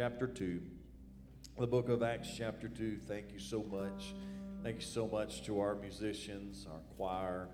chapter 0.00 0.26
2. 0.26 0.62
The 1.58 1.66
book 1.66 1.90
of 1.90 2.02
Acts, 2.02 2.30
chapter 2.34 2.68
2. 2.68 3.00
Thank 3.06 3.34
you 3.34 3.38
so 3.38 3.62
much. 3.62 4.14
Thank 4.62 4.76
you 4.76 4.86
so 4.86 5.06
much 5.06 5.44
to 5.44 5.60
our 5.60 5.74
musicians, 5.74 6.66
our 6.72 6.80
choir. 6.96 7.48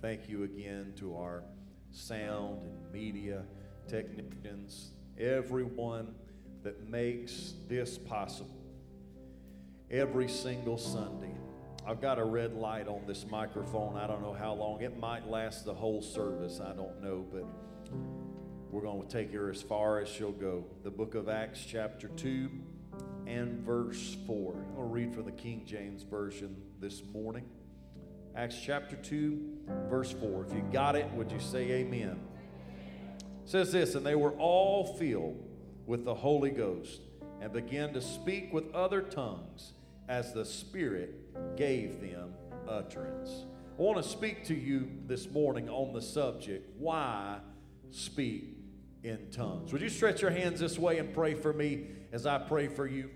Thank 0.00 0.28
you 0.28 0.44
again 0.44 0.92
to 0.98 1.16
our 1.16 1.42
sound 1.90 2.62
and 2.62 2.92
media 2.92 3.42
technicians, 3.88 4.92
everyone 5.18 6.14
that 6.62 6.88
makes 6.88 7.54
this 7.68 7.98
possible 7.98 8.54
every 9.90 10.28
single 10.28 10.78
Sunday. 10.78 11.34
I've 11.84 12.00
got 12.00 12.20
a 12.20 12.24
red 12.24 12.54
light 12.54 12.86
on 12.86 13.02
this 13.04 13.26
microphone. 13.28 13.96
I 13.96 14.06
don't 14.06 14.22
know 14.22 14.32
how 14.32 14.54
long. 14.54 14.80
It 14.80 14.96
might 15.00 15.28
last 15.28 15.64
the 15.64 15.74
whole 15.74 16.02
service. 16.02 16.60
I 16.60 16.72
don't 16.72 17.02
know, 17.02 17.26
but 17.32 17.44
we're 18.74 18.82
going 18.82 19.00
to 19.00 19.08
take 19.08 19.32
her 19.32 19.50
as 19.50 19.62
far 19.62 20.00
as 20.00 20.08
she'll 20.08 20.32
go. 20.32 20.64
The 20.82 20.90
book 20.90 21.14
of 21.14 21.28
Acts, 21.28 21.64
chapter 21.64 22.08
2 22.08 22.50
and 23.24 23.64
verse 23.64 24.16
4. 24.26 24.52
I'm 24.52 24.74
going 24.74 24.88
to 24.88 24.92
read 24.92 25.14
from 25.14 25.26
the 25.26 25.30
King 25.30 25.62
James 25.64 26.02
Version 26.02 26.56
this 26.80 27.00
morning. 27.12 27.44
Acts 28.34 28.56
chapter 28.60 28.96
2, 28.96 29.58
verse 29.88 30.10
4. 30.10 30.46
If 30.48 30.54
you 30.54 30.64
got 30.72 30.96
it, 30.96 31.08
would 31.12 31.30
you 31.30 31.38
say 31.38 31.70
amen? 31.70 32.18
It 33.44 33.48
says 33.48 33.70
this, 33.70 33.94
and 33.94 34.04
they 34.04 34.16
were 34.16 34.32
all 34.32 34.96
filled 34.98 35.40
with 35.86 36.04
the 36.04 36.14
Holy 36.14 36.50
Ghost 36.50 37.00
and 37.40 37.52
began 37.52 37.92
to 37.92 38.00
speak 38.00 38.52
with 38.52 38.74
other 38.74 39.02
tongues 39.02 39.74
as 40.08 40.32
the 40.32 40.44
Spirit 40.44 41.56
gave 41.56 42.00
them 42.00 42.34
utterance. 42.68 43.44
I 43.78 43.82
want 43.82 44.02
to 44.02 44.08
speak 44.08 44.44
to 44.46 44.54
you 44.54 44.90
this 45.06 45.30
morning 45.30 45.68
on 45.68 45.92
the 45.92 46.02
subject 46.02 46.68
why 46.76 47.38
speak 47.92 48.53
in 49.04 49.30
tongues. 49.30 49.70
Would 49.70 49.82
you 49.82 49.90
stretch 49.90 50.22
your 50.22 50.30
hands 50.30 50.58
this 50.58 50.78
way 50.78 50.98
and 50.98 51.12
pray 51.12 51.34
for 51.34 51.52
me 51.52 51.88
as 52.10 52.26
I 52.26 52.38
pray 52.38 52.68
for 52.68 52.86
you? 52.86 53.10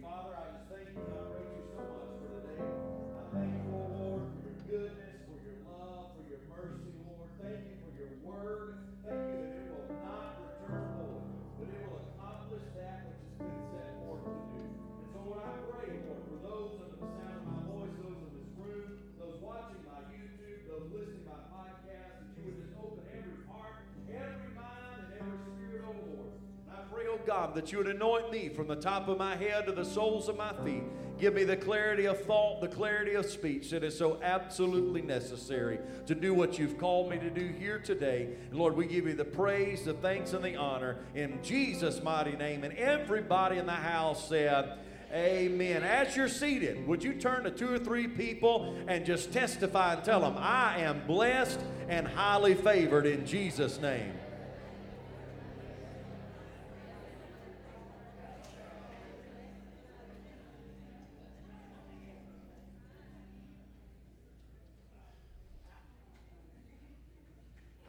God, 27.29 27.55
that 27.57 27.71
you 27.71 27.77
would 27.77 27.89
anoint 27.89 28.33
me 28.33 28.49
from 28.49 28.69
the 28.69 28.75
top 28.75 29.07
of 29.07 29.19
my 29.19 29.37
head 29.37 29.67
to 29.67 29.73
the 29.73 29.85
soles 29.85 30.31
of 30.31 30.39
my 30.39 30.55
feet. 30.65 30.83
Give 31.21 31.35
me 31.35 31.45
the 31.45 31.59
clarity 31.59 32.07
of 32.07 32.19
thought, 32.25 32.63
the 32.63 32.69
clarity 32.69 33.17
of 33.17 33.27
speech 33.27 33.69
that 33.69 33.85
is 33.85 33.99
so 33.99 34.19
absolutely 34.23 35.03
necessary 35.03 35.79
to 36.07 36.15
do 36.15 36.33
what 36.33 36.59
you've 36.59 36.79
called 36.79 37.11
me 37.11 37.19
to 37.19 37.29
do 37.29 37.49
here 37.49 37.81
today. 37.81 38.31
And 38.49 38.59
Lord, 38.59 38.75
we 38.75 38.87
give 38.87 39.07
you 39.07 39.13
the 39.13 39.27
praise, 39.27 39.85
the 39.85 39.93
thanks, 39.93 40.33
and 40.33 40.43
the 40.43 40.57
honor 40.57 41.01
in 41.15 41.39
Jesus' 41.43 42.03
mighty 42.03 42.35
name. 42.35 42.65
And 42.65 42.73
everybody 42.79 43.59
in 43.59 43.67
the 43.67 43.73
house 43.73 44.27
said, 44.27 44.79
Amen. 45.13 45.83
As 45.83 46.17
you're 46.17 46.29
seated, 46.29 46.87
would 46.87 47.05
you 47.05 47.13
turn 47.13 47.45
to 47.45 47.51
two 47.51 47.71
or 47.71 47.79
three 47.79 48.07
people 48.07 48.75
and 48.87 49.05
just 49.05 49.35
testify 49.35 49.95
and 49.95 50.05
tell 50.05 50.21
them, 50.21 50.37
I 50.39 50.79
am 50.79 51.07
blessed 51.07 51.61
and 51.91 52.09
highly 52.09 52.55
favored 52.55 53.05
in 53.05 53.27
Jesus' 53.27 53.79
name? 53.83 54.15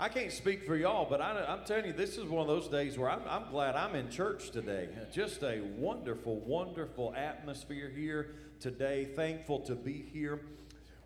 I 0.02 0.08
can't 0.08 0.32
speak 0.32 0.64
for 0.64 0.78
y'all, 0.78 1.06
but 1.10 1.20
I, 1.20 1.52
am 1.52 1.66
telling 1.66 1.88
you, 1.88 1.92
this 1.92 2.18
is 2.18 2.24
one 2.24 2.42
of 2.42 2.48
those 2.48 2.70
days 2.70 2.98
where 2.98 3.10
I'm, 3.10 3.20
I'm, 3.28 3.52
glad 3.52 3.76
I'm 3.76 3.96
in 3.96 4.10
church 4.10 4.50
today. 4.52 4.88
Just 5.12 5.44
a 5.44 5.60
wonderful, 5.76 6.38
wonderful 6.38 7.14
atmosphere 7.18 7.92
here 7.94 8.36
today. 8.62 9.10
Thankful 9.14 9.60
to 9.60 9.76
be 9.76 10.06
here. 10.14 10.40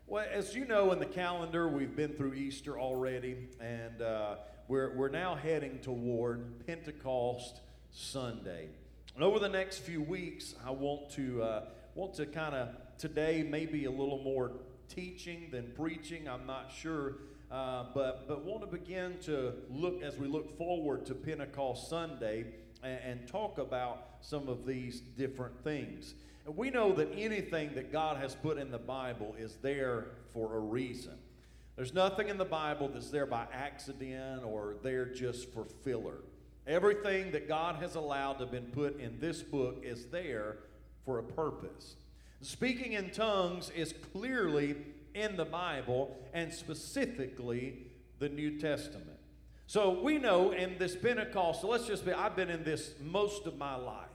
Well, 0.06 0.24
as 0.32 0.54
you 0.54 0.66
know 0.66 0.92
in 0.92 1.00
the 1.00 1.08
calendar, 1.08 1.68
we've 1.68 1.96
been 1.96 2.14
through 2.14 2.36
Easter 2.36 2.80
already, 2.80 3.48
and 3.60 4.00
uh, 4.00 4.36
we're, 4.68 4.96
we're 4.96 5.10
now 5.10 5.34
heading 5.34 5.80
toward 5.80 6.64
Pentecost 6.68 7.62
Sunday. 7.90 8.68
And 9.16 9.24
over 9.24 9.40
the 9.40 9.50
next 9.50 9.80
few 9.80 10.04
weeks, 10.04 10.54
I 10.64 10.70
want 10.70 11.10
to 11.14 11.42
uh, 11.42 11.64
want 11.96 12.14
to 12.16 12.28
kind 12.28 12.54
of 12.54 12.70
today 13.00 13.44
maybe 13.50 13.86
a 13.86 13.92
little 13.92 14.22
more 14.24 14.52
teaching 14.88 15.48
than 15.52 15.72
preaching. 15.76 16.30
I'm 16.30 16.46
not 16.46 16.72
sure 16.72 17.16
uh, 17.54 17.86
but 17.94 18.28
but 18.28 18.44
want 18.44 18.62
to 18.62 18.68
begin 18.68 19.16
to 19.22 19.54
look 19.70 20.02
as 20.02 20.18
we 20.18 20.28
look 20.28 20.58
forward 20.58 21.06
to 21.06 21.14
Pentecost 21.14 21.88
Sunday 21.88 22.46
and, 22.82 23.00
and 23.06 23.28
talk 23.28 23.60
about 23.60 24.08
some 24.22 24.50
of 24.50 24.66
these 24.66 25.02
different 25.02 25.64
things. 25.64 26.16
And 26.46 26.58
we 26.58 26.72
know 26.72 26.92
that 26.94 27.10
anything 27.16 27.76
that 27.76 27.92
God 27.92 28.18
has 28.18 28.34
put 28.34 28.58
in 28.58 28.72
the 28.72 28.80
Bible 28.80 29.36
is 29.38 29.58
there 29.62 30.08
for 30.34 30.56
a 30.56 30.60
reason. 30.60 31.14
There's 31.76 31.94
nothing 31.94 32.28
in 32.28 32.38
the 32.38 32.46
Bible 32.46 32.90
that's 32.92 33.10
there 33.10 33.28
by 33.28 33.46
accident 33.54 34.44
or 34.44 34.76
there 34.82 35.06
just 35.06 35.54
for 35.54 35.66
filler. 35.84 36.22
Everything 36.66 37.32
that 37.32 37.48
God 37.48 37.76
has 37.76 37.96
allowed 37.96 38.34
to 38.34 38.40
have 38.46 38.52
been 38.52 38.72
put 38.72 39.00
in 39.00 39.20
this 39.20 39.44
book 39.44 39.82
is 39.84 40.06
there 40.08 40.58
for 41.06 41.20
a 41.20 41.24
purpose. 41.24 41.96
Speaking 42.42 42.94
in 42.94 43.12
tongues 43.12 43.70
is 43.76 43.94
clearly 44.12 44.76
in 45.14 45.36
the 45.36 45.46
Bible 45.46 46.18
and 46.34 46.54
specifically 46.54 47.88
the 48.20 48.30
New 48.30 48.60
Testament. 48.60 49.20
So 49.68 50.02
we 50.02 50.18
know 50.18 50.52
in 50.52 50.78
this 50.78 50.96
Pentecostal, 50.96 51.70
let's 51.70 51.88
just 51.88 52.06
be, 52.06 52.12
I've 52.12 52.36
been 52.36 52.50
in 52.50 52.64
this 52.64 52.94
most 53.02 53.48
of 53.48 53.58
my 53.58 53.76
life. 53.76 54.08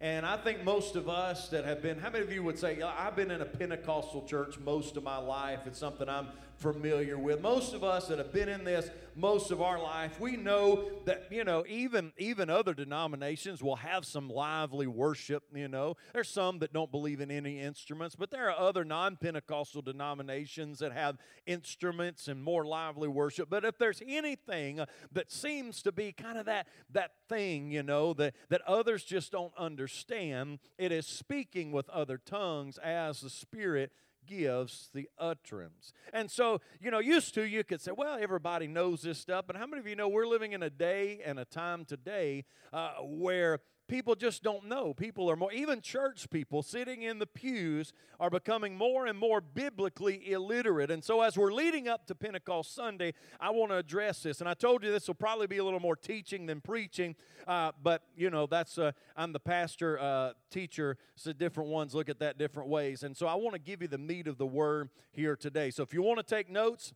And 0.00 0.26
I 0.26 0.36
think 0.36 0.64
most 0.64 0.96
of 0.96 1.08
us 1.08 1.48
that 1.48 1.64
have 1.64 1.80
been, 1.80 1.98
how 1.98 2.10
many 2.10 2.24
of 2.24 2.32
you 2.32 2.42
would 2.42 2.58
say, 2.58 2.80
I've 2.82 3.16
been 3.16 3.30
in 3.30 3.40
a 3.40 3.46
Pentecostal 3.46 4.26
church 4.26 4.58
most 4.58 4.96
of 4.96 5.02
my 5.02 5.16
life? 5.16 5.60
It's 5.66 5.78
something 5.78 6.08
I'm 6.08 6.28
familiar 6.72 7.18
with. 7.18 7.42
Most 7.42 7.74
of 7.74 7.84
us 7.84 8.08
that 8.08 8.16
have 8.16 8.32
been 8.32 8.48
in 8.48 8.64
this 8.64 8.88
most 9.16 9.50
of 9.50 9.60
our 9.60 9.80
life, 9.80 10.18
we 10.18 10.36
know 10.36 10.88
that, 11.04 11.28
you 11.30 11.44
know, 11.44 11.64
even 11.68 12.12
even 12.16 12.48
other 12.48 12.72
denominations 12.74 13.62
will 13.62 13.76
have 13.76 14.04
some 14.04 14.28
lively 14.28 14.86
worship, 14.86 15.44
you 15.54 15.68
know. 15.68 15.96
There's 16.12 16.30
some 16.30 16.58
that 16.60 16.72
don't 16.72 16.90
believe 16.90 17.20
in 17.20 17.30
any 17.30 17.60
instruments, 17.60 18.16
but 18.16 18.30
there 18.30 18.50
are 18.50 18.58
other 18.58 18.84
non-Pentecostal 18.84 19.82
denominations 19.82 20.78
that 20.78 20.92
have 20.92 21.18
instruments 21.46 22.28
and 22.28 22.42
more 22.42 22.64
lively 22.64 23.08
worship. 23.08 23.50
But 23.50 23.64
if 23.64 23.78
there's 23.78 24.02
anything 24.06 24.80
that 25.12 25.30
seems 25.30 25.82
to 25.82 25.92
be 25.92 26.12
kind 26.12 26.38
of 26.38 26.46
that 26.46 26.66
that 26.90 27.12
thing, 27.28 27.70
you 27.70 27.82
know, 27.82 28.14
that 28.14 28.34
that 28.48 28.62
others 28.62 29.04
just 29.04 29.30
don't 29.30 29.52
understand, 29.58 30.60
it 30.78 30.90
is 30.90 31.06
speaking 31.06 31.72
with 31.72 31.88
other 31.90 32.16
tongues 32.18 32.78
as 32.78 33.20
the 33.20 33.30
Spirit 33.30 33.92
gives 34.26 34.90
the 34.94 35.08
utterance. 35.18 35.92
And 36.12 36.30
so, 36.30 36.60
you 36.80 36.90
know, 36.90 36.98
used 36.98 37.34
to 37.34 37.42
you 37.42 37.64
could 37.64 37.80
say, 37.80 37.92
well, 37.96 38.18
everybody 38.20 38.66
knows 38.66 39.02
this 39.02 39.18
stuff, 39.18 39.44
but 39.46 39.56
how 39.56 39.66
many 39.66 39.80
of 39.80 39.86
you 39.86 39.96
know 39.96 40.08
we're 40.08 40.26
living 40.26 40.52
in 40.52 40.62
a 40.62 40.70
day 40.70 41.20
and 41.24 41.38
a 41.38 41.44
time 41.44 41.84
today 41.84 42.44
uh, 42.72 42.94
where 43.02 43.60
people 43.88 44.14
just 44.14 44.42
don't 44.42 44.66
know. 44.66 44.94
People 44.94 45.30
are 45.30 45.36
more, 45.36 45.52
even 45.52 45.80
church 45.80 46.28
people 46.30 46.62
sitting 46.62 47.02
in 47.02 47.18
the 47.18 47.26
pews 47.26 47.92
are 48.18 48.30
becoming 48.30 48.76
more 48.76 49.06
and 49.06 49.18
more 49.18 49.40
biblically 49.40 50.30
illiterate. 50.30 50.90
And 50.90 51.02
so, 51.02 51.20
as 51.20 51.36
we're 51.36 51.52
leading 51.52 51.88
up 51.88 52.06
to 52.06 52.14
Pentecost 52.14 52.74
Sunday, 52.74 53.14
I 53.40 53.50
want 53.50 53.72
to 53.72 53.76
address 53.76 54.22
this. 54.22 54.40
And 54.40 54.48
I 54.48 54.54
told 54.54 54.82
you 54.82 54.90
this 54.90 55.08
will 55.08 55.14
probably 55.14 55.46
be 55.46 55.58
a 55.58 55.64
little 55.64 55.80
more 55.80 55.96
teaching 55.96 56.46
than 56.46 56.60
preaching, 56.60 57.14
uh, 57.46 57.72
but 57.82 58.02
you 58.16 58.30
know, 58.30 58.46
that's, 58.46 58.78
uh, 58.78 58.92
I'm 59.16 59.32
the 59.32 59.40
pastor, 59.40 59.98
uh, 59.98 60.32
teacher, 60.50 60.96
so 61.16 61.32
different 61.32 61.70
ones 61.70 61.94
look 61.94 62.08
at 62.08 62.18
that 62.20 62.38
different 62.38 62.68
ways. 62.68 63.02
And 63.02 63.16
so, 63.16 63.26
I 63.26 63.34
want 63.34 63.54
to 63.54 63.60
give 63.60 63.82
you 63.82 63.88
the 63.88 63.98
meat 63.98 64.26
of 64.26 64.38
the 64.38 64.46
word 64.46 64.90
here 65.12 65.36
today. 65.36 65.70
So, 65.70 65.82
if 65.82 65.92
you 65.92 66.02
want 66.02 66.18
to 66.18 66.24
take 66.24 66.50
notes, 66.50 66.92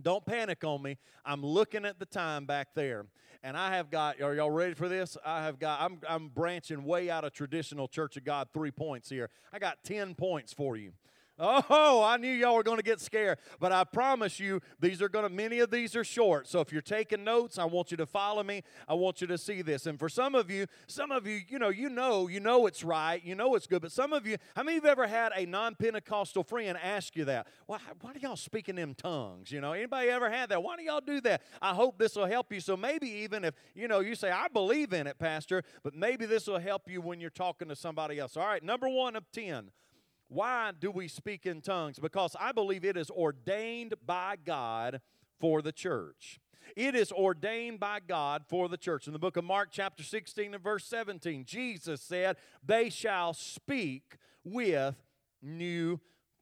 don't 0.00 0.24
panic 0.24 0.64
on 0.64 0.82
me. 0.82 0.98
I'm 1.24 1.44
looking 1.44 1.84
at 1.84 1.98
the 1.98 2.06
time 2.06 2.46
back 2.46 2.68
there. 2.74 3.06
And 3.42 3.56
I 3.56 3.74
have 3.74 3.90
got, 3.90 4.20
are 4.20 4.34
y'all 4.34 4.50
ready 4.50 4.74
for 4.74 4.88
this? 4.88 5.16
I 5.24 5.44
have 5.44 5.58
got, 5.58 5.80
I'm, 5.80 6.00
I'm 6.08 6.28
branching 6.28 6.84
way 6.84 7.10
out 7.10 7.24
of 7.24 7.32
traditional 7.32 7.88
Church 7.88 8.16
of 8.18 8.24
God 8.24 8.48
three 8.52 8.70
points 8.70 9.08
here. 9.08 9.30
I 9.52 9.58
got 9.58 9.82
10 9.84 10.14
points 10.14 10.52
for 10.52 10.76
you. 10.76 10.92
Oh, 11.42 12.02
I 12.04 12.18
knew 12.18 12.30
y'all 12.30 12.54
were 12.54 12.62
going 12.62 12.76
to 12.76 12.82
get 12.82 13.00
scared. 13.00 13.38
But 13.58 13.72
I 13.72 13.84
promise 13.84 14.38
you, 14.38 14.60
these 14.78 15.00
are 15.00 15.08
going 15.08 15.26
to, 15.26 15.34
many 15.34 15.60
of 15.60 15.70
these 15.70 15.96
are 15.96 16.04
short. 16.04 16.46
So 16.46 16.60
if 16.60 16.70
you're 16.70 16.82
taking 16.82 17.24
notes, 17.24 17.58
I 17.58 17.64
want 17.64 17.90
you 17.90 17.96
to 17.96 18.06
follow 18.06 18.42
me. 18.42 18.62
I 18.86 18.94
want 18.94 19.22
you 19.22 19.26
to 19.28 19.38
see 19.38 19.62
this. 19.62 19.86
And 19.86 19.98
for 19.98 20.10
some 20.10 20.34
of 20.34 20.50
you, 20.50 20.66
some 20.86 21.10
of 21.10 21.26
you, 21.26 21.40
you 21.48 21.58
know, 21.58 21.70
you 21.70 21.88
know, 21.88 22.28
you 22.28 22.40
know 22.40 22.66
it's 22.66 22.84
right. 22.84 23.24
You 23.24 23.34
know 23.34 23.54
it's 23.54 23.66
good. 23.66 23.80
But 23.80 23.90
some 23.90 24.12
of 24.12 24.26
you, 24.26 24.36
how 24.54 24.62
many 24.62 24.76
of 24.76 24.84
you 24.84 24.90
ever 24.90 25.06
had 25.06 25.32
a 25.34 25.46
non 25.46 25.74
Pentecostal 25.74 26.44
friend 26.44 26.76
ask 26.82 27.16
you 27.16 27.24
that? 27.24 27.46
Why, 27.66 27.78
why 28.02 28.12
do 28.12 28.20
y'all 28.20 28.36
speak 28.36 28.68
in 28.68 28.76
them 28.76 28.94
tongues? 28.94 29.50
You 29.50 29.62
know, 29.62 29.72
anybody 29.72 30.10
ever 30.10 30.28
had 30.28 30.50
that? 30.50 30.62
Why 30.62 30.76
do 30.76 30.82
y'all 30.82 31.00
do 31.00 31.22
that? 31.22 31.40
I 31.62 31.74
hope 31.74 31.98
this 31.98 32.16
will 32.16 32.26
help 32.26 32.52
you. 32.52 32.60
So 32.60 32.76
maybe 32.76 33.08
even 33.08 33.44
if, 33.44 33.54
you 33.74 33.88
know, 33.88 34.00
you 34.00 34.14
say, 34.14 34.30
I 34.30 34.48
believe 34.48 34.92
in 34.92 35.06
it, 35.06 35.18
Pastor, 35.18 35.62
but 35.82 35.94
maybe 35.94 36.26
this 36.26 36.46
will 36.46 36.58
help 36.58 36.90
you 36.90 37.00
when 37.00 37.18
you're 37.18 37.30
talking 37.30 37.68
to 37.68 37.76
somebody 37.76 38.18
else. 38.18 38.36
All 38.36 38.46
right, 38.46 38.62
number 38.62 38.88
one 38.88 39.16
of 39.16 39.24
10 39.32 39.70
why 40.30 40.70
do 40.78 40.92
we 40.92 41.08
speak 41.08 41.44
in 41.44 41.60
tongues? 41.60 41.98
Because 41.98 42.36
I 42.38 42.52
believe 42.52 42.84
it 42.84 42.96
is 42.96 43.10
ordained 43.10 43.94
by 44.06 44.36
God 44.42 45.00
for 45.40 45.60
the 45.60 45.72
church. 45.72 46.38
It 46.76 46.94
is 46.94 47.10
ordained 47.10 47.80
by 47.80 47.98
God 48.06 48.44
for 48.48 48.68
the 48.68 48.76
church. 48.76 49.08
In 49.08 49.12
the 49.12 49.18
book 49.18 49.36
of 49.36 49.42
Mark, 49.42 49.70
chapter 49.72 50.04
16 50.04 50.54
and 50.54 50.62
verse 50.62 50.84
17, 50.84 51.44
Jesus 51.44 52.00
said, 52.00 52.36
They 52.64 52.90
shall 52.90 53.34
speak 53.34 54.18
with 54.44 54.94
new 55.42 55.98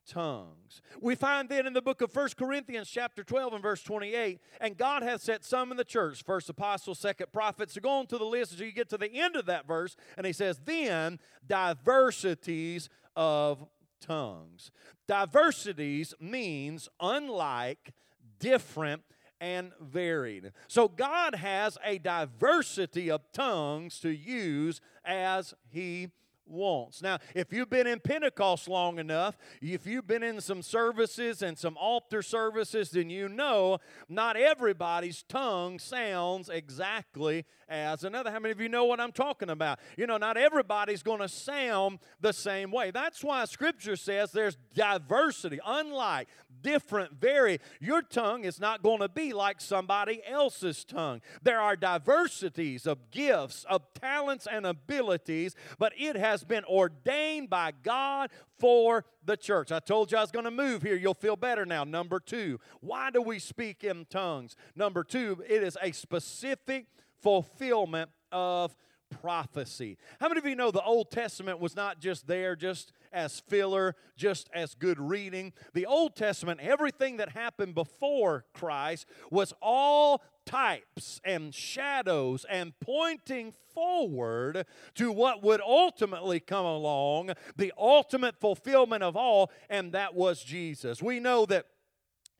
tongues. 0.06 0.82
We 1.00 1.14
find 1.14 1.48
then 1.48 1.66
in 1.66 1.72
the 1.72 1.80
book 1.80 2.02
of 2.02 2.12
First 2.12 2.36
Corinthians 2.36 2.90
chapter 2.90 3.24
12 3.24 3.54
and 3.54 3.62
verse 3.62 3.82
28, 3.82 4.38
and 4.60 4.76
God 4.76 5.02
has 5.02 5.22
set 5.22 5.46
some 5.46 5.70
in 5.70 5.78
the 5.78 5.84
church, 5.84 6.22
first 6.24 6.50
apostles, 6.50 6.98
second 6.98 7.32
prophets. 7.32 7.72
So 7.72 7.80
go 7.80 7.90
on 7.90 8.06
to 8.08 8.18
the 8.18 8.24
list 8.24 8.52
as 8.52 8.60
you 8.60 8.70
get 8.70 8.90
to 8.90 8.98
the 8.98 9.10
end 9.14 9.34
of 9.34 9.46
that 9.46 9.66
verse, 9.66 9.96
and 10.18 10.26
he 10.26 10.34
says, 10.34 10.60
then 10.62 11.18
diversities 11.46 12.90
of 13.16 13.66
tongues. 14.00 14.70
Diversities 15.06 16.14
means 16.20 16.88
unlike, 17.00 17.92
different, 18.38 19.02
and 19.40 19.72
varied. 19.80 20.52
So 20.66 20.88
God 20.88 21.36
has 21.36 21.78
a 21.84 21.98
diversity 21.98 23.10
of 23.10 23.22
tongues 23.32 24.00
to 24.00 24.10
use 24.10 24.80
as 25.04 25.54
He 25.70 26.08
wants. 26.48 27.02
Now, 27.02 27.18
if 27.34 27.52
you've 27.52 27.70
been 27.70 27.86
in 27.86 28.00
Pentecost 28.00 28.68
long 28.68 28.98
enough, 28.98 29.36
if 29.60 29.86
you've 29.86 30.06
been 30.06 30.22
in 30.22 30.40
some 30.40 30.62
services 30.62 31.42
and 31.42 31.58
some 31.58 31.76
altar 31.76 32.22
services, 32.22 32.90
then 32.90 33.10
you 33.10 33.28
know 33.28 33.78
not 34.08 34.36
everybody's 34.36 35.22
tongue 35.22 35.78
sounds 35.78 36.48
exactly 36.48 37.44
as 37.68 38.04
another. 38.04 38.30
How 38.30 38.38
many 38.38 38.52
of 38.52 38.60
you 38.60 38.68
know 38.68 38.84
what 38.84 39.00
I'm 39.00 39.12
talking 39.12 39.50
about? 39.50 39.78
You 39.96 40.06
know, 40.06 40.16
not 40.16 40.36
everybody's 40.36 41.02
going 41.02 41.20
to 41.20 41.28
sound 41.28 41.98
the 42.20 42.32
same 42.32 42.70
way. 42.70 42.90
That's 42.90 43.22
why 43.22 43.44
Scripture 43.44 43.96
says 43.96 44.32
there's 44.32 44.56
diversity, 44.74 45.58
unlike, 45.64 46.28
different, 46.62 47.20
very. 47.20 47.58
Your 47.80 48.02
tongue 48.02 48.44
is 48.44 48.60
not 48.60 48.82
going 48.82 49.00
to 49.00 49.08
be 49.08 49.32
like 49.32 49.60
somebody 49.60 50.22
else's 50.26 50.84
tongue. 50.84 51.20
There 51.42 51.60
are 51.60 51.76
diversities 51.76 52.86
of 52.86 53.10
gifts, 53.10 53.64
of 53.68 53.82
talents, 53.94 54.46
and 54.50 54.66
abilities, 54.66 55.54
but 55.78 55.92
it 55.96 56.16
has 56.16 56.44
been 56.44 56.64
ordained 56.64 57.50
by 57.50 57.72
God 57.82 58.30
for 58.58 59.04
the 59.24 59.36
church. 59.36 59.70
I 59.72 59.78
told 59.78 60.10
you 60.10 60.18
I 60.18 60.22
was 60.22 60.30
going 60.30 60.44
to 60.44 60.50
move 60.50 60.82
here. 60.82 60.96
You'll 60.96 61.14
feel 61.14 61.36
better 61.36 61.64
now. 61.64 61.84
Number 61.84 62.20
two, 62.20 62.60
why 62.80 63.10
do 63.10 63.22
we 63.22 63.38
speak 63.38 63.84
in 63.84 64.06
tongues? 64.10 64.56
Number 64.74 65.04
two, 65.04 65.42
it 65.48 65.62
is 65.62 65.76
a 65.82 65.92
specific 65.92 66.86
fulfillment 67.20 68.10
of 68.32 68.74
prophecy. 69.10 69.98
How 70.20 70.28
many 70.28 70.38
of 70.38 70.46
you 70.46 70.56
know 70.56 70.70
the 70.70 70.82
Old 70.82 71.10
Testament 71.10 71.60
was 71.60 71.74
not 71.74 72.00
just 72.00 72.26
there 72.26 72.56
just 72.56 72.92
as 73.12 73.40
filler, 73.40 73.96
just 74.16 74.48
as 74.54 74.74
good 74.74 75.00
reading? 75.00 75.52
The 75.74 75.86
Old 75.86 76.16
Testament, 76.16 76.60
everything 76.60 77.16
that 77.18 77.30
happened 77.30 77.74
before 77.74 78.44
Christ 78.54 79.06
was 79.30 79.52
all 79.60 80.22
types 80.46 81.20
and 81.24 81.54
shadows 81.54 82.46
and 82.48 82.72
pointing 82.80 83.52
forward 83.74 84.64
to 84.94 85.12
what 85.12 85.42
would 85.42 85.60
ultimately 85.60 86.40
come 86.40 86.64
along, 86.64 87.32
the 87.56 87.72
ultimate 87.76 88.40
fulfillment 88.40 89.02
of 89.02 89.16
all, 89.16 89.50
and 89.68 89.92
that 89.92 90.14
was 90.14 90.42
Jesus. 90.42 91.02
We 91.02 91.20
know 91.20 91.44
that 91.46 91.66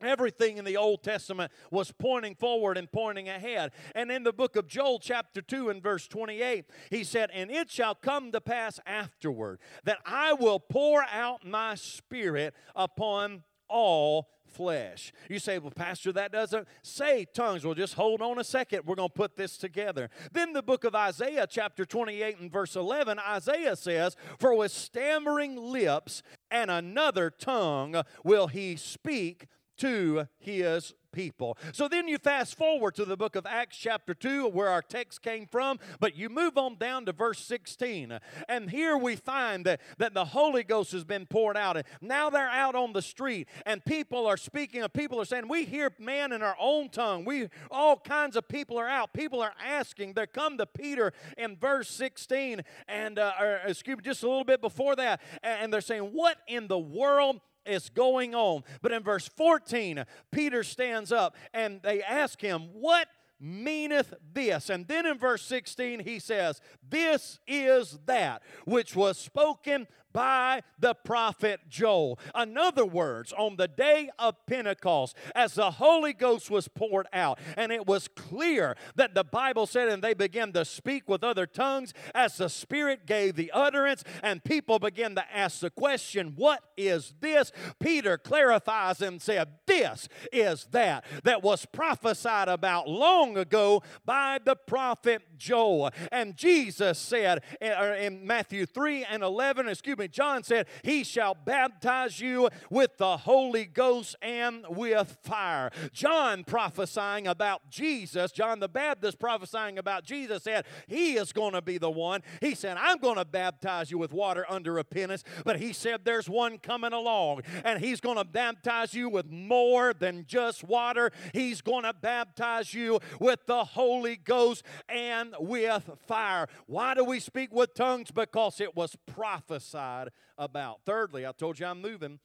Everything 0.01 0.57
in 0.57 0.65
the 0.65 0.77
Old 0.77 1.03
Testament 1.03 1.51
was 1.71 1.91
pointing 1.91 2.35
forward 2.35 2.77
and 2.77 2.91
pointing 2.91 3.29
ahead. 3.29 3.71
And 3.93 4.11
in 4.11 4.23
the 4.23 4.33
book 4.33 4.55
of 4.55 4.67
Joel, 4.67 4.99
chapter 4.99 5.41
2, 5.41 5.69
and 5.69 5.83
verse 5.83 6.07
28, 6.07 6.65
he 6.89 7.03
said, 7.03 7.29
And 7.33 7.51
it 7.51 7.69
shall 7.69 7.95
come 7.95 8.31
to 8.31 8.41
pass 8.41 8.79
afterward 8.85 9.59
that 9.83 9.99
I 10.05 10.33
will 10.33 10.59
pour 10.59 11.03
out 11.11 11.45
my 11.45 11.75
spirit 11.75 12.53
upon 12.75 13.43
all 13.67 14.29
flesh. 14.49 15.13
You 15.29 15.39
say, 15.39 15.59
Well, 15.59 15.71
Pastor, 15.71 16.11
that 16.13 16.31
doesn't 16.31 16.67
say 16.81 17.25
tongues. 17.33 17.63
Well, 17.63 17.75
just 17.75 17.93
hold 17.93 18.21
on 18.21 18.39
a 18.39 18.43
second. 18.43 18.81
We're 18.85 18.95
going 18.95 19.09
to 19.09 19.13
put 19.13 19.35
this 19.37 19.57
together. 19.57 20.09
Then 20.31 20.53
the 20.53 20.63
book 20.63 20.83
of 20.83 20.95
Isaiah, 20.95 21.47
chapter 21.49 21.85
28 21.85 22.39
and 22.39 22.51
verse 22.51 22.75
11, 22.75 23.19
Isaiah 23.19 23.75
says, 23.75 24.15
For 24.39 24.53
with 24.55 24.71
stammering 24.71 25.55
lips 25.55 26.23
and 26.51 26.71
another 26.71 27.29
tongue 27.29 28.01
will 28.23 28.47
he 28.47 28.75
speak 28.75 29.47
to 29.79 30.27
his 30.37 30.93
people. 31.11 31.57
So 31.71 31.87
then 31.87 32.07
you 32.07 32.17
fast 32.17 32.57
forward 32.57 32.95
to 32.95 33.05
the 33.05 33.17
book 33.17 33.35
of 33.35 33.45
Acts, 33.45 33.77
chapter 33.77 34.13
2, 34.13 34.47
where 34.49 34.69
our 34.69 34.81
text 34.81 35.21
came 35.21 35.47
from, 35.47 35.79
but 35.99 36.15
you 36.15 36.29
move 36.29 36.57
on 36.57 36.77
down 36.77 37.05
to 37.05 37.11
verse 37.11 37.39
16. 37.39 38.19
And 38.47 38.69
here 38.69 38.97
we 38.97 39.15
find 39.15 39.65
that, 39.65 39.81
that 39.97 40.13
the 40.13 40.25
Holy 40.25 40.63
Ghost 40.63 40.91
has 40.91 41.03
been 41.03 41.25
poured 41.25 41.57
out. 41.57 41.77
And 41.77 41.85
now 42.01 42.29
they're 42.29 42.49
out 42.49 42.75
on 42.75 42.93
the 42.93 43.01
street, 43.01 43.47
and 43.65 43.83
people 43.83 44.27
are 44.27 44.37
speaking, 44.37 44.81
and 44.81 44.93
people 44.93 45.19
are 45.19 45.25
saying, 45.25 45.47
We 45.47 45.65
hear 45.65 45.91
man 45.99 46.31
in 46.31 46.41
our 46.41 46.55
own 46.59 46.89
tongue. 46.89 47.25
We 47.25 47.49
all 47.71 47.97
kinds 47.97 48.35
of 48.35 48.47
people 48.47 48.77
are 48.77 48.87
out. 48.87 49.13
People 49.13 49.41
are 49.41 49.53
asking. 49.63 50.13
They 50.13 50.27
come 50.27 50.57
to 50.57 50.65
Peter 50.65 51.13
in 51.37 51.55
verse 51.55 51.89
16, 51.89 52.61
and 52.87 53.19
uh, 53.19 53.33
or, 53.39 53.59
excuse 53.65 53.97
me, 53.97 54.03
just 54.03 54.23
a 54.23 54.27
little 54.27 54.43
bit 54.43 54.61
before 54.61 54.95
that, 54.95 55.21
and 55.43 55.73
they're 55.73 55.81
saying, 55.81 56.03
What 56.03 56.37
in 56.47 56.67
the 56.67 56.79
world 56.79 57.41
is 57.69 57.89
going 57.89 58.35
on. 58.35 58.63
But 58.81 58.91
in 58.91 59.03
verse 59.03 59.27
14, 59.27 60.05
Peter 60.31 60.63
stands 60.63 61.11
up 61.11 61.35
and 61.53 61.81
they 61.81 62.01
ask 62.01 62.41
him, 62.41 62.69
What 62.73 63.07
meaneth 63.39 64.13
this? 64.33 64.69
And 64.69 64.87
then 64.87 65.05
in 65.05 65.17
verse 65.17 65.41
16, 65.43 66.01
he 66.01 66.19
says, 66.19 66.61
This 66.87 67.39
is 67.47 67.99
that 68.05 68.41
which 68.65 68.95
was 68.95 69.17
spoken 69.17 69.87
by 70.19 70.61
the 70.77 70.93
prophet 70.93 71.61
Joel. 71.69 72.19
In 72.37 72.57
other 72.57 72.85
words, 72.85 73.31
on 73.31 73.55
the 73.55 73.69
day 73.69 74.09
of 74.19 74.35
Pentecost, 74.47 75.15
as 75.33 75.53
the 75.53 75.71
Holy 75.71 76.11
Ghost 76.11 76.51
was 76.51 76.67
poured 76.67 77.07
out, 77.13 77.39
and 77.55 77.71
it 77.71 77.87
was 77.87 78.09
clear 78.09 78.75
that 78.95 79.15
the 79.15 79.23
Bible 79.23 79.65
said, 79.65 79.87
and 79.87 80.03
they 80.03 80.13
began 80.13 80.51
to 80.51 80.65
speak 80.65 81.07
with 81.07 81.23
other 81.23 81.45
tongues 81.45 81.93
as 82.13 82.35
the 82.35 82.49
Spirit 82.49 83.05
gave 83.05 83.37
the 83.37 83.49
utterance, 83.53 84.03
and 84.21 84.43
people 84.43 84.77
began 84.77 85.15
to 85.15 85.23
ask 85.33 85.61
the 85.61 85.69
question, 85.69 86.33
What 86.35 86.63
is 86.75 87.13
this? 87.21 87.53
Peter 87.79 88.17
clarifies 88.17 89.01
and 89.01 89.21
said, 89.21 89.47
This 89.67 90.09
is 90.33 90.67
that 90.71 91.05
that 91.23 91.43
was 91.43 91.65
prophesied 91.65 92.49
about 92.49 92.89
long 92.89 93.37
ago 93.37 93.83
by 94.05 94.39
the 94.43 94.57
prophet 94.57 95.21
Joel. 95.37 95.91
And 96.11 96.35
Jesus 96.35 96.99
said 96.99 97.41
eh, 97.61 98.05
in 98.05 98.27
Matthew 98.27 98.65
3 98.65 99.05
and 99.05 99.23
11, 99.23 99.69
excuse 99.69 99.97
me, 99.97 100.08
John 100.11 100.43
said, 100.43 100.67
He 100.83 101.03
shall 101.03 101.35
baptize 101.35 102.19
you 102.19 102.49
with 102.69 102.97
the 102.97 103.17
Holy 103.17 103.65
Ghost 103.65 104.15
and 104.21 104.65
with 104.69 105.17
fire. 105.23 105.71
John 105.93 106.43
prophesying 106.43 107.27
about 107.27 107.69
Jesus, 107.69 108.31
John 108.31 108.59
the 108.59 108.67
Baptist 108.69 109.19
prophesying 109.19 109.77
about 109.77 110.03
Jesus 110.03 110.43
said, 110.43 110.65
He 110.87 111.13
is 111.13 111.31
going 111.33 111.53
to 111.53 111.61
be 111.61 111.77
the 111.77 111.89
one. 111.89 112.21
He 112.41 112.55
said, 112.55 112.77
I'm 112.77 112.97
going 112.97 113.17
to 113.17 113.25
baptize 113.25 113.91
you 113.91 113.97
with 113.97 114.13
water 114.13 114.45
under 114.49 114.73
repentance, 114.73 115.23
but 115.45 115.59
He 115.59 115.73
said, 115.73 116.01
There's 116.03 116.29
one 116.29 116.57
coming 116.57 116.93
along, 116.93 117.41
and 117.63 117.79
He's 117.83 118.01
going 118.01 118.17
to 118.17 118.25
baptize 118.25 118.93
you 118.93 119.09
with 119.09 119.29
more 119.29 119.93
than 119.93 120.25
just 120.27 120.63
water. 120.63 121.11
He's 121.33 121.61
going 121.61 121.83
to 121.83 121.93
baptize 121.93 122.73
you 122.73 122.99
with 123.19 123.45
the 123.45 123.63
Holy 123.63 124.15
Ghost 124.15 124.63
and 124.87 125.35
with 125.39 125.89
fire. 126.07 126.47
Why 126.67 126.93
do 126.93 127.03
we 127.03 127.19
speak 127.19 127.53
with 127.53 127.73
tongues? 127.73 128.11
Because 128.11 128.59
it 128.61 128.75
was 128.75 128.95
prophesied 129.05 129.88
about. 130.37 130.81
Thirdly, 130.85 131.25
I 131.25 131.31
told 131.31 131.59
you 131.59 131.65
I'm 131.65 131.81
moving. 131.81 132.19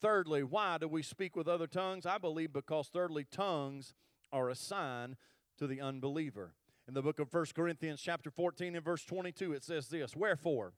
Thirdly, 0.00 0.42
why 0.42 0.78
do 0.78 0.88
we 0.88 1.02
speak 1.02 1.36
with 1.36 1.48
other 1.48 1.66
tongues? 1.66 2.06
I 2.06 2.18
believe 2.18 2.52
because, 2.52 2.88
thirdly, 2.88 3.26
tongues 3.30 3.94
are 4.32 4.50
a 4.50 4.54
sign 4.54 5.16
to 5.58 5.66
the 5.66 5.80
unbeliever. 5.80 6.54
In 6.86 6.94
the 6.94 7.02
book 7.02 7.18
of 7.18 7.32
1 7.32 7.46
Corinthians, 7.54 8.02
chapter 8.02 8.30
14, 8.30 8.76
and 8.76 8.84
verse 8.84 9.04
22, 9.04 9.52
it 9.52 9.64
says 9.64 9.88
this 9.88 10.14
Wherefore, 10.14 10.74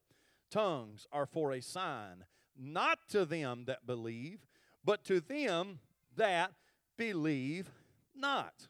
tongues 0.49 1.07
are 1.11 1.25
for 1.25 1.51
a 1.51 1.61
sign, 1.61 2.25
not 2.57 2.99
to 3.09 3.25
them 3.25 3.65
that 3.65 3.85
believe, 3.85 4.45
but 4.85 5.03
to 5.05 5.19
them 5.19 5.79
that 6.15 6.53
believe 6.97 7.69
not. 8.15 8.67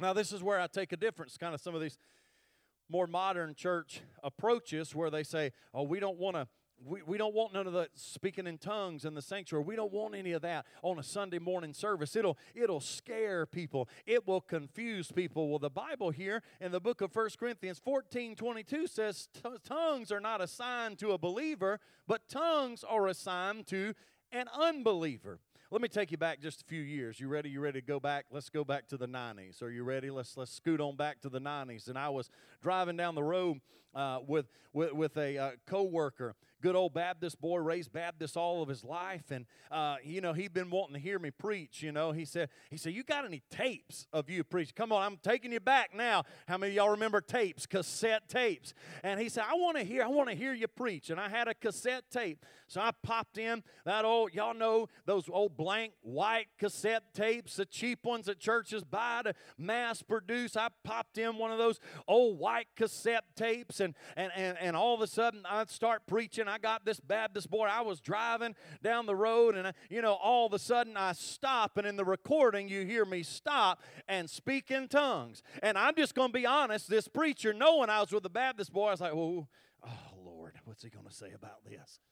Now, 0.00 0.12
this 0.12 0.32
is 0.32 0.42
where 0.42 0.60
I 0.60 0.68
take 0.68 0.92
a 0.92 0.96
difference, 0.96 1.36
kind 1.36 1.54
of 1.54 1.60
some 1.60 1.74
of 1.74 1.80
these 1.80 1.98
more 2.88 3.06
modern 3.06 3.54
church 3.54 4.00
approaches 4.22 4.94
where 4.94 5.10
they 5.10 5.22
say, 5.22 5.52
oh, 5.74 5.82
we 5.82 6.00
don't 6.00 6.18
want 6.18 6.36
to 6.36 6.46
we, 6.84 7.02
we 7.02 7.18
don't 7.18 7.34
want 7.34 7.52
none 7.52 7.66
of 7.66 7.72
the 7.72 7.88
speaking 7.94 8.46
in 8.46 8.58
tongues 8.58 9.04
in 9.04 9.14
the 9.14 9.22
sanctuary. 9.22 9.64
We 9.64 9.76
don't 9.76 9.92
want 9.92 10.14
any 10.14 10.32
of 10.32 10.42
that 10.42 10.66
on 10.82 10.98
a 10.98 11.02
Sunday 11.02 11.38
morning 11.38 11.74
service. 11.74 12.16
It'll 12.16 12.38
it'll 12.54 12.80
scare 12.80 13.46
people. 13.46 13.88
It 14.06 14.26
will 14.26 14.40
confuse 14.40 15.10
people. 15.10 15.48
Well, 15.48 15.58
the 15.58 15.70
Bible 15.70 16.10
here 16.10 16.42
in 16.60 16.72
the 16.72 16.80
book 16.80 17.00
of 17.00 17.12
First 17.12 17.38
Corinthians 17.38 17.80
14, 17.84 18.36
22 18.36 18.86
says 18.86 19.28
tongues 19.64 20.12
are 20.12 20.20
not 20.20 20.40
assigned 20.40 20.98
to 20.98 21.12
a 21.12 21.18
believer, 21.18 21.80
but 22.06 22.28
tongues 22.28 22.84
are 22.84 23.06
assigned 23.08 23.66
to 23.68 23.94
an 24.32 24.46
unbeliever. 24.54 25.40
Let 25.70 25.82
me 25.82 25.88
take 25.88 26.10
you 26.10 26.16
back 26.16 26.40
just 26.40 26.62
a 26.62 26.64
few 26.64 26.80
years. 26.80 27.20
You 27.20 27.28
ready? 27.28 27.50
You 27.50 27.60
ready 27.60 27.82
to 27.82 27.86
go 27.86 28.00
back? 28.00 28.24
Let's 28.30 28.48
go 28.48 28.64
back 28.64 28.88
to 28.88 28.96
the 28.96 29.06
90s. 29.06 29.62
Are 29.62 29.70
you 29.70 29.84
ready? 29.84 30.10
Let's 30.10 30.34
let's 30.36 30.50
scoot 30.50 30.80
on 30.80 30.96
back 30.96 31.20
to 31.22 31.28
the 31.28 31.40
90s. 31.40 31.88
And 31.88 31.98
I 31.98 32.08
was 32.08 32.30
driving 32.62 32.96
down 32.96 33.14
the 33.14 33.22
road 33.22 33.60
uh, 33.94 34.20
with, 34.26 34.46
with 34.72 34.92
with 34.92 35.16
a 35.18 35.36
uh, 35.36 35.50
coworker 35.66 36.36
good 36.60 36.76
old 36.76 36.94
Baptist 36.94 37.40
boy, 37.40 37.58
raised 37.58 37.92
Baptist 37.92 38.36
all 38.36 38.62
of 38.62 38.68
his 38.68 38.84
life, 38.84 39.30
and 39.30 39.46
uh, 39.70 39.96
you 40.02 40.20
know 40.20 40.32
he'd 40.32 40.52
been 40.52 40.70
wanting 40.70 40.94
to 40.94 41.00
hear 41.00 41.18
me 41.18 41.30
preach. 41.30 41.82
You 41.82 41.92
know, 41.92 42.12
he 42.12 42.24
said, 42.24 42.48
he 42.70 42.76
said, 42.76 42.92
"You 42.92 43.02
got 43.02 43.24
any 43.24 43.42
tapes 43.50 44.06
of 44.12 44.28
you 44.28 44.44
preaching? 44.44 44.74
Come 44.76 44.92
on, 44.92 45.02
I'm 45.02 45.18
taking 45.18 45.52
you 45.52 45.60
back 45.60 45.94
now. 45.94 46.24
How 46.46 46.58
many 46.58 46.74
y'all 46.74 46.90
remember 46.90 47.20
tapes, 47.20 47.66
cassette 47.66 48.28
tapes?" 48.28 48.74
And 49.02 49.20
he 49.20 49.28
said, 49.28 49.44
"I 49.48 49.54
want 49.54 49.76
to 49.76 49.84
hear, 49.84 50.02
I 50.02 50.08
want 50.08 50.28
to 50.28 50.34
hear 50.34 50.52
you 50.52 50.68
preach." 50.68 51.10
And 51.10 51.20
I 51.20 51.28
had 51.28 51.48
a 51.48 51.54
cassette 51.54 52.04
tape, 52.10 52.44
so 52.66 52.80
I 52.80 52.90
popped 53.02 53.38
in 53.38 53.62
that 53.84 54.04
old, 54.04 54.34
y'all 54.34 54.54
know 54.54 54.88
those 55.06 55.28
old 55.28 55.56
blank 55.56 55.92
white 56.02 56.48
cassette 56.58 57.14
tapes, 57.14 57.56
the 57.56 57.66
cheap 57.66 58.04
ones 58.04 58.26
that 58.26 58.38
churches 58.38 58.84
buy 58.84 59.22
to 59.24 59.34
mass 59.56 60.02
produce. 60.02 60.56
I 60.56 60.68
popped 60.84 61.18
in 61.18 61.36
one 61.38 61.52
of 61.52 61.58
those 61.58 61.78
old 62.06 62.38
white 62.38 62.68
cassette 62.76 63.24
tapes, 63.36 63.80
and 63.80 63.94
and 64.16 64.32
and, 64.34 64.58
and 64.58 64.76
all 64.76 64.94
of 64.94 65.00
a 65.00 65.06
sudden 65.06 65.42
I'd 65.48 65.70
start 65.70 66.02
preaching 66.06 66.47
I 66.48 66.58
got 66.58 66.84
this 66.84 67.00
Baptist 67.00 67.50
boy. 67.50 67.66
I 67.66 67.80
was 67.80 68.00
driving 68.00 68.54
down 68.82 69.06
the 69.06 69.14
road, 69.14 69.56
and, 69.56 69.68
I, 69.68 69.72
you 69.90 70.02
know, 70.02 70.14
all 70.14 70.46
of 70.46 70.52
a 70.52 70.58
sudden 70.58 70.96
I 70.96 71.12
stop, 71.12 71.76
and 71.76 71.86
in 71.86 71.96
the 71.96 72.04
recording, 72.04 72.68
you 72.68 72.84
hear 72.84 73.04
me 73.04 73.22
stop 73.22 73.82
and 74.08 74.28
speak 74.28 74.70
in 74.70 74.88
tongues. 74.88 75.42
And 75.62 75.76
I'm 75.78 75.94
just 75.94 76.14
going 76.14 76.30
to 76.30 76.38
be 76.38 76.46
honest, 76.46 76.88
this 76.88 77.08
preacher, 77.08 77.52
knowing 77.52 77.90
I 77.90 78.00
was 78.00 78.12
with 78.12 78.22
the 78.22 78.30
Baptist 78.30 78.72
boy, 78.72 78.88
I 78.88 78.90
was 78.92 79.00
like, 79.00 79.12
oh, 79.12 79.48
oh 79.84 79.90
Lord, 80.24 80.54
what's 80.64 80.82
he 80.82 80.90
going 80.90 81.06
to 81.06 81.14
say 81.14 81.32
about 81.34 81.64
this? 81.64 82.00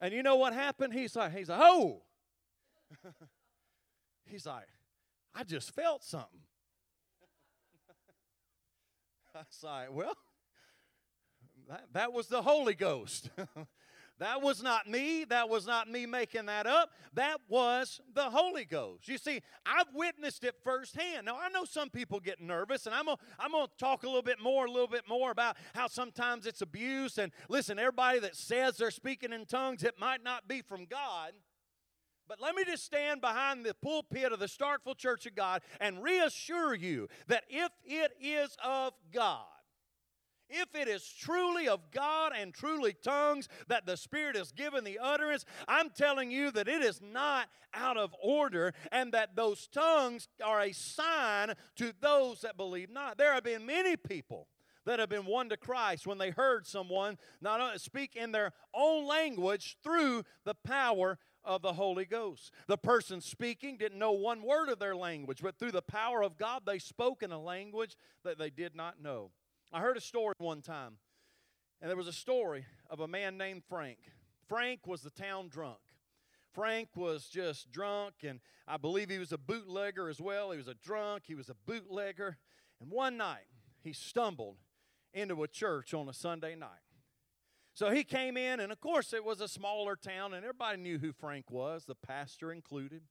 And 0.00 0.12
you 0.12 0.22
know 0.22 0.36
what 0.36 0.52
happened? 0.52 0.92
He's 0.92 1.16
like, 1.16 1.34
he's 1.34 1.48
like, 1.48 1.60
oh. 1.62 2.02
he's 4.26 4.44
like, 4.44 4.66
I 5.34 5.44
just 5.44 5.74
felt 5.74 6.04
something. 6.04 6.42
I 9.34 9.38
was 9.38 9.62
like, 9.62 9.92
well, 9.92 10.14
that, 11.68 11.84
that 11.92 12.12
was 12.12 12.26
the 12.28 12.42
Holy 12.42 12.74
Ghost. 12.74 13.30
that 14.18 14.42
was 14.42 14.62
not 14.62 14.88
me. 14.88 15.24
That 15.24 15.48
was 15.48 15.66
not 15.66 15.90
me 15.90 16.06
making 16.06 16.46
that 16.46 16.66
up. 16.66 16.90
That 17.14 17.38
was 17.48 18.00
the 18.14 18.24
Holy 18.24 18.64
Ghost. 18.64 19.08
You 19.08 19.18
see, 19.18 19.40
I've 19.64 19.92
witnessed 19.94 20.44
it 20.44 20.54
firsthand. 20.62 21.26
Now, 21.26 21.38
I 21.40 21.48
know 21.48 21.64
some 21.64 21.90
people 21.90 22.20
get 22.20 22.40
nervous, 22.40 22.86
and 22.86 22.94
I'm 22.94 23.06
going 23.06 23.16
I'm 23.38 23.52
to 23.52 23.66
talk 23.78 24.02
a 24.02 24.06
little 24.06 24.22
bit 24.22 24.40
more, 24.40 24.66
a 24.66 24.70
little 24.70 24.88
bit 24.88 25.08
more 25.08 25.30
about 25.30 25.56
how 25.74 25.88
sometimes 25.88 26.46
it's 26.46 26.62
abuse. 26.62 27.18
And 27.18 27.32
listen, 27.48 27.78
everybody 27.78 28.18
that 28.20 28.36
says 28.36 28.76
they're 28.76 28.90
speaking 28.90 29.32
in 29.32 29.46
tongues, 29.46 29.82
it 29.82 29.98
might 29.98 30.22
not 30.22 30.46
be 30.46 30.62
from 30.62 30.84
God. 30.84 31.32
But 32.26 32.40
let 32.40 32.54
me 32.54 32.64
just 32.64 32.84
stand 32.84 33.20
behind 33.20 33.64
the 33.64 33.74
pulpit 33.74 34.32
of 34.32 34.38
the 34.38 34.46
Starkville 34.46 34.96
Church 34.96 35.26
of 35.26 35.34
God 35.34 35.60
and 35.78 36.02
reassure 36.02 36.74
you 36.74 37.08
that 37.26 37.44
if 37.50 37.70
it 37.84 38.12
is 38.20 38.56
of 38.64 38.94
God, 39.12 39.44
if 40.54 40.74
it 40.74 40.88
is 40.88 41.06
truly 41.06 41.68
of 41.68 41.90
God 41.90 42.32
and 42.36 42.54
truly 42.54 42.94
tongues 43.02 43.48
that 43.68 43.86
the 43.86 43.96
Spirit 43.96 44.36
has 44.36 44.52
given 44.52 44.84
the 44.84 44.98
utterance, 44.98 45.44
I'm 45.66 45.90
telling 45.90 46.30
you 46.30 46.50
that 46.52 46.68
it 46.68 46.82
is 46.82 47.00
not 47.02 47.48
out 47.72 47.96
of 47.96 48.14
order 48.22 48.72
and 48.92 49.12
that 49.12 49.36
those 49.36 49.66
tongues 49.66 50.28
are 50.42 50.60
a 50.60 50.72
sign 50.72 51.54
to 51.76 51.92
those 52.00 52.40
that 52.42 52.56
believe 52.56 52.90
not. 52.90 53.18
There 53.18 53.34
have 53.34 53.44
been 53.44 53.66
many 53.66 53.96
people 53.96 54.48
that 54.86 54.98
have 54.98 55.08
been 55.08 55.26
won 55.26 55.48
to 55.48 55.56
Christ 55.56 56.06
when 56.06 56.18
they 56.18 56.30
heard 56.30 56.66
someone 56.66 57.18
not 57.40 57.80
speak 57.80 58.16
in 58.16 58.32
their 58.32 58.52
own 58.74 59.06
language 59.06 59.78
through 59.82 60.24
the 60.44 60.54
power 60.54 61.18
of 61.44 61.62
the 61.62 61.72
Holy 61.72 62.04
Ghost. 62.04 62.52
The 62.68 62.78
person 62.78 63.20
speaking 63.20 63.76
didn't 63.76 63.98
know 63.98 64.12
one 64.12 64.42
word 64.42 64.68
of 64.68 64.78
their 64.78 64.96
language, 64.96 65.40
but 65.42 65.58
through 65.58 65.72
the 65.72 65.82
power 65.82 66.22
of 66.22 66.36
God, 66.36 66.62
they 66.66 66.78
spoke 66.78 67.22
in 67.22 67.32
a 67.32 67.40
language 67.40 67.96
that 68.24 68.38
they 68.38 68.50
did 68.50 68.74
not 68.74 69.02
know. 69.02 69.30
I 69.74 69.80
heard 69.80 69.96
a 69.96 70.00
story 70.00 70.34
one 70.38 70.62
time, 70.62 70.98
and 71.80 71.90
there 71.90 71.96
was 71.96 72.06
a 72.06 72.12
story 72.12 72.64
of 72.88 73.00
a 73.00 73.08
man 73.08 73.36
named 73.36 73.64
Frank. 73.68 73.98
Frank 74.46 74.86
was 74.86 75.02
the 75.02 75.10
town 75.10 75.48
drunk. 75.48 75.80
Frank 76.52 76.90
was 76.94 77.26
just 77.26 77.72
drunk, 77.72 78.14
and 78.22 78.38
I 78.68 78.76
believe 78.76 79.10
he 79.10 79.18
was 79.18 79.32
a 79.32 79.36
bootlegger 79.36 80.08
as 80.08 80.20
well. 80.20 80.52
He 80.52 80.58
was 80.58 80.68
a 80.68 80.74
drunk, 80.74 81.24
he 81.26 81.34
was 81.34 81.48
a 81.48 81.56
bootlegger. 81.66 82.38
And 82.80 82.88
one 82.88 83.16
night, 83.16 83.48
he 83.82 83.92
stumbled 83.92 84.58
into 85.12 85.42
a 85.42 85.48
church 85.48 85.92
on 85.92 86.08
a 86.08 86.14
Sunday 86.14 86.54
night. 86.54 86.68
So 87.72 87.90
he 87.90 88.04
came 88.04 88.36
in, 88.36 88.60
and 88.60 88.70
of 88.70 88.80
course, 88.80 89.12
it 89.12 89.24
was 89.24 89.40
a 89.40 89.48
smaller 89.48 89.96
town, 89.96 90.34
and 90.34 90.44
everybody 90.44 90.80
knew 90.80 91.00
who 91.00 91.12
Frank 91.12 91.50
was, 91.50 91.84
the 91.84 91.96
pastor 91.96 92.52
included. 92.52 93.02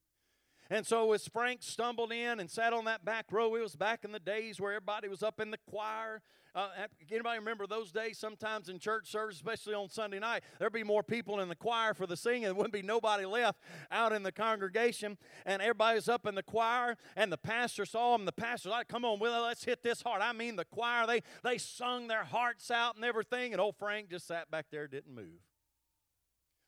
And 0.70 0.86
so 0.86 1.12
as 1.14 1.28
Frank 1.28 1.62
stumbled 1.62 2.12
in 2.12 2.40
and 2.40 2.50
sat 2.50 2.74
on 2.74 2.86
that 2.86 3.04
back 3.06 3.26
row, 3.32 3.56
it 3.56 3.62
was 3.62 3.76
back 3.76 4.04
in 4.04 4.12
the 4.12 4.20
days 4.20 4.60
where 4.60 4.72
everybody 4.72 5.08
was 5.08 5.22
up 5.22 5.40
in 5.40 5.52
the 5.52 5.60
choir. 5.70 6.22
Uh, 6.56 6.70
anybody 7.12 7.40
remember 7.40 7.66
those 7.66 7.92
days? 7.92 8.20
Sometimes 8.20 8.70
in 8.70 8.78
church 8.78 9.10
service, 9.10 9.36
especially 9.36 9.74
on 9.74 9.90
Sunday 9.90 10.20
night, 10.20 10.44
there'd 10.60 10.72
be 10.72 10.84
more 10.84 11.02
people 11.02 11.40
in 11.40 11.50
the 11.50 11.56
choir 11.56 11.96
for 11.96 12.06
the 12.06 12.16
singing. 12.16 12.44
There 12.44 12.54
wouldn't 12.54 12.74
be 12.74 12.84
nobody 12.84 13.26
left 13.26 13.60
out 13.92 14.14
in 14.14 14.22
the 14.22 14.32
congregation. 14.32 15.18
And 15.48 15.62
everybody's 15.64 16.08
up 16.08 16.28
in 16.28 16.36
the 16.36 16.44
choir, 16.44 16.96
and 17.16 17.32
the 17.32 17.38
pastor 17.38 17.86
saw 17.86 18.16
them. 18.16 18.26
The 18.26 18.32
pastor's 18.32 18.72
like, 18.72 18.88
come 18.88 19.04
on, 19.04 19.20
Willie, 19.20 19.40
let's 19.40 19.64
hit 19.64 19.82
this 19.82 20.04
hard. 20.04 20.22
I 20.22 20.32
mean, 20.32 20.56
the 20.56 20.66
choir, 20.66 21.08
they, 21.08 21.22
they 21.44 21.58
sung 21.58 22.08
their 22.08 22.24
hearts 22.24 22.70
out 22.70 22.96
and 22.96 23.04
everything. 23.04 23.52
And 23.54 23.60
old 23.60 23.76
Frank 23.76 24.12
just 24.12 24.28
sat 24.28 24.52
back 24.52 24.68
there, 24.72 24.88
didn't 24.88 25.14
move. 25.14 25.42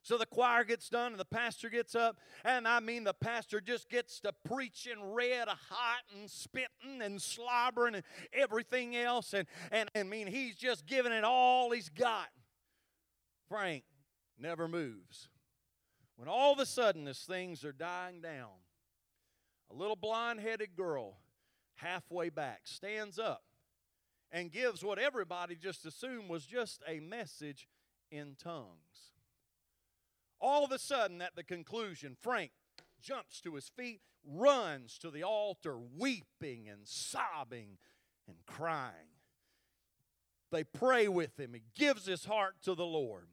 So 0.06 0.20
the 0.20 0.28
choir 0.28 0.64
gets 0.64 0.88
done 0.88 1.14
and 1.14 1.20
the 1.20 1.26
pastor 1.26 1.68
gets 1.68 1.96
up, 1.96 2.20
and 2.44 2.68
I 2.68 2.80
mean, 2.80 3.06
the 3.06 3.14
pastor 3.16 3.60
just 3.60 3.90
gets 3.90 4.20
to 4.20 4.34
preaching 4.48 5.02
red 5.02 5.48
hot 5.48 6.04
and 6.16 6.30
spitting 6.30 7.02
and 7.02 7.20
slobbering 7.20 7.96
and 7.96 8.04
everything 8.32 8.96
else. 8.96 9.34
And, 9.34 9.48
and, 9.72 9.90
I 9.96 10.04
mean, 10.04 10.28
he's 10.28 10.58
just 10.58 10.86
giving 10.86 11.12
it 11.12 11.24
all 11.24 11.72
he's 11.72 11.90
got. 11.90 12.28
Frank 13.50 13.84
never 14.38 14.68
moves. 14.68 15.30
When 16.18 16.28
all 16.28 16.54
of 16.54 16.60
a 16.60 16.68
sudden, 16.68 17.08
as 17.08 17.22
things 17.22 17.66
are 17.66 17.74
dying 17.74 18.22
down, 18.22 18.52
a 19.72 19.74
little 19.74 19.96
blonde 19.96 20.40
headed 20.40 20.76
girl 20.76 21.18
halfway 21.78 22.30
back 22.30 22.62
stands 22.66 23.18
up 23.18 23.42
and 24.32 24.52
gives 24.52 24.84
what 24.84 25.00
everybody 25.00 25.56
just 25.56 25.84
assumed 25.84 26.30
was 26.30 26.46
just 26.46 26.84
a 26.88 27.00
message 27.00 27.68
in 28.12 28.36
tongues. 28.38 29.15
All 30.48 30.64
of 30.64 30.72
a 30.72 30.78
sudden, 30.78 31.24
at 31.24 31.36
the 31.36 31.44
conclusion, 31.44 32.16
Frank 32.22 32.52
jumps 33.02 33.42
to 33.42 33.56
his 33.56 33.68
feet, 33.76 34.02
runs 34.24 35.00
to 35.00 35.10
the 35.10 35.24
altar, 35.24 35.76
weeping 35.80 36.70
and 36.70 36.82
sobbing 36.84 37.80
and 38.28 38.38
crying. 38.46 39.10
They 40.52 40.64
pray 40.64 41.08
with 41.08 41.40
him. 41.40 41.56
He 41.56 41.64
gives 41.74 42.06
his 42.06 42.26
heart 42.26 42.58
to 42.62 42.76
the 42.76 42.86
Lord. 42.86 43.26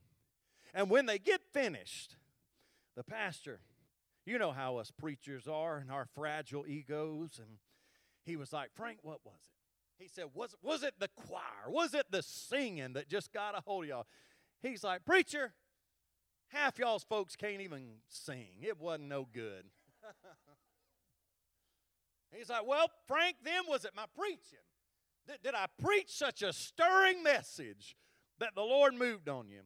And 0.73 0.89
when 0.89 1.05
they 1.05 1.19
get 1.19 1.43
finished, 1.53 2.17
the 2.97 3.05
pastor, 3.05 3.61
you 4.25 4.39
know 4.39 4.53
how 4.53 4.79
us 4.79 4.91
preachers 4.91 5.47
are 5.47 5.77
and 5.77 5.91
our 5.91 6.07
fragile 6.15 6.67
egos, 6.67 7.39
and 7.39 7.59
he 8.25 8.37
was 8.37 8.55
like, 8.55 8.71
Frank, 8.75 9.01
what 9.03 9.21
was 9.23 9.35
it? 9.35 10.03
He 10.03 10.09
said, 10.09 10.29
Was, 10.33 10.55
was 10.63 10.83
it 10.83 10.95
the 10.99 11.11
choir? 11.15 11.69
Was 11.69 11.93
it 11.93 12.07
the 12.11 12.23
singing 12.23 12.95
that 12.95 13.11
just 13.11 13.35
got 13.35 13.55
a 13.55 13.61
hold 13.61 13.85
of 13.85 13.91
y'all? 13.91 14.07
He's 14.63 14.83
like, 14.83 15.05
Preacher, 15.05 15.53
Half 16.53 16.79
y'all's 16.79 17.05
folks 17.05 17.35
can't 17.35 17.63
even 17.63 17.95
sing. 18.09 18.61
It 18.61 18.79
wasn't 18.79 19.09
no 19.09 19.27
good. 19.33 19.65
He's 22.37 22.51
like, 22.51 22.67
Well, 22.67 22.91
Frank, 23.07 23.37
then 23.43 23.63
was 23.69 23.85
it 23.85 23.93
my 23.97 24.05
preaching? 24.17 24.59
Did, 25.27 25.43
did 25.43 25.55
I 25.55 25.67
preach 25.83 26.11
such 26.11 26.43
a 26.43 26.53
stirring 26.53 27.23
message 27.23 27.97
that 28.39 28.55
the 28.55 28.63
Lord 28.63 28.95
moved 28.95 29.29
on 29.29 29.49
you? 29.49 29.61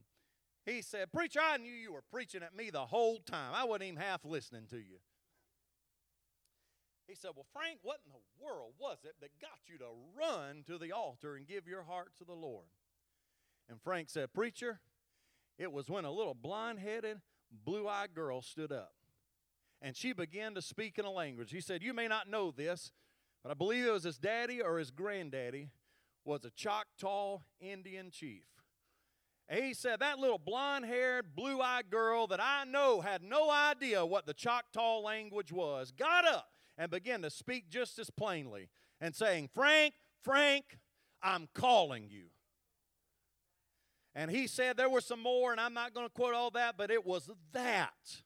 He 0.64 0.82
said, 0.82 1.12
Preacher, 1.12 1.40
I 1.42 1.56
knew 1.56 1.72
you 1.72 1.92
were 1.92 2.04
preaching 2.10 2.42
at 2.42 2.54
me 2.54 2.70
the 2.70 2.86
whole 2.86 3.18
time. 3.18 3.52
I 3.54 3.64
wasn't 3.64 3.84
even 3.84 4.00
half 4.00 4.24
listening 4.24 4.66
to 4.70 4.76
you. 4.76 4.98
He 7.06 7.14
said, 7.14 7.30
Well, 7.34 7.46
Frank, 7.52 7.78
what 7.82 8.00
in 8.04 8.12
the 8.12 8.44
world 8.44 8.72
was 8.78 8.98
it 9.04 9.14
that 9.20 9.40
got 9.40 9.58
you 9.66 9.78
to 9.78 9.86
run 10.18 10.64
to 10.66 10.78
the 10.78 10.92
altar 10.92 11.36
and 11.36 11.46
give 11.46 11.66
your 11.66 11.84
heart 11.84 12.12
to 12.18 12.24
the 12.24 12.32
Lord? 12.32 12.66
And 13.68 13.80
Frank 13.80 14.10
said, 14.10 14.32
Preacher, 14.32 14.80
it 15.58 15.72
was 15.72 15.88
when 15.88 16.04
a 16.04 16.10
little 16.10 16.34
blonde 16.34 16.78
headed, 16.78 17.20
blue 17.64 17.88
eyed 17.88 18.14
girl 18.14 18.42
stood 18.42 18.72
up 18.72 18.92
and 19.82 19.96
she 19.96 20.12
began 20.12 20.54
to 20.54 20.62
speak 20.62 20.98
in 20.98 21.04
a 21.04 21.10
language. 21.10 21.50
He 21.50 21.60
said, 21.60 21.82
You 21.82 21.94
may 21.94 22.08
not 22.08 22.28
know 22.28 22.50
this, 22.50 22.92
but 23.42 23.50
I 23.50 23.54
believe 23.54 23.84
it 23.84 23.92
was 23.92 24.04
his 24.04 24.18
daddy 24.18 24.62
or 24.62 24.78
his 24.78 24.90
granddaddy 24.90 25.70
was 26.24 26.44
a 26.44 26.50
Choctaw 26.50 27.38
Indian 27.60 28.10
chief 28.10 28.42
And 29.48 29.64
he 29.64 29.74
said, 29.74 30.00
That 30.00 30.18
little 30.18 30.38
blonde 30.38 30.86
haired, 30.86 31.36
blue 31.36 31.60
eyed 31.60 31.90
girl 31.90 32.26
that 32.28 32.40
I 32.40 32.64
know 32.64 33.00
had 33.00 33.22
no 33.22 33.50
idea 33.50 34.04
what 34.04 34.26
the 34.26 34.34
Choctaw 34.34 34.98
language 35.00 35.52
was 35.52 35.92
got 35.92 36.26
up 36.26 36.48
and 36.78 36.90
began 36.90 37.22
to 37.22 37.30
speak 37.30 37.70
just 37.70 37.98
as 37.98 38.10
plainly 38.10 38.68
and 39.00 39.14
saying, 39.14 39.50
Frank, 39.54 39.94
Frank, 40.22 40.78
I'm 41.22 41.48
calling 41.54 42.08
you. 42.10 42.26
And 44.16 44.30
he 44.30 44.46
said 44.46 44.78
there 44.78 44.88
were 44.88 45.02
some 45.02 45.22
more, 45.22 45.52
and 45.52 45.60
I'm 45.60 45.74
not 45.74 45.92
going 45.92 46.06
to 46.06 46.12
quote 46.12 46.32
all 46.32 46.50
that, 46.52 46.78
but 46.78 46.90
it 46.90 47.04
was 47.04 47.30
that, 47.52 48.22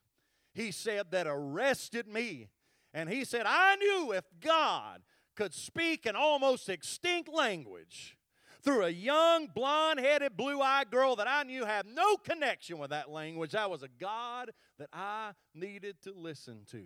he 0.53 0.71
said, 0.71 1.11
that 1.11 1.27
arrested 1.27 2.07
me. 2.07 2.47
And 2.93 3.09
he 3.09 3.25
said, 3.25 3.43
I 3.45 3.75
knew 3.75 4.13
if 4.13 4.23
God 4.39 5.01
could 5.35 5.53
speak 5.53 6.05
an 6.05 6.15
almost 6.15 6.69
extinct 6.69 7.31
language 7.31 8.17
through 8.63 8.85
a 8.85 8.89
young, 8.89 9.47
blonde 9.53 9.99
headed, 9.99 10.37
blue 10.37 10.61
eyed 10.61 10.91
girl 10.91 11.17
that 11.17 11.27
I 11.27 11.43
knew 11.43 11.65
had 11.65 11.85
no 11.85 12.15
connection 12.15 12.77
with 12.77 12.91
that 12.91 13.11
language, 13.11 13.51
that 13.51 13.69
was 13.69 13.83
a 13.83 13.89
God 13.99 14.51
that 14.79 14.89
I 14.93 15.31
needed 15.53 16.01
to 16.03 16.13
listen 16.13 16.61
to. 16.71 16.83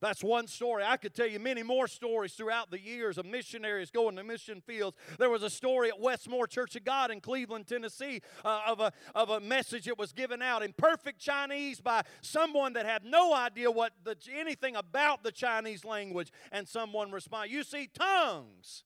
That's 0.00 0.24
one 0.24 0.46
story. 0.46 0.82
I 0.82 0.96
could 0.96 1.14
tell 1.14 1.26
you 1.26 1.38
many 1.38 1.62
more 1.62 1.86
stories 1.86 2.32
throughout 2.32 2.70
the 2.70 2.80
years 2.80 3.18
of 3.18 3.26
missionaries 3.26 3.90
going 3.90 4.16
to 4.16 4.24
mission 4.24 4.62
fields. 4.62 4.96
There 5.18 5.28
was 5.28 5.42
a 5.42 5.50
story 5.50 5.88
at 5.90 6.00
Westmore 6.00 6.46
Church 6.46 6.74
of 6.76 6.84
God 6.84 7.10
in 7.10 7.20
Cleveland, 7.20 7.66
Tennessee, 7.66 8.22
uh, 8.42 8.62
of, 8.66 8.80
a, 8.80 8.92
of 9.14 9.28
a 9.28 9.40
message 9.40 9.84
that 9.84 9.98
was 9.98 10.12
given 10.12 10.40
out 10.40 10.62
in 10.62 10.72
perfect 10.72 11.20
Chinese 11.20 11.80
by 11.82 12.02
someone 12.22 12.72
that 12.72 12.86
had 12.86 13.04
no 13.04 13.34
idea 13.34 13.70
what 13.70 13.92
the, 14.02 14.16
anything 14.34 14.74
about 14.74 15.22
the 15.22 15.32
Chinese 15.32 15.84
language. 15.84 16.32
And 16.50 16.66
someone 16.66 17.10
responded, 17.10 17.52
You 17.52 17.62
see, 17.62 17.88
tongues 17.92 18.84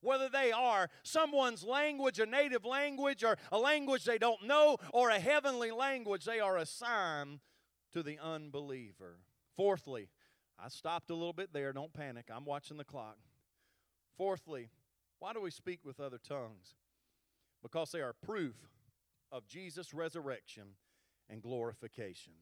whether 0.00 0.28
they 0.28 0.52
are 0.52 0.90
someone's 1.02 1.64
language, 1.64 2.20
a 2.20 2.26
native 2.26 2.66
language, 2.66 3.24
or 3.24 3.38
a 3.50 3.58
language 3.58 4.04
they 4.04 4.18
don't 4.18 4.46
know, 4.46 4.76
or 4.92 5.08
a 5.08 5.18
heavenly 5.18 5.70
language, 5.70 6.26
they 6.26 6.40
are 6.40 6.58
a 6.58 6.66
sign 6.66 7.40
to 7.90 8.02
the 8.02 8.18
unbeliever. 8.18 9.20
Fourthly, 9.56 10.10
I 10.58 10.68
stopped 10.68 11.10
a 11.10 11.14
little 11.14 11.32
bit 11.32 11.52
there. 11.52 11.72
Don't 11.72 11.92
panic. 11.92 12.26
I'm 12.34 12.44
watching 12.44 12.76
the 12.76 12.84
clock. 12.84 13.18
Fourthly, 14.16 14.70
why 15.18 15.32
do 15.32 15.40
we 15.40 15.50
speak 15.50 15.80
with 15.84 16.00
other 16.00 16.18
tongues? 16.18 16.74
Because 17.62 17.90
they 17.90 18.00
are 18.00 18.12
proof 18.12 18.54
of 19.32 19.46
Jesus' 19.46 19.92
resurrection 19.92 20.64
and 21.28 21.42
glorification. 21.42 22.34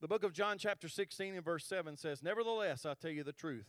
The 0.00 0.08
book 0.08 0.22
of 0.22 0.32
John, 0.32 0.58
chapter 0.58 0.88
16, 0.88 1.34
and 1.34 1.44
verse 1.44 1.64
7 1.64 1.96
says, 1.96 2.22
Nevertheless, 2.22 2.86
I 2.86 2.94
tell 2.94 3.10
you 3.10 3.24
the 3.24 3.32
truth, 3.32 3.66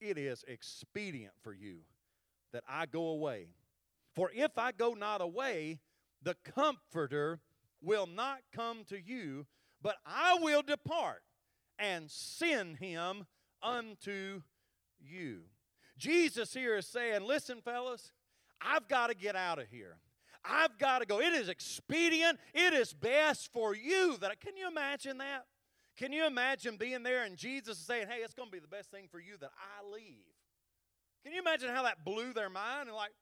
it 0.00 0.16
is 0.16 0.44
expedient 0.46 1.32
for 1.42 1.52
you 1.52 1.78
that 2.52 2.62
I 2.68 2.86
go 2.86 3.06
away. 3.08 3.48
For 4.14 4.30
if 4.32 4.56
I 4.56 4.70
go 4.70 4.94
not 4.94 5.20
away, 5.20 5.80
the 6.22 6.36
Comforter 6.44 7.40
will 7.82 8.06
not 8.06 8.38
come 8.54 8.84
to 8.88 9.00
you, 9.00 9.46
but 9.82 9.96
I 10.06 10.38
will 10.40 10.62
depart 10.62 11.22
and 11.78 12.10
send 12.10 12.76
him 12.78 13.26
unto 13.62 14.42
you. 15.00 15.42
Jesus 15.98 16.52
here 16.52 16.76
is 16.76 16.86
saying, 16.86 17.22
Listen, 17.22 17.60
fellas, 17.60 18.12
I've 18.60 18.88
got 18.88 19.08
to 19.08 19.14
get 19.14 19.36
out 19.36 19.58
of 19.58 19.68
here. 19.68 19.98
I've 20.44 20.78
got 20.78 20.98
to 20.98 21.06
go. 21.06 21.20
It 21.20 21.32
is 21.32 21.48
expedient. 21.48 22.38
It 22.52 22.74
is 22.74 22.92
best 22.92 23.52
for 23.52 23.74
you 23.74 24.16
that 24.20 24.40
can 24.40 24.56
you 24.56 24.68
imagine 24.68 25.18
that? 25.18 25.46
Can 25.96 26.12
you 26.12 26.26
imagine 26.26 26.76
being 26.76 27.02
there 27.02 27.24
and 27.24 27.36
Jesus 27.36 27.78
saying, 27.78 28.08
Hey, 28.08 28.18
it's 28.22 28.34
going 28.34 28.48
to 28.48 28.52
be 28.52 28.58
the 28.58 28.68
best 28.68 28.90
thing 28.90 29.06
for 29.10 29.20
you 29.20 29.36
that 29.40 29.50
I 29.56 29.94
leave? 29.94 30.24
Can 31.22 31.32
you 31.32 31.40
imagine 31.40 31.70
how 31.70 31.84
that 31.84 32.04
blew 32.04 32.32
their 32.32 32.50
mind? 32.50 32.88
And 32.88 32.96
like, 32.96 33.12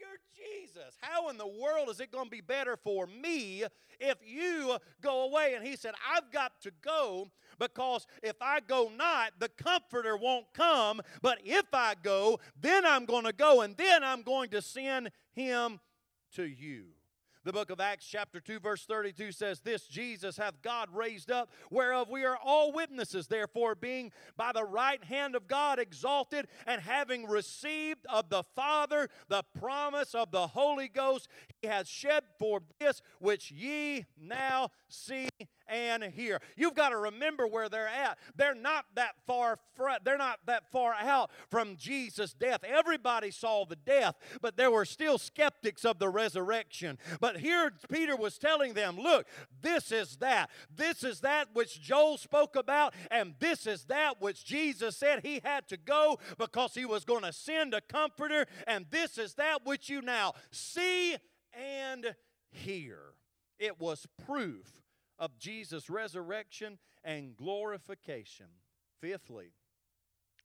you're 0.00 0.18
Jesus. 0.34 0.96
How 1.00 1.28
in 1.28 1.36
the 1.36 1.46
world 1.46 1.90
is 1.90 2.00
it 2.00 2.10
going 2.10 2.24
to 2.24 2.30
be 2.30 2.40
better 2.40 2.76
for 2.76 3.06
me 3.06 3.64
if 3.98 4.16
you 4.24 4.78
go 5.02 5.24
away? 5.24 5.54
And 5.54 5.66
he 5.66 5.76
said, 5.76 5.94
I've 6.14 6.32
got 6.32 6.60
to 6.62 6.72
go 6.82 7.28
because 7.58 8.06
if 8.22 8.36
I 8.40 8.60
go 8.60 8.90
not, 8.96 9.32
the 9.38 9.48
comforter 9.48 10.16
won't 10.16 10.46
come. 10.54 11.02
But 11.22 11.38
if 11.44 11.66
I 11.72 11.94
go, 12.02 12.40
then 12.60 12.86
I'm 12.86 13.04
going 13.04 13.24
to 13.24 13.32
go 13.32 13.60
and 13.60 13.76
then 13.76 14.02
I'm 14.02 14.22
going 14.22 14.50
to 14.50 14.62
send 14.62 15.10
him 15.32 15.80
to 16.34 16.44
you. 16.44 16.86
The 17.42 17.52
book 17.54 17.70
of 17.70 17.80
Acts, 17.80 18.06
chapter 18.06 18.38
2, 18.38 18.60
verse 18.60 18.84
32 18.84 19.32
says, 19.32 19.60
This 19.60 19.86
Jesus 19.86 20.36
hath 20.36 20.60
God 20.60 20.88
raised 20.92 21.30
up, 21.30 21.50
whereof 21.70 22.10
we 22.10 22.24
are 22.24 22.36
all 22.36 22.70
witnesses. 22.70 23.28
Therefore, 23.28 23.74
being 23.74 24.12
by 24.36 24.52
the 24.52 24.64
right 24.64 25.02
hand 25.02 25.34
of 25.34 25.48
God 25.48 25.78
exalted, 25.78 26.48
and 26.66 26.82
having 26.82 27.26
received 27.26 28.04
of 28.10 28.28
the 28.28 28.42
Father 28.54 29.08
the 29.28 29.42
promise 29.58 30.14
of 30.14 30.30
the 30.30 30.48
Holy 30.48 30.88
Ghost, 30.88 31.28
he 31.62 31.68
has 31.68 31.88
shed 31.88 32.24
for 32.38 32.60
this 32.78 33.00
which 33.20 33.50
ye 33.50 34.04
now 34.20 34.68
see 34.88 35.28
and 35.70 36.02
hear. 36.04 36.40
You've 36.56 36.74
got 36.74 36.90
to 36.90 36.96
remember 36.96 37.46
where 37.46 37.68
they're 37.68 37.88
at. 37.88 38.18
They're 38.36 38.54
not 38.54 38.86
that 38.94 39.14
far 39.26 39.58
front, 39.74 40.04
they're 40.04 40.18
not 40.18 40.40
that 40.46 40.70
far 40.70 40.94
out 40.94 41.30
from 41.50 41.76
Jesus' 41.76 42.34
death. 42.34 42.60
Everybody 42.64 43.30
saw 43.30 43.64
the 43.64 43.76
death, 43.76 44.16
but 44.40 44.56
there 44.56 44.70
were 44.70 44.84
still 44.84 45.18
skeptics 45.18 45.84
of 45.84 45.98
the 45.98 46.08
resurrection. 46.08 46.98
But 47.20 47.38
here 47.38 47.72
Peter 47.90 48.16
was 48.16 48.38
telling 48.38 48.74
them, 48.74 48.98
look, 48.98 49.26
this 49.62 49.92
is 49.92 50.16
that. 50.16 50.50
This 50.74 51.04
is 51.04 51.20
that 51.20 51.48
which 51.52 51.80
Joel 51.80 52.18
spoke 52.18 52.56
about, 52.56 52.94
and 53.10 53.34
this 53.38 53.66
is 53.66 53.84
that 53.84 54.20
which 54.20 54.44
Jesus 54.44 54.96
said 54.96 55.20
he 55.22 55.40
had 55.44 55.68
to 55.68 55.76
go 55.76 56.18
because 56.38 56.74
he 56.74 56.84
was 56.84 57.04
going 57.04 57.22
to 57.22 57.32
send 57.32 57.74
a 57.74 57.80
comforter, 57.80 58.46
and 58.66 58.86
this 58.90 59.18
is 59.18 59.34
that 59.34 59.64
which 59.64 59.88
you 59.88 60.02
now 60.02 60.34
see 60.50 61.16
and 61.52 62.14
hear. 62.50 63.14
It 63.58 63.78
was 63.78 64.06
proof 64.26 64.79
of 65.20 65.38
Jesus' 65.38 65.88
resurrection 65.88 66.78
and 67.04 67.36
glorification. 67.36 68.46
Fifthly, 69.00 69.52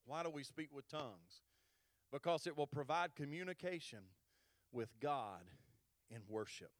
why 0.06 0.22
do 0.22 0.30
we 0.30 0.44
speak 0.44 0.68
with 0.72 0.88
tongues? 0.88 1.42
Because 2.12 2.46
it 2.46 2.56
will 2.56 2.68
provide 2.68 3.16
communication 3.16 4.00
with 4.72 4.90
God 5.00 5.42
in 6.12 6.22
worship. 6.30 6.72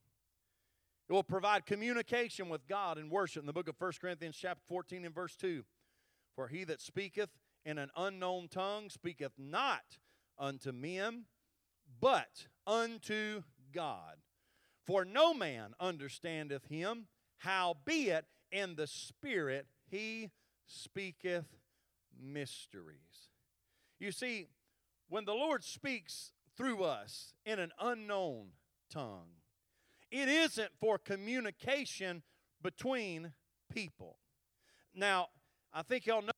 It 1.08 1.12
will 1.12 1.24
provide 1.24 1.66
communication 1.66 2.48
with 2.48 2.66
God 2.68 2.98
in 2.98 3.10
worship. 3.10 3.42
In 3.42 3.46
the 3.46 3.52
book 3.52 3.68
of 3.68 3.76
1 3.78 3.92
Corinthians, 4.00 4.36
chapter 4.40 4.62
14, 4.68 5.04
and 5.04 5.14
verse 5.14 5.34
2 5.36 5.64
For 6.34 6.48
he 6.48 6.64
that 6.64 6.80
speaketh 6.80 7.30
in 7.64 7.78
an 7.78 7.90
unknown 7.96 8.48
tongue 8.48 8.90
speaketh 8.90 9.32
not 9.38 9.98
unto 10.38 10.72
men, 10.72 11.24
but 12.00 12.46
unto 12.66 13.42
God. 13.72 14.16
For 14.84 15.04
no 15.04 15.34
man 15.34 15.74
understandeth 15.80 16.66
him, 16.66 17.06
Howbeit, 17.38 18.24
in 18.52 18.76
the 18.76 18.86
Spirit 18.86 19.66
he 19.88 20.30
speaketh 20.66 21.46
mysteries. 22.20 23.30
You 23.98 24.12
see, 24.12 24.48
when 25.08 25.24
the 25.24 25.34
Lord 25.34 25.64
speaks 25.64 26.32
through 26.56 26.84
us 26.84 27.34
in 27.44 27.58
an 27.58 27.72
unknown 27.80 28.48
tongue, 28.90 29.28
it 30.10 30.28
isn't 30.28 30.70
for 30.80 30.98
communication 30.98 32.22
between 32.62 33.32
people. 33.72 34.18
Now, 34.94 35.28
I 35.72 35.82
think 35.82 36.06
y'all 36.06 36.22
know 36.22 36.30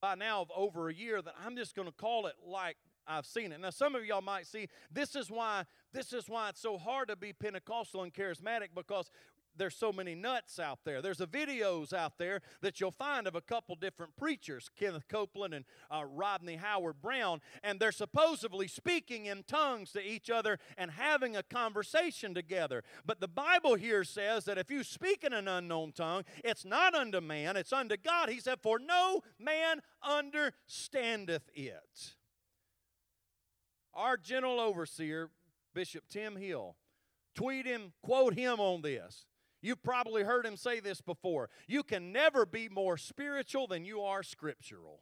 by 0.00 0.14
now 0.14 0.42
of 0.42 0.50
over 0.54 0.88
a 0.88 0.94
year 0.94 1.20
that 1.20 1.34
I'm 1.44 1.56
just 1.56 1.74
going 1.74 1.88
to 1.88 1.94
call 1.94 2.26
it 2.26 2.34
like 2.46 2.76
I've 3.06 3.26
seen 3.26 3.52
it. 3.52 3.60
Now, 3.60 3.70
some 3.70 3.94
of 3.94 4.04
y'all 4.04 4.20
might 4.20 4.46
see 4.46 4.68
this 4.92 5.16
is 5.16 5.30
why 5.30 5.64
this 5.92 6.12
is 6.12 6.28
why 6.28 6.50
it's 6.50 6.60
so 6.60 6.76
hard 6.76 7.08
to 7.08 7.16
be 7.16 7.32
Pentecostal 7.32 8.02
and 8.02 8.12
charismatic 8.12 8.68
because 8.74 9.10
there's 9.58 9.76
so 9.76 9.92
many 9.92 10.14
nuts 10.14 10.58
out 10.58 10.80
there. 10.84 11.02
There's 11.02 11.20
a 11.20 11.26
videos 11.26 11.92
out 11.92 12.18
there 12.18 12.40
that 12.62 12.80
you'll 12.80 12.90
find 12.90 13.26
of 13.26 13.34
a 13.34 13.40
couple 13.40 13.74
different 13.74 14.16
preachers, 14.16 14.70
Kenneth 14.78 15.08
Copeland 15.08 15.54
and 15.54 15.64
uh, 15.90 16.04
Rodney 16.04 16.56
Howard-Browne, 16.56 17.40
and 17.62 17.78
they're 17.78 17.92
supposedly 17.92 18.68
speaking 18.68 19.26
in 19.26 19.42
tongues 19.42 19.92
to 19.92 20.02
each 20.02 20.30
other 20.30 20.58
and 20.76 20.92
having 20.92 21.36
a 21.36 21.42
conversation 21.42 22.34
together. 22.34 22.82
But 23.04 23.20
the 23.20 23.28
Bible 23.28 23.74
here 23.74 24.04
says 24.04 24.44
that 24.44 24.58
if 24.58 24.70
you 24.70 24.82
speak 24.84 25.24
in 25.24 25.32
an 25.32 25.48
unknown 25.48 25.92
tongue, 25.92 26.24
it's 26.44 26.64
not 26.64 26.94
unto 26.94 27.20
man, 27.20 27.56
it's 27.56 27.72
unto 27.72 27.96
God. 27.96 28.28
He 28.28 28.40
said, 28.40 28.60
For 28.62 28.78
no 28.78 29.22
man 29.38 29.80
understandeth 30.02 31.48
it. 31.54 32.14
Our 33.94 34.16
general 34.16 34.60
overseer, 34.60 35.30
Bishop 35.74 36.04
Tim 36.08 36.36
Hill, 36.36 36.76
tweet 37.34 37.66
him, 37.66 37.92
quote 38.02 38.34
him 38.34 38.60
on 38.60 38.82
this. 38.82 39.26
You've 39.60 39.82
probably 39.82 40.22
heard 40.22 40.46
him 40.46 40.56
say 40.56 40.80
this 40.80 41.00
before. 41.00 41.50
You 41.66 41.82
can 41.82 42.12
never 42.12 42.46
be 42.46 42.68
more 42.68 42.96
spiritual 42.96 43.66
than 43.66 43.84
you 43.84 44.02
are 44.02 44.22
scriptural. 44.22 45.00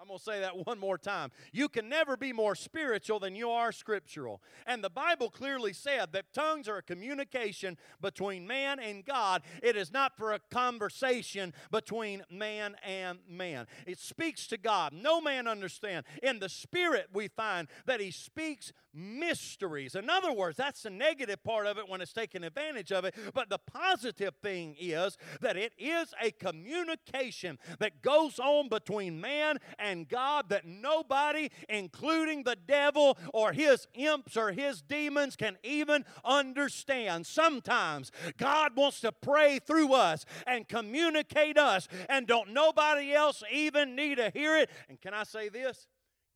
I'm 0.00 0.06
going 0.06 0.18
to 0.18 0.24
say 0.24 0.40
that 0.40 0.56
one 0.66 0.78
more 0.78 0.98
time. 0.98 1.30
You 1.52 1.68
can 1.68 1.88
never 1.88 2.16
be 2.16 2.32
more 2.32 2.54
spiritual 2.54 3.18
than 3.18 3.34
you 3.34 3.50
are 3.50 3.72
scriptural. 3.72 4.40
And 4.66 4.82
the 4.82 4.90
Bible 4.90 5.30
clearly 5.30 5.72
said 5.72 6.12
that 6.12 6.32
tongues 6.32 6.68
are 6.68 6.78
a 6.78 6.82
communication 6.82 7.76
between 8.00 8.46
man 8.46 8.78
and 8.78 9.04
God. 9.04 9.42
It 9.62 9.76
is 9.76 9.92
not 9.92 10.16
for 10.16 10.32
a 10.32 10.40
conversation 10.50 11.52
between 11.70 12.22
man 12.30 12.76
and 12.84 13.18
man. 13.28 13.66
It 13.86 13.98
speaks 13.98 14.46
to 14.48 14.56
God. 14.56 14.92
No 14.92 15.20
man 15.20 15.48
understand. 15.48 16.06
In 16.22 16.38
the 16.38 16.48
spirit 16.48 17.08
we 17.12 17.28
find 17.28 17.68
that 17.86 18.00
he 18.00 18.10
speaks 18.10 18.72
mysteries. 18.98 19.94
In 19.94 20.10
other 20.10 20.32
words, 20.32 20.56
that's 20.56 20.82
the 20.82 20.90
negative 20.90 21.42
part 21.44 21.66
of 21.66 21.78
it 21.78 21.88
when 21.88 22.00
it's 22.00 22.12
taken 22.12 22.44
advantage 22.44 22.92
of 22.92 23.04
it. 23.04 23.14
But 23.32 23.48
the 23.48 23.58
positive 23.58 24.34
thing 24.42 24.76
is 24.78 25.16
that 25.40 25.56
it 25.56 25.72
is 25.78 26.12
a 26.22 26.30
communication 26.32 27.58
that 27.78 28.02
goes 28.02 28.38
on 28.38 28.68
between 28.68 29.20
man 29.20 29.58
and 29.78 30.08
God 30.08 30.48
that 30.48 30.66
nobody, 30.66 31.50
including 31.68 32.42
the 32.42 32.56
devil 32.56 33.16
or 33.32 33.52
his 33.52 33.86
imps 33.94 34.36
or 34.36 34.52
his 34.52 34.82
demons, 34.82 35.36
can 35.36 35.56
even 35.62 36.04
understand. 36.24 37.26
Sometimes 37.26 38.10
God 38.36 38.76
wants 38.76 39.00
to 39.00 39.12
pray 39.12 39.58
through 39.58 39.92
us 39.94 40.24
and 40.46 40.68
communicate 40.68 41.58
us, 41.58 41.88
and 42.08 42.26
don't 42.26 42.52
nobody 42.52 43.12
else 43.12 43.42
even 43.52 43.94
need 43.94 44.16
to 44.16 44.30
hear 44.30 44.56
it. 44.56 44.70
And 44.88 45.00
can 45.00 45.14
I 45.14 45.24
say 45.24 45.48
this? 45.48 45.86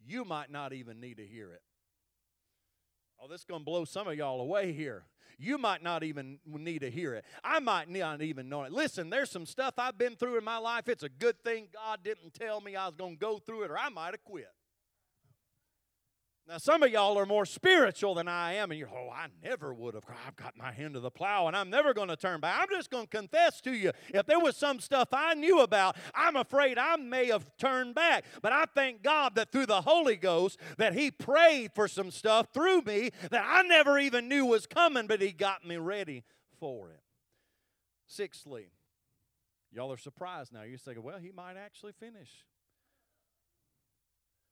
You 0.04 0.24
might 0.24 0.50
not 0.50 0.72
even 0.72 1.00
need 1.00 1.18
to 1.18 1.26
hear 1.26 1.52
it. 1.52 1.62
Oh, 3.22 3.28
this 3.28 3.42
is 3.42 3.44
going 3.44 3.60
to 3.60 3.64
blow 3.64 3.84
some 3.84 4.08
of 4.08 4.16
y'all 4.16 4.40
away 4.40 4.72
here. 4.72 5.04
You 5.38 5.56
might 5.56 5.80
not 5.80 6.02
even 6.02 6.40
need 6.44 6.80
to 6.80 6.90
hear 6.90 7.14
it. 7.14 7.24
I 7.44 7.60
might 7.60 7.88
not 7.88 8.20
even 8.20 8.48
know 8.48 8.64
it. 8.64 8.72
Listen, 8.72 9.10
there's 9.10 9.30
some 9.30 9.46
stuff 9.46 9.74
I've 9.78 9.96
been 9.96 10.16
through 10.16 10.38
in 10.38 10.44
my 10.44 10.58
life. 10.58 10.88
It's 10.88 11.04
a 11.04 11.08
good 11.08 11.40
thing 11.44 11.68
God 11.72 12.00
didn't 12.02 12.34
tell 12.34 12.60
me 12.60 12.74
I 12.74 12.86
was 12.86 12.96
going 12.96 13.14
to 13.14 13.18
go 13.18 13.38
through 13.38 13.62
it, 13.62 13.70
or 13.70 13.78
I 13.78 13.90
might 13.90 14.10
have 14.10 14.24
quit. 14.24 14.48
Now, 16.48 16.58
some 16.58 16.82
of 16.82 16.90
y'all 16.90 17.16
are 17.18 17.24
more 17.24 17.46
spiritual 17.46 18.14
than 18.14 18.26
I 18.26 18.54
am, 18.54 18.72
and 18.72 18.78
you're, 18.78 18.90
oh, 18.90 19.08
I 19.10 19.28
never 19.44 19.72
would 19.72 19.94
have. 19.94 20.02
I've 20.26 20.34
got 20.34 20.56
my 20.56 20.72
hand 20.72 20.94
to 20.94 21.00
the 21.00 21.10
plow, 21.10 21.46
and 21.46 21.56
I'm 21.56 21.70
never 21.70 21.94
going 21.94 22.08
to 22.08 22.16
turn 22.16 22.40
back. 22.40 22.60
I'm 22.60 22.68
just 22.68 22.90
going 22.90 23.06
to 23.06 23.16
confess 23.16 23.60
to 23.60 23.72
you. 23.72 23.92
If 24.12 24.26
there 24.26 24.40
was 24.40 24.56
some 24.56 24.80
stuff 24.80 25.08
I 25.12 25.34
knew 25.34 25.60
about, 25.60 25.96
I'm 26.14 26.34
afraid 26.34 26.78
I 26.78 26.96
may 26.96 27.26
have 27.26 27.46
turned 27.58 27.94
back. 27.94 28.24
But 28.42 28.52
I 28.52 28.64
thank 28.74 29.02
God 29.02 29.36
that 29.36 29.52
through 29.52 29.66
the 29.66 29.82
Holy 29.82 30.16
Ghost, 30.16 30.58
that 30.78 30.94
He 30.94 31.12
prayed 31.12 31.70
for 31.76 31.86
some 31.86 32.10
stuff 32.10 32.48
through 32.52 32.82
me 32.82 33.10
that 33.30 33.44
I 33.46 33.62
never 33.62 33.98
even 34.00 34.28
knew 34.28 34.44
was 34.44 34.66
coming, 34.66 35.06
but 35.06 35.22
He 35.22 35.30
got 35.30 35.64
me 35.64 35.76
ready 35.76 36.24
for 36.58 36.90
it. 36.90 37.00
Sixthly, 38.08 38.72
y'all 39.70 39.92
are 39.92 39.96
surprised 39.96 40.52
now. 40.52 40.62
You're 40.62 40.76
thinking, 40.76 41.04
well, 41.04 41.18
He 41.18 41.30
might 41.30 41.56
actually 41.56 41.92
finish. 41.92 42.30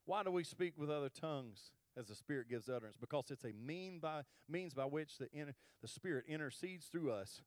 Why 0.06 0.22
do 0.22 0.30
we 0.30 0.44
speak 0.44 0.74
with 0.78 0.88
other 0.88 1.08
tongues? 1.08 1.72
As 1.96 2.06
the 2.06 2.14
Spirit 2.14 2.48
gives 2.48 2.68
utterance, 2.68 2.96
because 2.96 3.30
it's 3.30 3.44
a 3.44 3.52
mean 3.52 3.98
by, 4.00 4.22
means 4.48 4.74
by 4.74 4.84
which 4.84 5.18
the, 5.18 5.28
inter, 5.32 5.54
the 5.82 5.88
Spirit 5.88 6.24
intercedes 6.28 6.86
through 6.86 7.10
us 7.12 7.42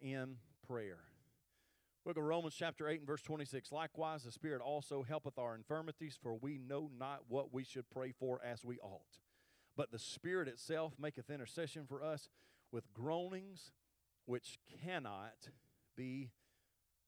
in 0.00 0.36
prayer. 0.66 0.98
Look 2.04 2.16
at 2.16 2.22
Romans 2.22 2.54
chapter 2.56 2.88
8 2.88 3.00
and 3.00 3.06
verse 3.06 3.22
26. 3.22 3.72
Likewise, 3.72 4.22
the 4.22 4.30
Spirit 4.30 4.62
also 4.62 5.02
helpeth 5.02 5.38
our 5.38 5.56
infirmities, 5.56 6.16
for 6.22 6.36
we 6.36 6.58
know 6.58 6.88
not 6.96 7.22
what 7.28 7.52
we 7.52 7.64
should 7.64 7.90
pray 7.90 8.12
for 8.12 8.40
as 8.44 8.64
we 8.64 8.78
ought. 8.78 9.18
But 9.76 9.90
the 9.90 9.98
Spirit 9.98 10.46
itself 10.46 10.94
maketh 11.00 11.30
intercession 11.30 11.84
for 11.88 12.04
us 12.04 12.28
with 12.70 12.92
groanings 12.92 13.72
which 14.24 14.58
cannot 14.84 15.50
be 15.96 16.30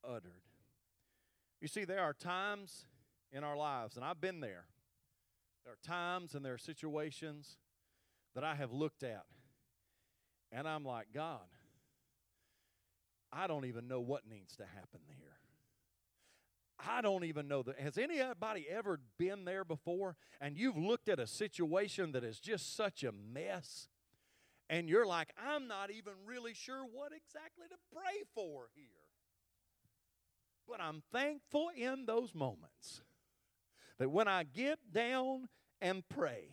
uttered. 0.04 0.42
You 1.60 1.68
see, 1.68 1.84
there 1.84 2.02
are 2.02 2.12
times 2.12 2.86
in 3.30 3.44
our 3.44 3.56
lives, 3.56 3.96
and 3.96 4.04
I've 4.04 4.20
been 4.20 4.40
there 4.40 4.64
there 5.64 5.72
are 5.74 5.78
times 5.86 6.34
and 6.34 6.44
there 6.44 6.54
are 6.54 6.58
situations 6.58 7.56
that 8.34 8.44
I 8.44 8.54
have 8.54 8.72
looked 8.72 9.02
at, 9.02 9.24
and 10.52 10.68
I'm 10.68 10.84
like, 10.84 11.08
God, 11.14 11.40
I 13.32 13.46
don't 13.46 13.66
even 13.66 13.88
know 13.88 14.00
what 14.00 14.26
needs 14.26 14.56
to 14.56 14.64
happen 14.64 15.00
here. 15.06 15.38
I 16.78 17.00
don't 17.00 17.24
even 17.24 17.48
know 17.48 17.62
that. 17.64 17.78
Has 17.80 17.98
anybody 17.98 18.66
ever 18.70 19.00
been 19.18 19.44
there 19.44 19.64
before 19.64 20.16
and 20.40 20.56
you've 20.56 20.76
looked 20.76 21.08
at 21.08 21.18
a 21.18 21.26
situation 21.26 22.12
that 22.12 22.22
is 22.22 22.38
just 22.38 22.76
such 22.76 23.02
a 23.02 23.10
mess? 23.12 23.88
And 24.70 24.88
you're 24.88 25.06
like, 25.06 25.32
I'm 25.44 25.66
not 25.66 25.90
even 25.90 26.12
really 26.24 26.54
sure 26.54 26.84
what 26.84 27.12
exactly 27.12 27.66
to 27.68 27.76
pray 27.92 28.22
for 28.34 28.68
here. 28.74 28.84
But 30.68 30.80
I'm 30.80 31.02
thankful 31.10 31.70
in 31.76 32.06
those 32.06 32.34
moments 32.34 33.00
that 33.98 34.10
when 34.10 34.28
I 34.28 34.44
get 34.44 34.78
down 34.92 35.48
and 35.80 36.02
pray, 36.08 36.50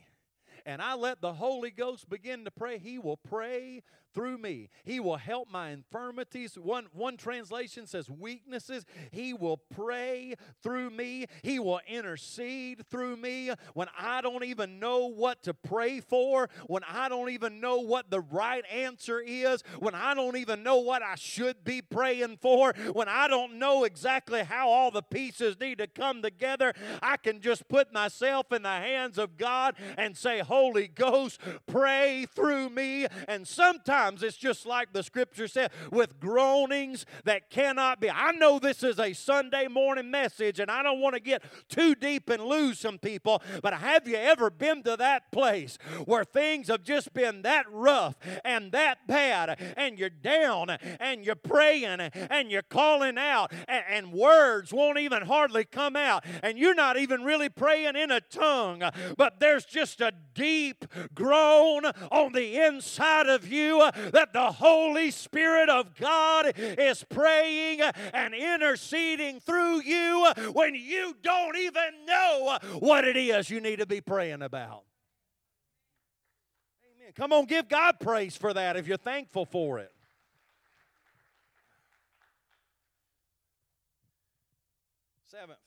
and 0.66 0.82
I 0.82 0.96
let 0.96 1.22
the 1.22 1.34
Holy 1.34 1.72
Ghost 1.72 2.10
begin 2.10 2.46
to 2.46 2.52
pray, 2.52 2.78
He 2.80 2.98
will 2.98 3.18
pray 3.18 3.84
through 4.16 4.38
me. 4.38 4.70
He 4.84 5.00
will 5.00 5.18
help 5.18 5.52
my 5.52 5.70
infirmities. 5.72 6.58
One, 6.58 6.88
one 6.94 7.18
translation 7.18 7.86
says 7.86 8.10
weaknesses. 8.10 8.86
He 9.12 9.34
will 9.34 9.58
pray 9.58 10.36
through 10.64 10.90
me. 10.92 11.26
He 11.44 11.60
will 11.60 11.82
intercede 11.88 12.88
through 12.90 13.18
me 13.18 13.52
when 13.74 13.90
I 14.00 14.22
don't 14.22 14.46
even 14.46 14.80
know 14.80 15.08
what 15.08 15.44
to 15.44 15.54
pray 15.54 16.00
for, 16.00 16.50
when 16.68 16.84
I 16.88 17.10
don't 17.10 17.30
even 17.30 17.60
know 17.60 17.80
what 17.80 18.10
the 18.10 18.22
right 18.22 18.64
answer 18.72 19.20
is, 19.20 19.62
when 19.80 19.94
I 19.94 20.14
don't 20.14 20.38
even 20.38 20.64
know 20.64 20.78
what 20.78 21.04
I 21.04 21.16
should 21.16 21.64
be 21.66 21.82
praying 21.82 22.38
for, 22.42 22.74
when 22.94 23.10
I 23.10 23.28
don't 23.28 23.60
know 23.60 23.84
exactly 23.84 24.44
how 24.44 24.70
all 24.70 24.92
the 24.92 25.04
pieces 25.04 25.60
need 25.60 25.80
to 25.80 25.88
come 25.88 26.22
together. 26.22 26.74
I 27.02 27.18
can 27.18 27.42
just 27.42 27.68
put 27.68 27.92
myself 27.92 28.52
in 28.54 28.62
the 28.62 28.70
hands 28.70 29.18
of 29.18 29.38
God 29.38 29.76
and 29.98 30.16
say, 30.16 30.40
Holy 30.40 30.88
Ghost, 30.88 31.42
pray 31.68 32.26
through 32.34 32.70
me. 32.70 33.08
And 33.28 33.46
sometimes 33.46 34.05
Sometimes 34.06 34.22
it's 34.22 34.38
just 34.38 34.68
like 34.68 34.94
the 34.94 35.02
scripture 35.02 35.48
said, 35.48 35.72
with 35.90 36.20
groanings 36.20 37.08
that 37.24 37.50
cannot 37.50 38.00
be. 38.00 38.08
I 38.08 38.34
know 38.34 38.60
this 38.60 38.84
is 38.84 39.00
a 39.00 39.14
Sunday 39.14 39.68
morning 39.68 40.12
message, 40.12 40.60
and 40.60 40.70
I 40.70 40.84
don't 40.84 41.00
want 41.00 41.16
to 41.16 41.20
get 41.20 41.42
too 41.70 41.96
deep 41.96 42.30
and 42.30 42.44
lose 42.44 42.78
some 42.78 43.00
people, 43.00 43.42
but 43.64 43.74
have 43.74 44.08
you 44.08 44.16
ever 44.16 44.52
been 44.52 44.84
to 44.84 44.96
that 44.98 45.32
place 45.32 45.80
where 46.06 46.24
things 46.24 46.68
have 46.68 46.84
just 46.84 47.16
been 47.16 47.42
that 47.42 47.66
rough 47.72 48.16
and 48.44 48.72
that 48.74 49.08
bad, 49.08 49.60
and 49.76 49.98
you're 49.98 50.10
down 50.12 50.70
and 51.00 51.26
you're 51.26 51.34
praying 51.34 52.00
and 52.00 52.52
you're 52.52 52.62
calling 52.62 53.18
out, 53.18 53.52
and 53.68 54.14
words 54.14 54.72
won't 54.72 55.00
even 55.00 55.24
hardly 55.24 55.66
come 55.66 55.96
out, 55.96 56.24
and 56.44 56.60
you're 56.60 56.76
not 56.76 56.96
even 56.96 57.24
really 57.24 57.50
praying 57.50 57.96
in 57.96 58.12
a 58.12 58.22
tongue, 58.22 58.84
but 59.18 59.40
there's 59.40 59.66
just 59.66 60.00
a 60.00 60.14
deep 60.36 60.86
groan 61.16 61.86
on 62.12 62.34
the 62.34 62.64
inside 62.64 63.28
of 63.28 63.48
you 63.48 63.90
that 64.12 64.34
the 64.34 64.52
Holy 64.52 65.12
Spirit 65.12 65.70
of 65.70 65.96
God 65.96 66.54
is 66.56 67.04
praying 67.10 67.82
and 68.14 68.34
interceding 68.34 69.40
through 69.40 69.82
you 69.82 70.32
when 70.54 70.76
you 70.76 71.16
don't 71.22 71.58
even 71.58 72.06
know 72.06 72.58
what 72.80 73.06
it 73.06 73.18
is 73.18 73.50
you 73.50 73.62
need 73.62 73.80
to 73.80 73.86
be 73.86 74.02
praying 74.02 74.42
about. 74.42 74.84
Amen. 77.00 77.14
Come 77.16 77.34
on, 77.34 77.46
give 77.46 77.68
God 77.68 78.00
praise 78.00 78.38
for 78.38 78.54
that 78.54 78.78
if 78.78 78.88
you're 78.88 78.98
thankful 78.98 79.46
for 79.46 79.80
it. 79.80 79.92
Seventh, 85.26 85.60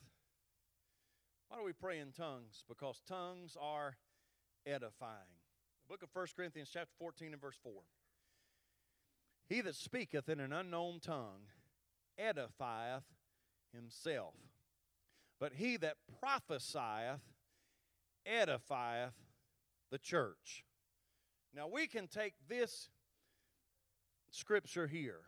why 1.49 1.59
do 1.59 1.65
we 1.65 1.73
pray 1.75 1.99
in 1.99 2.13
tongues? 2.13 2.65
Because 2.69 3.03
tongues 3.07 3.57
are 3.61 3.97
edifying. 4.67 5.13
The 5.87 5.95
book 5.95 6.03
of 6.03 6.09
1 6.13 6.27
Corinthians, 6.37 6.71
chapter 6.73 6.93
14, 6.99 7.33
and 7.33 7.41
verse 7.41 7.57
4. 7.63 7.73
He 9.49 9.61
that 9.63 9.75
speaketh 9.75 10.29
in 10.29 10.41
an 10.41 10.53
unknown 10.53 11.01
tongue 11.01 11.47
edifieth 12.21 13.05
himself, 13.73 14.35
but 15.41 15.55
he 15.55 15.77
that 15.79 15.97
prophesieth 16.21 17.21
edifieth 18.27 19.13
the 19.91 19.99
church. 19.99 20.65
Now 21.55 21.69
we 21.69 21.87
can 21.87 22.09
take 22.09 22.35
this 22.49 22.91
scripture 24.31 24.87
here, 24.87 25.21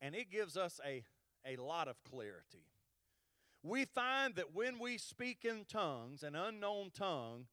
and 0.00 0.14
it 0.14 0.30
gives 0.30 0.56
us 0.56 0.80
a, 0.84 1.04
a 1.46 1.56
lot 1.62 1.86
of 1.86 2.02
clarity. 2.02 2.66
We 3.62 3.84
find 3.84 4.34
that 4.36 4.54
when 4.54 4.78
we 4.78 4.98
speak 4.98 5.44
in 5.44 5.64
tongues, 5.64 6.22
an 6.22 6.34
unknown 6.34 6.90
tongue, 6.92 7.46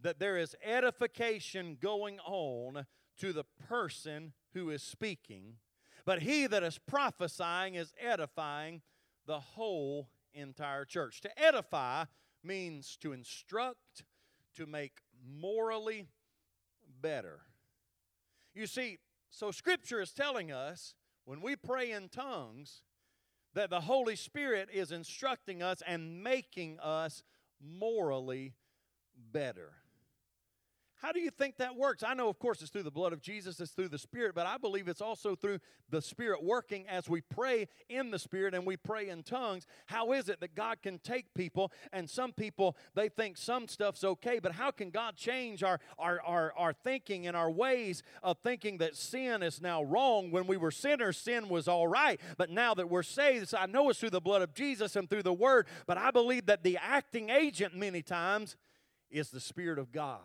that 0.00 0.18
there 0.18 0.38
is 0.38 0.56
edification 0.64 1.76
going 1.80 2.18
on 2.20 2.86
to 3.20 3.32
the 3.32 3.44
person 3.68 4.32
who 4.54 4.70
is 4.70 4.82
speaking, 4.82 5.56
but 6.04 6.22
he 6.22 6.46
that 6.46 6.62
is 6.62 6.78
prophesying 6.78 7.74
is 7.74 7.92
edifying 8.00 8.82
the 9.26 9.40
whole 9.40 10.08
entire 10.32 10.84
church. 10.84 11.20
To 11.20 11.42
edify 11.42 12.04
means 12.42 12.96
to 13.02 13.12
instruct, 13.12 14.04
to 14.56 14.66
make 14.66 15.00
morally 15.24 16.08
better. 17.00 17.40
You 18.54 18.66
see, 18.66 18.98
so 19.30 19.50
Scripture 19.50 20.00
is 20.00 20.12
telling 20.12 20.50
us 20.50 20.94
when 21.24 21.40
we 21.40 21.56
pray 21.56 21.92
in 21.92 22.08
tongues 22.08 22.82
that 23.54 23.70
the 23.70 23.82
Holy 23.82 24.16
Spirit 24.16 24.68
is 24.72 24.92
instructing 24.92 25.62
us 25.62 25.82
and 25.86 26.22
making 26.22 26.78
us 26.80 27.22
morally 27.60 28.54
better. 29.32 29.74
How 31.00 31.12
do 31.12 31.20
you 31.20 31.30
think 31.30 31.56
that 31.56 31.76
works? 31.76 32.02
I 32.02 32.12
know, 32.12 32.28
of 32.28 32.38
course, 32.38 32.60
it's 32.60 32.70
through 32.70 32.82
the 32.82 32.90
blood 32.90 33.14
of 33.14 33.22
Jesus, 33.22 33.58
it's 33.58 33.70
through 33.70 33.88
the 33.88 33.98
Spirit, 33.98 34.34
but 34.34 34.46
I 34.46 34.58
believe 34.58 34.86
it's 34.86 35.00
also 35.00 35.34
through 35.34 35.58
the 35.88 36.02
Spirit 36.02 36.44
working 36.44 36.86
as 36.88 37.08
we 37.08 37.22
pray 37.22 37.68
in 37.88 38.10
the 38.10 38.18
Spirit 38.18 38.54
and 38.54 38.66
we 38.66 38.76
pray 38.76 39.08
in 39.08 39.22
tongues. 39.22 39.66
How 39.86 40.12
is 40.12 40.28
it 40.28 40.40
that 40.40 40.54
God 40.54 40.82
can 40.82 40.98
take 40.98 41.32
people 41.32 41.72
and 41.90 42.08
some 42.08 42.32
people, 42.32 42.76
they 42.94 43.08
think 43.08 43.38
some 43.38 43.66
stuff's 43.66 44.04
okay, 44.04 44.40
but 44.40 44.52
how 44.52 44.70
can 44.70 44.90
God 44.90 45.16
change 45.16 45.62
our, 45.62 45.80
our, 45.98 46.20
our, 46.20 46.52
our 46.54 46.72
thinking 46.74 47.26
and 47.26 47.34
our 47.34 47.50
ways 47.50 48.02
of 48.22 48.36
thinking 48.42 48.76
that 48.78 48.94
sin 48.94 49.42
is 49.42 49.62
now 49.62 49.82
wrong? 49.82 50.30
When 50.30 50.46
we 50.46 50.58
were 50.58 50.70
sinners, 50.70 51.16
sin 51.16 51.48
was 51.48 51.66
all 51.66 51.88
right, 51.88 52.20
but 52.36 52.50
now 52.50 52.74
that 52.74 52.90
we're 52.90 53.02
saved, 53.02 53.54
I 53.54 53.64
know 53.64 53.88
it's 53.88 53.98
through 53.98 54.10
the 54.10 54.20
blood 54.20 54.42
of 54.42 54.52
Jesus 54.52 54.96
and 54.96 55.08
through 55.08 55.22
the 55.22 55.32
Word, 55.32 55.66
but 55.86 55.96
I 55.96 56.10
believe 56.10 56.44
that 56.46 56.62
the 56.62 56.76
acting 56.76 57.30
agent 57.30 57.74
many 57.74 58.02
times 58.02 58.56
is 59.10 59.30
the 59.30 59.40
Spirit 59.40 59.78
of 59.78 59.92
God. 59.92 60.20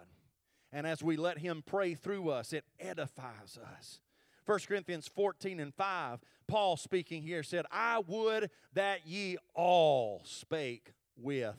And 0.75 0.85
as 0.85 1.01
we 1.01 1.15
let 1.15 1.37
Him 1.37 1.63
pray 1.65 1.93
through 1.93 2.29
us, 2.29 2.51
it 2.51 2.65
edifies 2.81 3.57
us. 3.77 4.01
1 4.45 4.59
Corinthians 4.67 5.07
14 5.07 5.61
and 5.61 5.73
5, 5.73 6.19
Paul 6.49 6.75
speaking 6.75 7.23
here 7.23 7.43
said, 7.43 7.65
I 7.71 8.01
would 8.05 8.49
that 8.73 9.07
ye 9.07 9.37
all 9.53 10.21
spake 10.25 10.91
with 11.15 11.55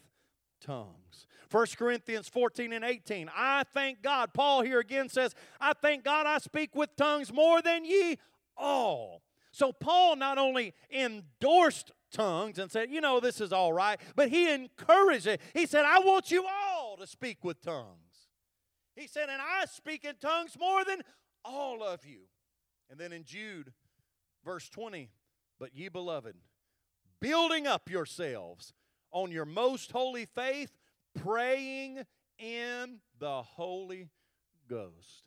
tongues. 0.60 1.26
1 1.50 1.66
Corinthians 1.78 2.28
14 2.28 2.74
and 2.74 2.84
18, 2.84 3.30
I 3.34 3.64
thank 3.72 4.02
God. 4.02 4.34
Paul 4.34 4.60
here 4.60 4.80
again 4.80 5.08
says, 5.08 5.34
I 5.58 5.72
thank 5.72 6.04
God 6.04 6.26
I 6.26 6.36
speak 6.36 6.74
with 6.74 6.94
tongues 6.94 7.32
more 7.32 7.62
than 7.62 7.86
ye 7.86 8.18
all. 8.54 9.22
So 9.50 9.72
Paul 9.72 10.16
not 10.16 10.36
only 10.36 10.74
endorsed 10.92 11.90
tongues 12.12 12.58
and 12.58 12.70
said, 12.70 12.90
you 12.90 13.00
know, 13.00 13.20
this 13.20 13.40
is 13.40 13.50
all 13.50 13.72
right, 13.72 13.98
but 14.14 14.28
he 14.28 14.52
encouraged 14.52 15.26
it. 15.26 15.40
He 15.54 15.64
said, 15.64 15.86
I 15.86 16.00
want 16.00 16.30
you 16.30 16.44
all 16.46 16.98
to 16.98 17.06
speak 17.06 17.42
with 17.42 17.62
tongues. 17.62 18.05
He 18.96 19.06
said, 19.06 19.28
And 19.28 19.40
I 19.40 19.66
speak 19.66 20.04
in 20.04 20.14
tongues 20.16 20.56
more 20.58 20.84
than 20.84 21.02
all 21.44 21.84
of 21.84 22.04
you. 22.04 22.22
And 22.90 22.98
then 22.98 23.12
in 23.12 23.24
Jude, 23.24 23.72
verse 24.44 24.68
20, 24.70 25.10
But 25.60 25.74
ye 25.74 25.88
beloved, 25.88 26.34
building 27.20 27.66
up 27.66 27.90
yourselves 27.90 28.72
on 29.12 29.30
your 29.30 29.44
most 29.44 29.92
holy 29.92 30.24
faith, 30.24 30.72
praying 31.14 32.02
in 32.38 32.98
the 33.18 33.42
Holy 33.42 34.08
Ghost. 34.68 35.25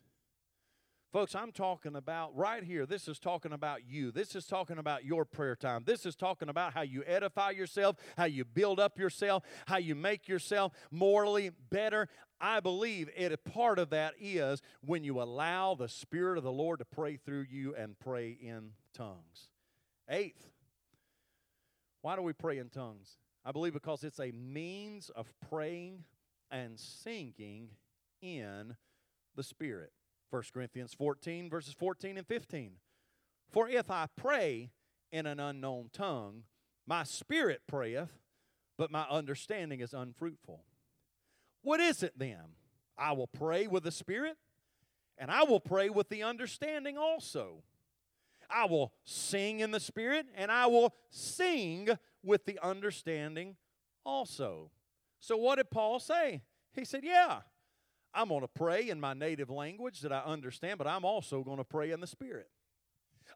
Folks, 1.12 1.34
I'm 1.34 1.52
talking 1.52 1.96
about 1.96 2.36
right 2.38 2.64
here. 2.64 2.86
This 2.86 3.08
is 3.08 3.18
talking 3.18 3.52
about 3.52 3.80
you. 3.88 4.12
This 4.12 4.36
is 4.36 4.46
talking 4.46 4.78
about 4.78 5.04
your 5.04 5.26
prayer 5.26 5.56
time. 5.56 5.82
This 5.84 6.06
is 6.06 6.16
talking 6.16 6.50
about 6.50 6.74
how 6.74 6.84
you 6.84 7.04
edify 7.08 7.50
yourself, 7.50 7.96
how 8.16 8.26
you 8.26 8.46
build 8.46 8.80
up 8.80 9.00
yourself, 9.00 9.44
how 9.66 9.78
you 9.78 9.96
make 9.96 10.28
yourself 10.28 10.72
morally 10.92 11.50
better. 11.72 12.10
I 12.40 12.60
believe 12.60 13.10
it 13.18 13.32
a 13.32 13.38
part 13.38 13.80
of 13.80 13.90
that 13.90 14.14
is 14.22 14.62
when 14.86 15.04
you 15.04 15.20
allow 15.20 15.74
the 15.74 15.90
Spirit 15.90 16.38
of 16.38 16.44
the 16.44 16.52
Lord 16.52 16.78
to 16.78 16.86
pray 16.86 17.18
through 17.18 17.48
you 17.50 17.74
and 17.74 17.98
pray 17.98 18.30
in 18.30 18.74
tongues. 18.94 19.50
Eighth, 20.08 20.48
why 22.04 22.16
do 22.16 22.22
we 22.22 22.34
pray 22.34 22.60
in 22.60 22.70
tongues? 22.70 23.18
I 23.44 23.52
believe 23.52 23.74
because 23.74 24.04
it's 24.04 24.20
a 24.20 24.32
means 24.32 25.10
of 25.10 25.34
praying 25.50 26.04
and 26.52 26.80
singing 26.80 27.70
in 28.22 28.76
the 29.36 29.44
Spirit. 29.44 29.92
1 30.30 30.44
Corinthians 30.54 30.94
14, 30.94 31.50
verses 31.50 31.74
14 31.74 32.18
and 32.18 32.28
15. 32.28 32.74
For 33.50 33.68
if 33.68 33.90
I 33.90 34.08
pray 34.16 34.72
in 35.12 35.26
an 35.26 35.40
unknown 35.40 35.90
tongue, 35.92 36.44
my 36.86 37.04
spirit 37.04 37.62
prayeth, 37.68 38.20
but 38.78 38.92
my 38.92 39.06
understanding 39.10 39.80
is 39.82 39.94
unfruitful. 39.94 40.64
What 41.62 41.80
is 41.80 42.04
it 42.04 42.14
then? 42.18 42.56
I 42.98 43.14
will 43.14 43.28
pray 43.28 43.68
with 43.68 43.84
the 43.84 43.92
spirit, 43.92 44.38
and 45.18 45.32
I 45.32 45.44
will 45.44 45.60
pray 45.60 45.90
with 45.90 46.10
the 46.10 46.24
understanding 46.24 46.98
also. 46.98 47.64
I 48.50 48.66
will 48.66 48.94
sing 49.04 49.60
in 49.60 49.72
the 49.72 49.80
spirit, 49.80 50.28
and 50.36 50.52
I 50.52 50.68
will 50.68 50.94
sing 51.10 51.90
with 52.24 52.46
the 52.46 52.60
understanding 52.62 53.56
also. 54.06 54.72
So, 55.20 55.38
what 55.38 55.56
did 55.56 55.70
Paul 55.70 56.00
say? 56.00 56.42
He 56.74 56.86
said, 56.86 57.04
Yeah, 57.04 57.42
I'm 58.14 58.30
going 58.30 58.42
to 58.42 58.48
pray 58.48 58.90
in 58.90 59.00
my 59.00 59.14
native 59.14 59.50
language 59.50 60.02
that 60.02 60.12
I 60.12 60.22
understand, 60.22 60.78
but 60.78 60.88
I'm 60.88 61.06
also 61.06 61.44
going 61.44 61.58
to 61.58 61.64
pray 61.64 61.92
in 61.92 62.00
the 62.00 62.08
Spirit. 62.08 62.48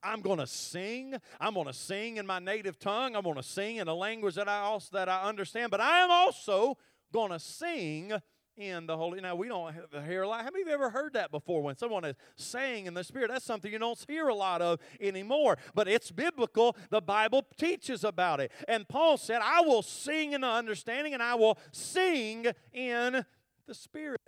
I'm 0.01 0.21
going 0.21 0.39
to 0.39 0.47
sing. 0.47 1.15
I'm 1.39 1.53
going 1.53 1.67
to 1.67 1.73
sing 1.73 2.17
in 2.17 2.25
my 2.25 2.39
native 2.39 2.79
tongue. 2.79 3.15
I'm 3.15 3.23
going 3.23 3.35
to 3.35 3.43
sing 3.43 3.77
in 3.77 3.87
a 3.87 3.93
language 3.93 4.35
that 4.35 4.49
I 4.49 4.59
also 4.59 4.89
that 4.93 5.07
I 5.07 5.23
understand, 5.23 5.71
but 5.71 5.79
I 5.79 5.99
am 5.99 6.11
also 6.11 6.77
going 7.11 7.31
to 7.31 7.39
sing 7.39 8.11
in 8.57 8.85
the 8.85 8.97
Holy. 8.97 9.21
Now 9.21 9.35
we 9.35 9.47
don't 9.47 9.73
hear 10.05 10.23
a 10.23 10.27
lot. 10.27 10.43
How 10.43 10.51
many 10.51 10.63
of 10.63 10.67
you 10.67 10.73
ever 10.73 10.89
heard 10.89 11.13
that 11.13 11.31
before? 11.31 11.61
When 11.61 11.77
someone 11.77 12.05
is 12.05 12.15
saying 12.35 12.87
in 12.87 12.93
the 12.93 13.03
Spirit, 13.03 13.29
that's 13.29 13.45
something 13.45 13.71
you 13.71 13.79
don't 13.79 14.03
hear 14.07 14.27
a 14.27 14.35
lot 14.35 14.61
of 14.61 14.79
anymore. 14.99 15.57
But 15.73 15.87
it's 15.87 16.11
biblical. 16.11 16.75
The 16.89 17.01
Bible 17.01 17.45
teaches 17.57 18.03
about 18.03 18.39
it. 18.39 18.51
And 18.67 18.87
Paul 18.87 19.17
said, 19.17 19.41
"I 19.43 19.61
will 19.61 19.83
sing 19.83 20.33
in 20.33 20.41
the 20.41 20.47
understanding, 20.47 21.13
and 21.13 21.23
I 21.23 21.35
will 21.35 21.57
sing 21.71 22.47
in 22.73 23.25
the 23.67 23.73
Spirit." 23.73 24.21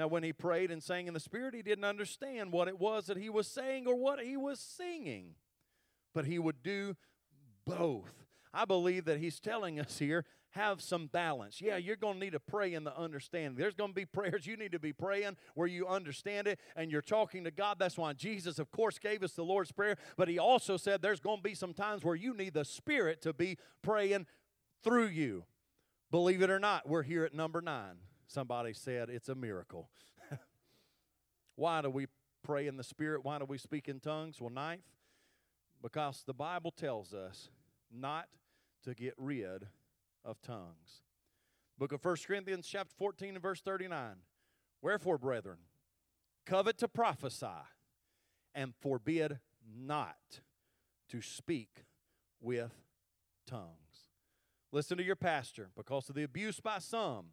Now, 0.00 0.08
when 0.08 0.22
he 0.22 0.32
prayed 0.32 0.70
and 0.70 0.82
sang 0.82 1.08
in 1.08 1.12
the 1.12 1.20
Spirit, 1.20 1.54
he 1.54 1.60
didn't 1.60 1.84
understand 1.84 2.52
what 2.52 2.68
it 2.68 2.80
was 2.80 3.04
that 3.08 3.18
he 3.18 3.28
was 3.28 3.46
saying 3.46 3.86
or 3.86 3.94
what 3.94 4.18
he 4.18 4.34
was 4.34 4.58
singing. 4.58 5.34
But 6.14 6.24
he 6.24 6.38
would 6.38 6.62
do 6.62 6.96
both. 7.66 8.24
I 8.54 8.64
believe 8.64 9.04
that 9.04 9.18
he's 9.18 9.40
telling 9.40 9.78
us 9.78 9.98
here 9.98 10.24
have 10.52 10.80
some 10.80 11.08
balance. 11.08 11.60
Yeah, 11.60 11.76
you're 11.76 11.96
going 11.96 12.14
to 12.14 12.20
need 12.20 12.32
to 12.32 12.40
pray 12.40 12.72
in 12.72 12.84
the 12.84 12.96
understanding. 12.96 13.56
There's 13.56 13.74
going 13.74 13.90
to 13.90 13.94
be 13.94 14.06
prayers 14.06 14.46
you 14.46 14.56
need 14.56 14.72
to 14.72 14.78
be 14.78 14.94
praying 14.94 15.36
where 15.54 15.68
you 15.68 15.86
understand 15.86 16.46
it 16.46 16.58
and 16.76 16.90
you're 16.90 17.02
talking 17.02 17.44
to 17.44 17.50
God. 17.50 17.76
That's 17.78 17.98
why 17.98 18.14
Jesus, 18.14 18.58
of 18.58 18.70
course, 18.70 18.98
gave 18.98 19.22
us 19.22 19.32
the 19.32 19.44
Lord's 19.44 19.70
Prayer, 19.70 19.98
but 20.16 20.28
He 20.28 20.38
also 20.38 20.78
said 20.78 21.02
there's 21.02 21.20
going 21.20 21.40
to 21.40 21.42
be 21.42 21.54
some 21.54 21.74
times 21.74 22.04
where 22.04 22.16
you 22.16 22.32
need 22.32 22.54
the 22.54 22.64
Spirit 22.64 23.20
to 23.20 23.34
be 23.34 23.58
praying 23.82 24.24
through 24.82 25.08
you. 25.08 25.44
Believe 26.10 26.40
it 26.40 26.48
or 26.48 26.58
not, 26.58 26.88
we're 26.88 27.02
here 27.02 27.26
at 27.26 27.34
number 27.34 27.60
nine. 27.60 27.96
Somebody 28.30 28.74
said 28.74 29.10
it's 29.10 29.28
a 29.28 29.34
miracle. 29.34 29.90
Why 31.56 31.82
do 31.82 31.90
we 31.90 32.06
pray 32.44 32.68
in 32.68 32.76
the 32.76 32.84
Spirit? 32.84 33.24
Why 33.24 33.40
do 33.40 33.44
we 33.44 33.58
speak 33.58 33.88
in 33.88 33.98
tongues? 33.98 34.40
Well, 34.40 34.50
ninth, 34.50 34.84
because 35.82 36.22
the 36.24 36.32
Bible 36.32 36.70
tells 36.70 37.12
us 37.12 37.48
not 37.92 38.28
to 38.84 38.94
get 38.94 39.14
rid 39.16 39.66
of 40.24 40.40
tongues. 40.42 41.02
Book 41.76 41.90
of 41.90 42.04
1 42.04 42.18
Corinthians, 42.24 42.68
chapter 42.68 42.94
14, 42.96 43.30
and 43.30 43.42
verse 43.42 43.62
39. 43.62 44.18
Wherefore, 44.80 45.18
brethren, 45.18 45.58
covet 46.46 46.78
to 46.78 46.86
prophesy, 46.86 47.46
and 48.54 48.74
forbid 48.80 49.40
not 49.76 50.40
to 51.08 51.20
speak 51.20 51.84
with 52.40 52.70
tongues. 53.44 54.06
Listen 54.70 54.96
to 54.98 55.02
your 55.02 55.16
pastor 55.16 55.70
because 55.76 56.08
of 56.08 56.14
the 56.14 56.22
abuse 56.22 56.60
by 56.60 56.78
some 56.78 57.32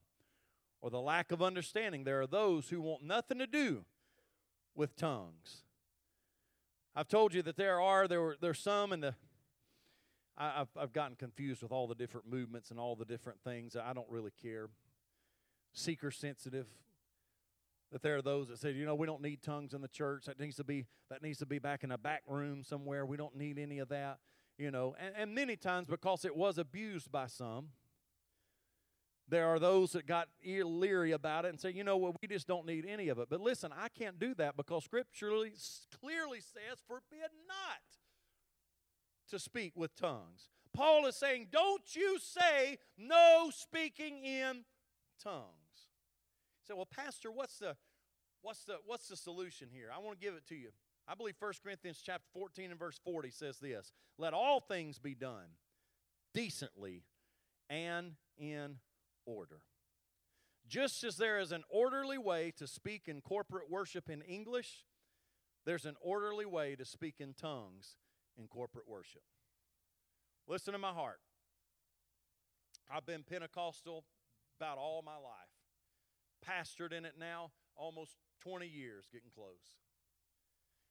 or 0.81 0.89
the 0.89 1.01
lack 1.01 1.31
of 1.31 1.41
understanding, 1.41 2.03
there 2.03 2.21
are 2.21 2.27
those 2.27 2.69
who 2.69 2.81
want 2.81 3.03
nothing 3.03 3.39
to 3.39 3.47
do 3.47 3.85
with 4.75 4.95
tongues. 4.95 5.63
I've 6.95 7.07
told 7.07 7.33
you 7.33 7.41
that 7.43 7.57
there 7.57 7.79
are 7.79 8.07
there 8.07 8.21
were 8.21 8.37
there's 8.39 8.59
some 8.59 8.91
in 8.91 9.01
the 9.01 9.15
I, 10.37 10.59
have 10.59 10.69
I've 10.79 10.93
gotten 10.93 11.15
confused 11.15 11.63
with 11.63 11.71
all 11.71 11.87
the 11.87 11.95
different 11.95 12.27
movements 12.27 12.71
and 12.71 12.79
all 12.79 12.95
the 12.95 13.05
different 13.05 13.39
things. 13.43 13.75
I 13.75 13.93
don't 13.93 14.09
really 14.09 14.31
care. 14.41 14.69
Seeker 15.73 16.11
sensitive. 16.11 16.67
That 17.91 18.01
there 18.01 18.17
are 18.17 18.21
those 18.21 18.49
that 18.49 18.59
say, 18.59 18.71
you 18.71 18.85
know, 18.85 18.95
we 18.95 19.07
don't 19.07 19.21
need 19.21 19.41
tongues 19.41 19.73
in 19.73 19.81
the 19.81 19.87
church. 19.87 20.25
That 20.25 20.39
needs 20.39 20.57
to 20.57 20.63
be 20.63 20.85
that 21.09 21.23
needs 21.23 21.39
to 21.39 21.45
be 21.45 21.59
back 21.59 21.83
in 21.83 21.91
a 21.91 21.97
back 21.97 22.23
room 22.27 22.63
somewhere. 22.63 23.05
We 23.05 23.17
don't 23.17 23.35
need 23.35 23.57
any 23.57 23.79
of 23.79 23.89
that. 23.89 24.19
You 24.57 24.71
know, 24.71 24.95
and, 24.99 25.13
and 25.15 25.35
many 25.35 25.55
times 25.55 25.87
because 25.87 26.25
it 26.25 26.35
was 26.35 26.57
abused 26.57 27.11
by 27.11 27.27
some 27.27 27.67
there 29.29 29.47
are 29.47 29.59
those 29.59 29.91
that 29.91 30.07
got 30.07 30.29
leery 30.45 31.11
about 31.11 31.45
it 31.45 31.49
and 31.49 31.59
say, 31.59 31.71
you 31.71 31.83
know 31.83 31.97
what, 31.97 32.13
well, 32.13 32.19
we 32.21 32.27
just 32.27 32.47
don't 32.47 32.65
need 32.65 32.85
any 32.85 33.09
of 33.09 33.19
it. 33.19 33.27
But 33.29 33.41
listen, 33.41 33.71
I 33.77 33.89
can't 33.89 34.19
do 34.19 34.33
that 34.35 34.55
because 34.55 34.85
scripturally 34.85 35.51
clearly 36.01 36.39
says, 36.39 36.79
forbid 36.87 37.29
not 37.47 37.81
to 39.29 39.39
speak 39.39 39.73
with 39.75 39.95
tongues. 39.95 40.47
Paul 40.73 41.05
is 41.07 41.15
saying, 41.15 41.47
don't 41.51 41.83
you 41.95 42.19
say 42.19 42.77
no 42.97 43.49
speaking 43.53 44.23
in 44.23 44.63
tongues. 45.21 45.43
Say, 46.67 46.73
well, 46.73 46.85
Pastor, 46.85 47.31
what's 47.31 47.57
the 47.59 47.75
what's 48.41 48.63
the 48.65 48.77
what's 48.85 49.07
the 49.07 49.17
solution 49.17 49.69
here? 49.71 49.89
I 49.93 49.99
want 49.99 50.19
to 50.19 50.25
give 50.25 50.35
it 50.35 50.45
to 50.47 50.55
you. 50.55 50.69
I 51.07 51.15
believe 51.15 51.35
1 51.39 51.53
Corinthians 51.63 52.01
chapter 52.05 52.27
14 52.33 52.71
and 52.71 52.79
verse 52.79 52.99
40 53.03 53.31
says 53.31 53.57
this: 53.57 53.91
Let 54.17 54.33
all 54.33 54.59
things 54.59 54.99
be 54.99 55.15
done 55.15 55.55
decently 56.33 57.03
and 57.69 58.13
in 58.37 58.75
order. 59.27 59.59
Just 60.67 61.03
as 61.03 61.17
there 61.17 61.39
is 61.39 61.51
an 61.51 61.63
orderly 61.69 62.17
way 62.17 62.51
to 62.57 62.65
speak 62.65 63.03
in 63.05 63.21
corporate 63.21 63.69
worship 63.69 64.09
in 64.09 64.21
English, 64.23 64.83
there's 65.65 65.85
an 65.85 65.95
orderly 66.01 66.45
way 66.45 66.75
to 66.75 66.85
speak 66.85 67.15
in 67.19 67.33
tongues 67.33 67.97
in 68.37 68.47
corporate 68.47 68.87
worship. 68.87 69.21
Listen 70.47 70.73
to 70.73 70.79
my 70.79 70.91
heart. 70.91 71.19
I've 72.89 73.05
been 73.05 73.23
Pentecostal 73.23 74.05
about 74.59 74.77
all 74.77 75.03
my 75.05 75.15
life. 75.17 75.51
pastored 76.47 76.93
in 76.93 77.05
it 77.05 77.15
now 77.19 77.51
almost 77.75 78.15
20 78.41 78.67
years, 78.67 79.05
getting 79.11 79.29
close. 79.33 79.75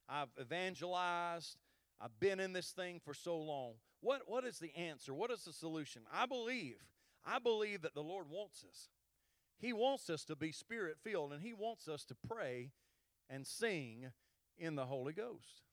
I've 0.07 0.29
evangelized. 0.39 1.57
I've 1.99 2.17
been 2.19 2.39
in 2.39 2.53
this 2.53 2.71
thing 2.71 2.99
for 3.03 3.13
so 3.13 3.37
long. 3.37 3.73
What, 4.01 4.21
what 4.27 4.45
is 4.45 4.59
the 4.59 4.73
answer? 4.75 5.13
What 5.13 5.31
is 5.31 5.43
the 5.43 5.53
solution? 5.53 6.03
I 6.13 6.25
believe, 6.25 6.77
I 7.27 7.39
believe 7.39 7.81
that 7.81 7.93
the 7.93 8.03
Lord 8.03 8.27
wants 8.29 8.63
us. 8.63 8.87
He 9.59 9.73
wants 9.73 10.09
us 10.09 10.23
to 10.25 10.35
be 10.35 10.51
spirit 10.51 10.97
filled, 11.03 11.33
and 11.33 11.41
He 11.41 11.53
wants 11.53 11.87
us 11.87 12.05
to 12.05 12.15
pray 12.15 12.71
and 13.29 13.45
sing 13.45 14.11
in 14.57 14.75
the 14.75 14.85
Holy 14.85 15.13
Ghost. 15.13 15.63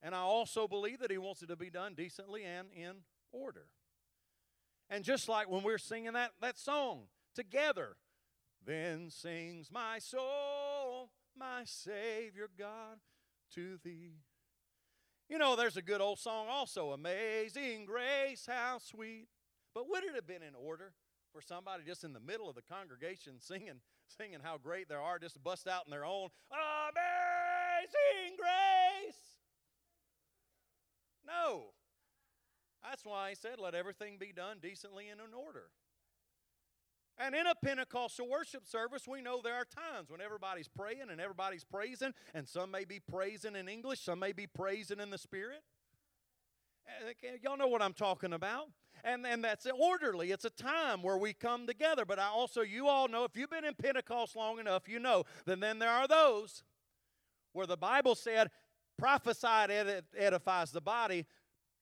And 0.00 0.14
I 0.14 0.20
also 0.20 0.68
believe 0.68 1.00
that 1.00 1.10
He 1.10 1.18
wants 1.18 1.42
it 1.42 1.48
to 1.48 1.56
be 1.56 1.70
done 1.70 1.94
decently 1.94 2.44
and 2.44 2.68
in 2.72 2.92
order. 3.32 3.66
And 4.88 5.02
just 5.02 5.28
like 5.28 5.50
when 5.50 5.62
we're 5.64 5.78
singing 5.78 6.12
that, 6.12 6.30
that 6.40 6.56
song 6.56 7.08
together, 7.34 7.96
then 8.64 9.10
sings 9.10 9.70
my 9.72 9.98
soul, 9.98 11.10
my 11.36 11.62
Savior 11.64 12.48
God, 12.56 12.98
to 13.54 13.78
thee. 13.82 14.20
You 15.28 15.38
know, 15.38 15.56
there's 15.56 15.76
a 15.76 15.82
good 15.82 16.00
old 16.00 16.18
song 16.18 16.46
also, 16.48 16.92
Amazing 16.92 17.86
Grace, 17.86 18.46
how 18.48 18.78
sweet. 18.78 19.28
But 19.78 19.88
would 19.88 20.02
it 20.02 20.16
have 20.16 20.26
been 20.26 20.42
in 20.42 20.56
order 20.56 20.90
for 21.32 21.40
somebody 21.40 21.84
just 21.86 22.02
in 22.02 22.12
the 22.12 22.18
middle 22.18 22.48
of 22.48 22.56
the 22.56 22.62
congregation 22.62 23.34
singing, 23.38 23.78
singing 24.08 24.40
how 24.42 24.58
great 24.58 24.88
they 24.88 24.96
are, 24.96 25.20
just 25.20 25.34
to 25.34 25.40
bust 25.40 25.68
out 25.68 25.84
in 25.84 25.92
their 25.92 26.04
own 26.04 26.30
Amazing 26.50 28.36
Grace? 28.36 29.14
No. 31.24 31.66
That's 32.82 33.04
why 33.04 33.28
he 33.28 33.36
said, 33.36 33.60
let 33.60 33.76
everything 33.76 34.16
be 34.18 34.32
done 34.32 34.56
decently 34.60 35.10
and 35.10 35.20
in 35.20 35.32
order. 35.32 35.66
And 37.16 37.36
in 37.36 37.46
a 37.46 37.54
Pentecostal 37.54 38.28
worship 38.28 38.66
service, 38.66 39.06
we 39.06 39.22
know 39.22 39.40
there 39.40 39.54
are 39.54 39.64
times 39.64 40.10
when 40.10 40.20
everybody's 40.20 40.66
praying 40.66 41.08
and 41.08 41.20
everybody's 41.20 41.62
praising, 41.62 42.14
and 42.34 42.48
some 42.48 42.72
may 42.72 42.84
be 42.84 42.98
praising 42.98 43.54
in 43.54 43.68
English, 43.68 44.00
some 44.00 44.18
may 44.18 44.32
be 44.32 44.48
praising 44.48 44.98
in 44.98 45.10
the 45.10 45.18
Spirit. 45.18 45.62
Y'all 47.42 47.56
know 47.56 47.68
what 47.68 47.82
I'm 47.82 47.92
talking 47.92 48.32
about. 48.32 48.68
And, 49.04 49.24
and 49.26 49.44
that's 49.44 49.66
orderly. 49.78 50.32
It's 50.32 50.44
a 50.44 50.50
time 50.50 51.02
where 51.02 51.16
we 51.16 51.32
come 51.32 51.66
together. 51.66 52.04
But 52.04 52.18
I 52.18 52.26
also, 52.26 52.62
you 52.62 52.88
all 52.88 53.08
know, 53.08 53.24
if 53.24 53.36
you've 53.36 53.50
been 53.50 53.64
in 53.64 53.74
Pentecost 53.74 54.34
long 54.34 54.58
enough, 54.58 54.88
you 54.88 54.98
know 54.98 55.24
that 55.46 55.60
then 55.60 55.78
there 55.78 55.90
are 55.90 56.08
those 56.08 56.64
where 57.52 57.66
the 57.66 57.76
Bible 57.76 58.14
said, 58.14 58.50
prophesied 58.98 59.70
edifies 60.16 60.72
the 60.72 60.80
body, 60.80 61.26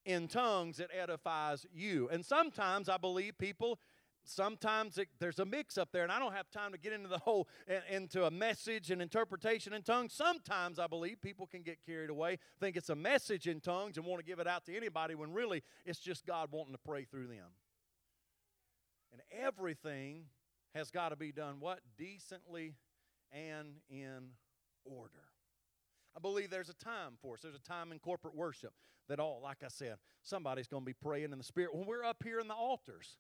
in 0.05 0.29
tongues 0.29 0.79
it 0.79 0.91
edifies 0.97 1.67
you. 1.75 2.09
And 2.11 2.25
sometimes 2.25 2.89
I 2.89 2.97
believe 2.97 3.37
people 3.39 3.81
sometimes 4.29 4.99
it, 4.99 5.09
there's 5.19 5.39
a 5.39 5.45
mix 5.45 5.79
up 5.79 5.91
there 5.93 6.03
and 6.03 6.13
i 6.13 6.19
don't 6.19 6.35
have 6.35 6.51
time 6.51 6.73
to 6.73 6.79
get 6.79 6.93
into 6.93 7.09
the 7.09 7.19
whole 7.19 7.49
into 7.91 8.25
a 8.25 8.31
message 8.31 8.91
and 8.91 9.01
interpretation 9.01 9.73
in 9.73 9.83
tongues 9.83 10.13
sometimes 10.13 10.79
i 10.79 10.87
believe 10.87 11.21
people 11.21 11.47
can 11.47 11.63
get 11.63 11.79
carried 11.85 12.11
away 12.11 12.39
think 12.61 12.77
it's 12.77 12.91
a 12.91 12.95
message 12.95 13.47
in 13.47 13.61
tongues 13.61 13.97
and 13.97 14.07
want 14.07 14.21
to 14.21 14.27
give 14.27 14.39
it 14.39 14.47
out 14.47 14.65
to 14.65 14.77
anybody 14.77 15.15
when 15.15 15.33
really 15.33 15.63
it's 15.85 16.01
just 16.01 16.27
god 16.27 16.49
wanting 16.51 16.73
to 16.73 16.81
pray 16.85 17.05
through 17.05 17.27
them 17.27 17.51
and 19.13 19.23
everything 19.31 20.25
has 20.75 20.91
got 20.91 21.11
to 21.11 21.17
be 21.17 21.33
done 21.33 21.57
what 21.61 21.81
decently 21.97 22.75
and 23.33 23.77
in 23.89 24.31
order 24.85 25.23
I 26.17 26.19
believe 26.19 26.49
there's 26.49 26.71
a 26.71 26.75
time 26.75 27.19
for 27.21 27.35
us. 27.35 27.41
There's 27.43 27.55
a 27.55 27.59
time 27.59 27.93
in 27.93 27.99
corporate 27.99 28.35
worship 28.35 28.73
that 29.09 29.21
all, 29.21 29.41
like 29.43 29.59
I 29.63 29.69
said, 29.69 29.97
somebody's 30.23 30.67
going 30.67 30.83
to 30.83 30.87
be 30.87 30.95
praying 30.95 31.33
in 31.33 31.39
the 31.39 31.45
Spirit. 31.45 31.75
When 31.75 31.87
we're 31.87 32.05
up 32.05 32.23
here 32.25 32.41
in 32.41 32.49
the 32.49 32.55
altars, 32.55 33.19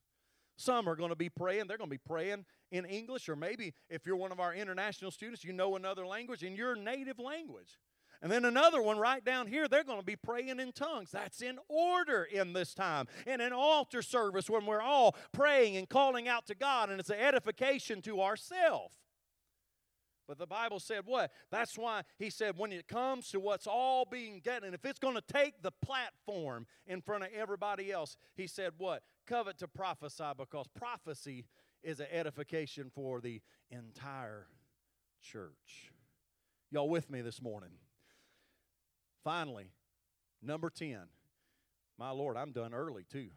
some 0.56 0.88
are 0.88 0.96
going 0.96 1.10
to 1.10 1.16
be 1.16 1.28
praying. 1.28 1.66
They're 1.66 1.78
going 1.78 1.90
to 1.90 1.94
be 1.94 1.98
praying 1.98 2.44
in 2.70 2.84
English, 2.84 3.28
or 3.28 3.36
maybe 3.36 3.74
if 3.88 4.06
you're 4.06 4.16
one 4.16 4.32
of 4.32 4.40
our 4.40 4.54
international 4.54 5.10
students, 5.10 5.44
you 5.44 5.52
know 5.52 5.76
another 5.76 6.06
language 6.06 6.42
in 6.42 6.56
your 6.56 6.74
native 6.74 7.18
language. 7.18 7.78
And 8.22 8.32
then 8.32 8.44
another 8.46 8.80
one 8.80 8.98
right 8.98 9.24
down 9.24 9.46
here, 9.46 9.68
they're 9.68 9.84
going 9.84 10.00
to 10.00 10.04
be 10.04 10.16
praying 10.16 10.58
in 10.58 10.72
tongues. 10.72 11.10
That's 11.10 11.42
in 11.42 11.58
order 11.68 12.24
in 12.24 12.54
this 12.54 12.72
time. 12.72 13.06
In 13.26 13.40
an 13.40 13.52
altar 13.52 14.00
service 14.00 14.48
when 14.48 14.64
we're 14.64 14.80
all 14.80 15.14
praying 15.32 15.76
and 15.76 15.88
calling 15.88 16.26
out 16.26 16.46
to 16.46 16.54
God, 16.54 16.90
and 16.90 16.98
it's 16.98 17.10
an 17.10 17.20
edification 17.20 18.00
to 18.02 18.22
ourselves. 18.22 18.94
But 20.26 20.38
the 20.38 20.46
Bible 20.46 20.80
said 20.80 21.02
what? 21.04 21.30
That's 21.50 21.78
why 21.78 22.02
he 22.18 22.30
said 22.30 22.56
when 22.56 22.72
it 22.72 22.88
comes 22.88 23.28
to 23.30 23.38
what's 23.38 23.66
all 23.66 24.04
being 24.04 24.40
getting, 24.42 24.74
if 24.74 24.84
it's 24.84 24.98
going 24.98 25.14
to 25.14 25.22
take 25.32 25.62
the 25.62 25.70
platform 25.70 26.66
in 26.86 27.00
front 27.00 27.22
of 27.22 27.30
everybody 27.32 27.92
else, 27.92 28.16
he 28.34 28.46
said 28.46 28.72
what? 28.78 29.02
Covet 29.26 29.58
to 29.58 29.68
prophesy 29.68 30.24
because 30.36 30.66
prophecy 30.68 31.46
is 31.82 32.00
an 32.00 32.06
edification 32.10 32.90
for 32.94 33.20
the 33.20 33.40
entire 33.70 34.46
church. 35.20 35.92
Y'all 36.70 36.88
with 36.88 37.10
me 37.10 37.20
this 37.20 37.42
morning? 37.42 37.70
Finally, 39.24 39.70
number 40.42 40.70
10. 40.70 40.98
My 41.98 42.10
Lord, 42.10 42.36
I'm 42.36 42.52
done 42.52 42.74
early 42.74 43.04
too. 43.10 43.28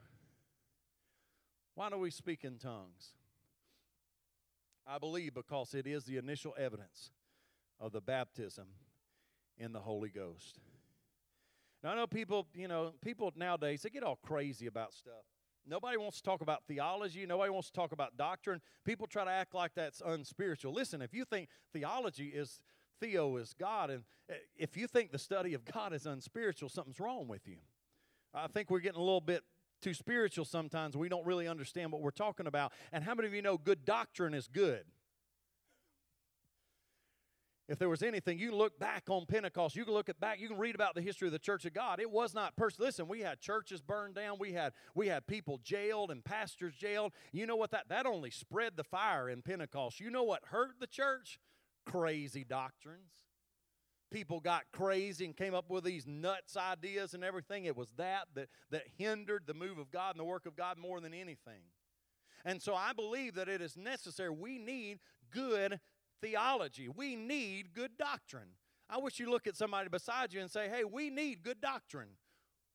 Why 1.76 1.90
do 1.90 1.98
we 1.98 2.12
speak 2.12 2.44
in 2.44 2.58
tongues? 2.58 3.14
I 4.86 4.98
believe 4.98 5.34
because 5.34 5.74
it 5.74 5.88
is 5.88 6.04
the 6.04 6.18
initial 6.18 6.56
evidence 6.58 7.12
of 7.80 7.92
the 7.92 8.02
baptism 8.02 8.66
in 9.58 9.72
the 9.72 9.80
Holy 9.80 10.10
Ghost. 10.10 10.60
Now, 11.84 11.92
I 11.92 11.96
know 11.96 12.08
people, 12.08 12.48
you 12.54 12.68
know, 12.68 12.94
people 13.04 13.32
nowadays, 13.36 13.84
they 13.84 13.90
get 13.90 14.04
all 14.04 14.20
crazy 14.22 14.68
about 14.68 14.94
stuff. 14.94 15.24
Nobody 15.68 15.98
wants 15.98 16.18
to 16.18 16.24
talk 16.24 16.42
about 16.42 16.64
theology. 16.68 17.26
Nobody 17.26 17.52
wants 17.52 17.70
to 17.70 17.74
talk 17.74 17.92
about 17.92 18.18
doctrine. 18.18 18.62
People 18.86 19.08
try 19.08 19.24
to 19.24 19.32
act 19.32 19.54
like 19.54 19.72
that's 19.76 20.02
unspiritual. 20.06 20.74
Listen, 20.74 21.02
if 21.02 21.14
you 21.14 21.26
think 21.26 21.50
theology 21.74 22.28
is 22.28 22.62
theo 23.00 23.38
is 23.38 23.54
God, 23.60 23.90
and 23.90 24.04
eh, 24.30 24.36
if 24.58 24.76
you 24.76 24.88
think 24.88 25.12
the 25.12 25.20
study 25.20 25.54
of 25.54 25.66
God 25.66 25.94
is 25.94 26.06
unspiritual, 26.06 26.70
something's 26.70 27.00
wrong 27.00 27.28
with 27.28 27.48
you. 27.48 27.58
I 28.34 28.48
think 28.48 28.70
we're 28.70 28.80
getting 28.80 29.00
a 29.00 29.04
little 29.04 29.22
bit 29.22 29.44
too 29.82 29.94
spiritual 29.94 30.46
sometimes. 30.46 30.98
We 30.98 31.10
don't 31.10 31.26
really 31.26 31.48
understand 31.48 31.92
what 31.92 32.02
we're 32.02 32.12
talking 32.12 32.48
about. 32.48 32.74
And 32.92 33.04
how 33.04 33.16
many 33.16 33.28
of 33.28 33.34
you 33.34 33.42
know 33.42 33.58
good 33.58 33.86
doctrine 33.86 34.34
is 34.34 34.48
good? 34.48 34.84
If 37.70 37.78
there 37.78 37.88
was 37.88 38.02
anything, 38.02 38.40
you 38.40 38.52
look 38.52 38.80
back 38.80 39.04
on 39.10 39.28
Pentecost. 39.28 39.76
You 39.76 39.86
can 39.86 39.94
look 39.94 40.10
at 40.10 40.20
back. 40.20 40.40
You 40.40 40.48
can 40.48 40.58
read 40.58 40.74
about 40.74 40.96
the 40.96 41.02
history 41.02 41.28
of 41.28 41.32
the 41.32 41.40
Church 41.40 41.66
of 41.66 41.74
God. 41.74 42.00
It 42.00 42.10
was 42.10 42.34
not 42.34 42.56
person. 42.56 42.84
Listen, 42.84 43.08
we 43.08 43.20
had 43.20 43.40
churches 43.40 43.80
burned 43.80 44.16
down. 44.16 44.38
We 44.40 44.54
had 44.54 44.74
we 44.96 45.08
had 45.08 45.28
people 45.28 45.60
jailed 45.64 46.10
and 46.10 46.26
pastors 46.26 46.74
jailed. 46.74 47.14
You 47.32 47.46
know 47.46 47.56
what 47.56 47.70
that 47.70 47.88
that 47.90 48.08
only 48.08 48.32
spread 48.32 48.76
the 48.76 48.84
fire 48.84 49.30
in 49.30 49.44
Pentecost. 49.44 50.00
You 50.00 50.10
know 50.10 50.24
what 50.24 50.46
hurt 50.46 50.80
the 50.80 50.88
church? 50.88 51.40
Crazy 51.86 52.44
doctrines 52.44 53.12
people 54.12 54.40
got 54.40 54.64
crazy 54.72 55.24
and 55.24 55.38
came 55.38 55.54
up 55.54 55.70
with 55.70 55.84
these 55.84 56.08
nuts 56.08 56.58
ideas 56.58 57.14
and 57.14 57.24
everything. 57.24 57.66
It 57.66 57.78
was 57.78 57.92
that 57.98 58.26
that, 58.34 58.50
that 58.72 58.86
hindered 58.98 59.44
the 59.46 59.54
move 59.54 59.78
of 59.78 59.92
God 59.92 60.16
and 60.16 60.20
the 60.20 60.24
work 60.24 60.48
of 60.48 60.56
God 60.56 60.80
more 60.80 61.00
than 61.00 61.14
anything. 61.14 61.62
And 62.44 62.60
so 62.60 62.74
I 62.74 62.94
believe 62.94 63.36
that 63.36 63.48
it 63.48 63.62
is 63.62 63.78
necessary. 63.78 64.32
We 64.32 64.58
need 64.58 65.00
good 65.30 65.80
theology, 66.22 66.88
we 66.88 67.16
need 67.16 67.74
good 67.74 67.98
doctrine. 67.98 68.50
I 68.90 68.98
wish 68.98 69.20
you 69.20 69.30
look 69.30 69.48
at 69.48 69.56
somebody 69.56 69.90
beside 69.90 70.34
you 70.34 70.42
and 70.42 70.50
say, 70.50 70.68
hey, 70.68 70.84
we 70.84 71.10
need 71.10 71.44
good 71.44 71.62
doctrine. 71.62 72.10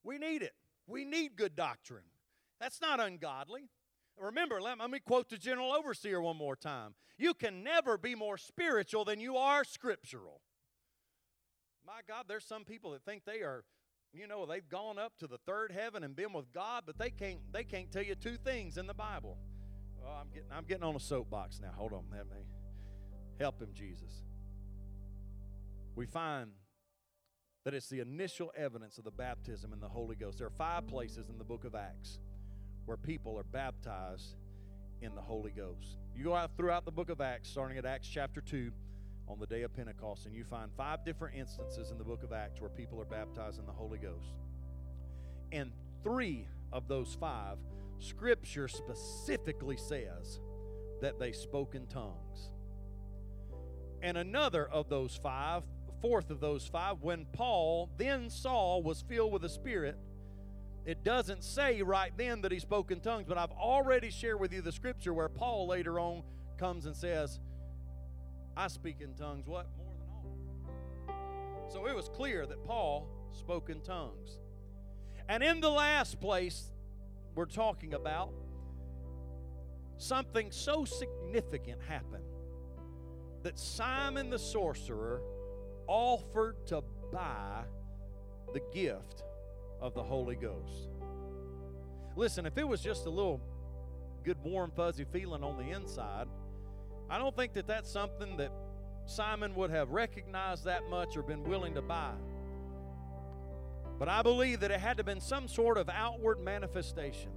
We 0.05 0.19
need 0.19 0.43
it. 0.43 0.55
We 0.87 1.05
need 1.05 1.37
good 1.37 1.57
doctrine. 1.57 2.05
That's 2.61 2.81
not 2.81 3.01
ungodly. 3.01 3.69
Remember, 4.19 4.61
let, 4.61 4.79
me 4.91 5.01
quote 5.01 5.29
the 5.29 5.37
general 5.37 5.73
overseer 5.73 6.21
one 6.21 6.37
more 6.37 6.55
time. 6.55 6.95
You 7.19 7.35
can 7.35 7.65
never 7.65 7.99
be 7.99 8.15
more 8.15 8.39
spiritual 8.39 9.05
than 9.05 9.21
you 9.21 9.37
are 9.37 9.65
scriptural. 9.65 10.41
My 11.87 12.01
God, 12.07 12.25
there's 12.29 12.45
some 12.45 12.65
people 12.65 12.93
that 12.93 13.05
think 13.05 13.25
they 13.25 13.41
are, 13.41 13.65
you 14.13 14.27
know, 14.27 14.47
they've 14.47 14.69
gone 14.69 14.99
up 14.99 15.13
to 15.19 15.27
the 15.27 15.39
third 15.39 15.73
heaven 15.73 16.05
and 16.05 16.15
been 16.15 16.33
with 16.33 16.53
God, 16.53 16.85
but 16.87 16.99
they 16.99 17.11
can't 17.11 17.41
they 17.53 17.65
can't 17.65 17.91
tell 17.93 18.03
you 18.03 18.15
two 18.15 18.37
things 18.37 18.79
in 18.79 18.87
the 18.87 18.95
Bible. 18.95 19.37
Oh, 20.03 20.17
I'm 20.21 20.29
getting 20.33 20.49
I'm 20.51 20.65
getting 20.65 20.85
on 20.85 20.97
a 20.97 21.01
soapbox 21.01 21.61
now. 21.61 21.73
Hold 21.77 21.93
on, 21.93 22.05
let 22.11 22.27
me 22.27 22.37
help 23.39 23.61
him, 23.61 23.69
Jesus. 23.75 24.23
We 25.97 26.07
find 26.07 26.51
that 27.65 27.75
it's 27.75 27.89
the 27.89 28.01
initial 28.01 28.53
evidence 28.57 28.99
of 28.99 29.05
the 29.05 29.11
baptism 29.11 29.73
in 29.73 29.81
the 29.81 29.89
Holy 29.89 30.17
Ghost. 30.17 30.39
There 30.39 30.47
are 30.47 30.59
five 30.59 30.87
places 30.87 31.31
in 31.31 31.39
the 31.39 31.45
book 31.45 31.65
of 31.65 31.75
Acts 31.75 32.19
where 32.85 32.97
people 32.97 33.39
are 33.39 33.45
baptized 33.45 34.37
in 35.01 35.15
the 35.15 35.21
Holy 35.21 35.51
Ghost. 35.51 35.99
You 36.15 36.25
go 36.25 36.35
out 36.35 36.51
throughout 36.57 36.85
the 36.85 36.93
book 36.93 37.09
of 37.09 37.21
Acts, 37.21 37.49
starting 37.49 37.79
at 37.79 37.87
Acts 37.87 38.09
chapter 38.09 38.41
2 38.41 38.71
on 39.29 39.39
the 39.39 39.47
day 39.47 39.63
of 39.63 39.73
Pentecost, 39.73 40.27
and 40.27 40.35
you 40.35 40.45
find 40.45 40.71
five 40.77 41.05
different 41.05 41.37
instances 41.37 41.91
in 41.91 41.97
the 41.97 42.05
book 42.05 42.23
of 42.23 42.33
Acts 42.33 42.61
where 42.61 42.71
people 42.71 43.01
are 43.01 43.07
baptized 43.07 43.59
in 43.59 43.67
the 43.67 43.73
Holy 43.73 43.99
Ghost. 43.99 44.35
And 45.51 45.73
three 46.03 46.47
of 46.73 46.89
those 46.89 47.17
five, 47.19 47.57
Scripture 47.99 48.69
specifically 48.69 49.77
says 49.77 50.41
that 51.01 51.19
they 51.19 51.33
spoke 51.33 51.75
in 51.75 51.87
tongues. 51.87 52.51
And 54.05 54.19
another 54.19 54.67
of 54.67 54.91
those 54.91 55.17
five, 55.17 55.63
fourth 56.03 56.29
of 56.29 56.39
those 56.39 56.67
five, 56.67 57.01
when 57.01 57.25
Paul, 57.33 57.89
then 57.97 58.29
Saul, 58.29 58.83
was 58.83 59.01
filled 59.09 59.33
with 59.33 59.41
the 59.41 59.49
Spirit, 59.49 59.97
it 60.85 61.03
doesn't 61.03 61.43
say 61.43 61.81
right 61.81 62.13
then 62.15 62.43
that 62.43 62.53
he 62.53 62.59
spoke 62.59 62.91
in 62.91 63.01
tongues, 63.01 63.25
but 63.27 63.39
I've 63.39 63.53
already 63.53 64.11
shared 64.11 64.39
with 64.39 64.53
you 64.53 64.61
the 64.61 64.73
scripture 64.73 65.15
where 65.15 65.31
Paul 65.31 65.69
later 65.69 65.99
on 65.99 66.23
comes 66.59 66.85
and 66.85 66.95
says, 66.95 67.41
I 68.55 68.69
speak 68.69 69.01
in 69.01 69.15
tongues, 69.15 69.47
what? 69.47 69.69
More 69.79 69.95
than 69.99 71.15
all. 71.15 71.71
So 71.73 71.87
it 71.87 71.97
was 71.97 72.11
clear 72.11 72.45
that 72.45 72.63
Paul 72.67 73.09
spoke 73.33 73.71
in 73.71 73.81
tongues. 73.81 74.39
And 75.31 75.43
in 75.43 75.61
the 75.61 75.71
last 75.71 76.21
place 76.21 76.71
we're 77.35 77.47
talking 77.47 77.95
about, 77.95 78.35
something 79.97 80.51
so 80.51 80.85
significant 80.85 81.81
happened 81.89 82.25
that 83.45 83.59
Simon 83.59 84.31
the 84.31 84.39
sorcerer 84.39 85.21
offered 85.87 86.57
to 86.67 86.83
buy 87.13 87.63
the 88.53 88.61
gift 88.73 89.23
of 89.81 89.95
the 89.95 90.03
Holy 90.03 90.35
Ghost. 90.35 90.89
Listen, 92.17 92.47
if 92.47 92.57
it 92.57 92.67
was 92.67 92.81
just 92.81 93.07
a 93.07 93.11
little 93.11 93.41
good, 94.25 94.39
warm, 94.43 94.73
fuzzy 94.75 95.05
feeling 95.13 95.45
on 95.45 95.59
the 95.59 95.77
inside, 95.77 96.27
I 97.11 97.19
don't 97.19 97.37
think 97.37 97.53
that 97.53 97.67
that's 97.67 97.91
something 97.91 98.39
that 98.39 98.51
Simon 99.05 99.55
would 99.57 99.71
have 99.71 99.91
recognized 99.91 100.65
that 100.65 100.89
much 100.89 101.15
or 101.15 101.23
been 101.23 101.45
willing 101.45 101.75
to 101.75 101.83
buy. 101.83 102.15
But 103.99 104.09
I 104.09 104.23
believe 104.23 104.61
that 104.61 104.71
it 104.71 104.81
had 104.81 104.97
to 104.97 105.01
have 105.01 105.07
been 105.07 105.21
some 105.21 105.49
sort 105.49 105.77
of 105.77 105.91
outward 105.91 106.41
manifestation 106.41 107.31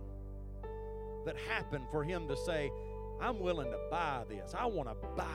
that 1.25 1.35
happened 1.49 1.85
for 1.91 2.05
him 2.05 2.29
to 2.29 2.37
say, 2.37 2.71
I'm 3.19 3.39
willing 3.39 3.71
to 3.71 3.79
buy 3.91 4.23
this. 4.29 4.53
I 4.57 4.67
want 4.67 4.87
to 4.87 4.95
buy 5.15 5.25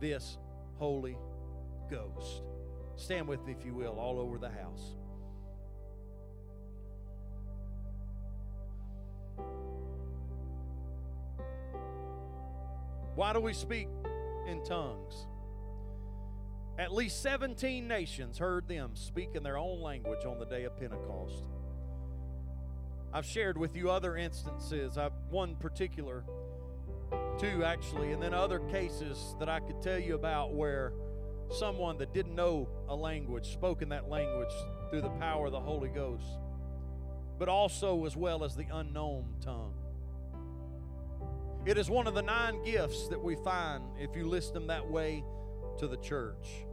this 0.00 0.38
Holy 0.78 1.16
Ghost. 1.90 2.42
Stand 2.96 3.28
with 3.28 3.44
me, 3.44 3.52
if 3.58 3.64
you 3.64 3.74
will, 3.74 3.98
all 3.98 4.18
over 4.18 4.38
the 4.38 4.48
house. 4.48 4.96
Why 13.14 13.32
do 13.32 13.40
we 13.40 13.52
speak 13.52 13.88
in 14.46 14.62
tongues? 14.62 15.26
At 16.78 16.92
least 16.92 17.20
17 17.22 17.88
nations 17.88 18.38
heard 18.38 18.68
them 18.68 18.92
speak 18.94 19.30
in 19.34 19.42
their 19.42 19.58
own 19.58 19.80
language 19.80 20.24
on 20.24 20.38
the 20.38 20.46
day 20.46 20.62
of 20.62 20.76
Pentecost. 20.76 21.42
I've 23.12 23.26
shared 23.26 23.58
with 23.58 23.74
you 23.74 23.90
other 23.90 24.16
instances. 24.16 24.96
I've 24.96 25.12
one 25.30 25.56
particular, 25.56 26.24
two 27.38 27.64
actually, 27.64 28.12
and 28.12 28.22
then 28.22 28.34
other 28.34 28.58
cases 28.58 29.34
that 29.38 29.48
I 29.48 29.60
could 29.60 29.80
tell 29.80 29.98
you 29.98 30.14
about 30.14 30.54
where 30.54 30.92
someone 31.50 31.98
that 31.98 32.12
didn't 32.12 32.34
know 32.34 32.68
a 32.88 32.94
language 32.94 33.52
spoke 33.52 33.80
in 33.82 33.88
that 33.90 34.08
language 34.08 34.52
through 34.90 35.02
the 35.02 35.10
power 35.10 35.46
of 35.46 35.52
the 35.52 35.60
Holy 35.60 35.88
Ghost, 35.88 36.26
but 37.38 37.48
also 37.48 38.04
as 38.04 38.16
well 38.16 38.44
as 38.44 38.54
the 38.54 38.66
unknown 38.72 39.34
tongue. 39.40 39.74
It 41.64 41.78
is 41.78 41.90
one 41.90 42.06
of 42.06 42.14
the 42.14 42.22
nine 42.22 42.62
gifts 42.64 43.08
that 43.08 43.22
we 43.22 43.36
find, 43.36 43.84
if 43.98 44.16
you 44.16 44.26
list 44.26 44.54
them 44.54 44.66
that 44.68 44.88
way, 44.88 45.24
to 45.78 45.86
the 45.86 45.96
church. 45.98 46.64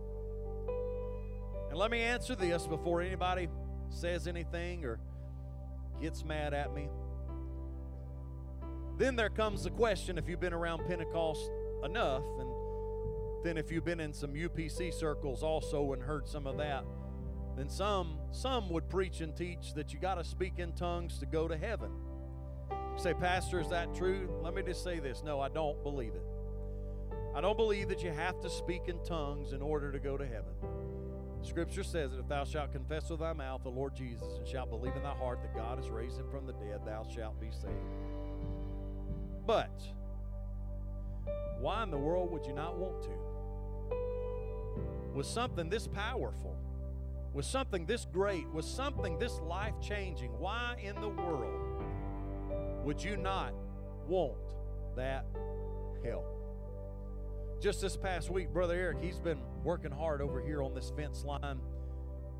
And 1.69 1.77
let 1.77 1.91
me 1.91 2.01
answer 2.01 2.35
this 2.35 2.65
before 2.65 3.01
anybody 3.01 3.49
says 3.89 4.27
anything 4.27 4.85
or 4.85 4.99
gets 6.01 6.23
mad 6.23 6.53
at 6.53 6.73
me. 6.73 6.87
Then 8.97 9.15
there 9.15 9.29
comes 9.29 9.63
the 9.63 9.71
question 9.71 10.17
if 10.17 10.29
you've 10.29 10.39
been 10.39 10.53
around 10.53 10.85
Pentecost 10.87 11.51
enough, 11.83 12.23
and 12.39 12.49
then 13.43 13.57
if 13.57 13.71
you've 13.71 13.85
been 13.85 13.99
in 13.99 14.13
some 14.13 14.33
UPC 14.33 14.93
circles 14.93 15.43
also 15.43 15.93
and 15.93 16.01
heard 16.01 16.27
some 16.27 16.47
of 16.47 16.57
that, 16.57 16.85
then 17.57 17.69
some 17.69 18.17
some 18.31 18.69
would 18.69 18.89
preach 18.89 19.21
and 19.21 19.35
teach 19.35 19.73
that 19.75 19.93
you 19.93 19.99
got 19.99 20.15
to 20.15 20.23
speak 20.23 20.59
in 20.59 20.73
tongues 20.73 21.19
to 21.19 21.25
go 21.25 21.47
to 21.47 21.57
heaven. 21.57 21.91
You 22.69 23.01
say, 23.01 23.13
Pastor, 23.13 23.59
is 23.59 23.69
that 23.69 23.93
true? 23.93 24.29
Let 24.41 24.53
me 24.53 24.61
just 24.63 24.83
say 24.83 24.99
this. 24.99 25.23
No, 25.23 25.39
I 25.41 25.49
don't 25.49 25.81
believe 25.83 26.13
it. 26.15 26.25
I 27.35 27.41
don't 27.41 27.57
believe 27.57 27.89
that 27.89 28.01
you 28.01 28.11
have 28.11 28.39
to 28.41 28.49
speak 28.49 28.83
in 28.87 29.03
tongues 29.03 29.51
in 29.51 29.61
order 29.61 29.91
to 29.91 29.99
go 29.99 30.17
to 30.17 30.25
heaven. 30.25 30.53
Scripture 31.41 31.83
says 31.83 32.11
that 32.11 32.19
if 32.19 32.27
thou 32.27 32.45
shalt 32.45 32.71
confess 32.71 33.09
with 33.09 33.19
thy 33.19 33.33
mouth 33.33 33.61
the 33.63 33.69
Lord 33.69 33.93
Jesus 33.93 34.37
and 34.37 34.47
shalt 34.47 34.69
believe 34.69 34.95
in 34.95 35.03
thy 35.03 35.13
heart 35.13 35.41
that 35.41 35.53
God 35.53 35.77
has 35.77 35.89
raised 35.89 36.17
him 36.17 36.29
from 36.31 36.47
the 36.47 36.53
dead, 36.53 36.81
thou 36.85 37.05
shalt 37.13 37.39
be 37.39 37.51
saved. 37.51 38.14
But 39.45 39.81
why 41.59 41.83
in 41.83 41.91
the 41.91 41.97
world 41.97 42.31
would 42.31 42.45
you 42.45 42.53
not 42.53 42.77
want 42.77 43.01
to? 43.03 43.09
With 45.13 45.25
something 45.25 45.69
this 45.69 45.87
powerful, 45.87 46.55
with 47.33 47.45
something 47.45 47.85
this 47.85 48.05
great, 48.11 48.49
with 48.49 48.65
something 48.65 49.17
this 49.19 49.39
life 49.39 49.73
changing, 49.81 50.31
why 50.39 50.77
in 50.81 50.99
the 50.99 51.09
world 51.09 51.83
would 52.83 53.01
you 53.01 53.17
not 53.17 53.53
want 54.07 54.35
that 54.95 55.25
help? 56.03 56.25
Just 57.61 57.81
this 57.81 57.95
past 57.95 58.29
week, 58.29 58.51
Brother 58.51 58.75
Eric, 58.75 58.97
he's 59.01 59.19
been 59.19 59.39
working 59.63 59.91
hard 59.91 60.21
over 60.21 60.41
here 60.41 60.61
on 60.61 60.73
this 60.73 60.91
fence 60.95 61.23
line, 61.23 61.59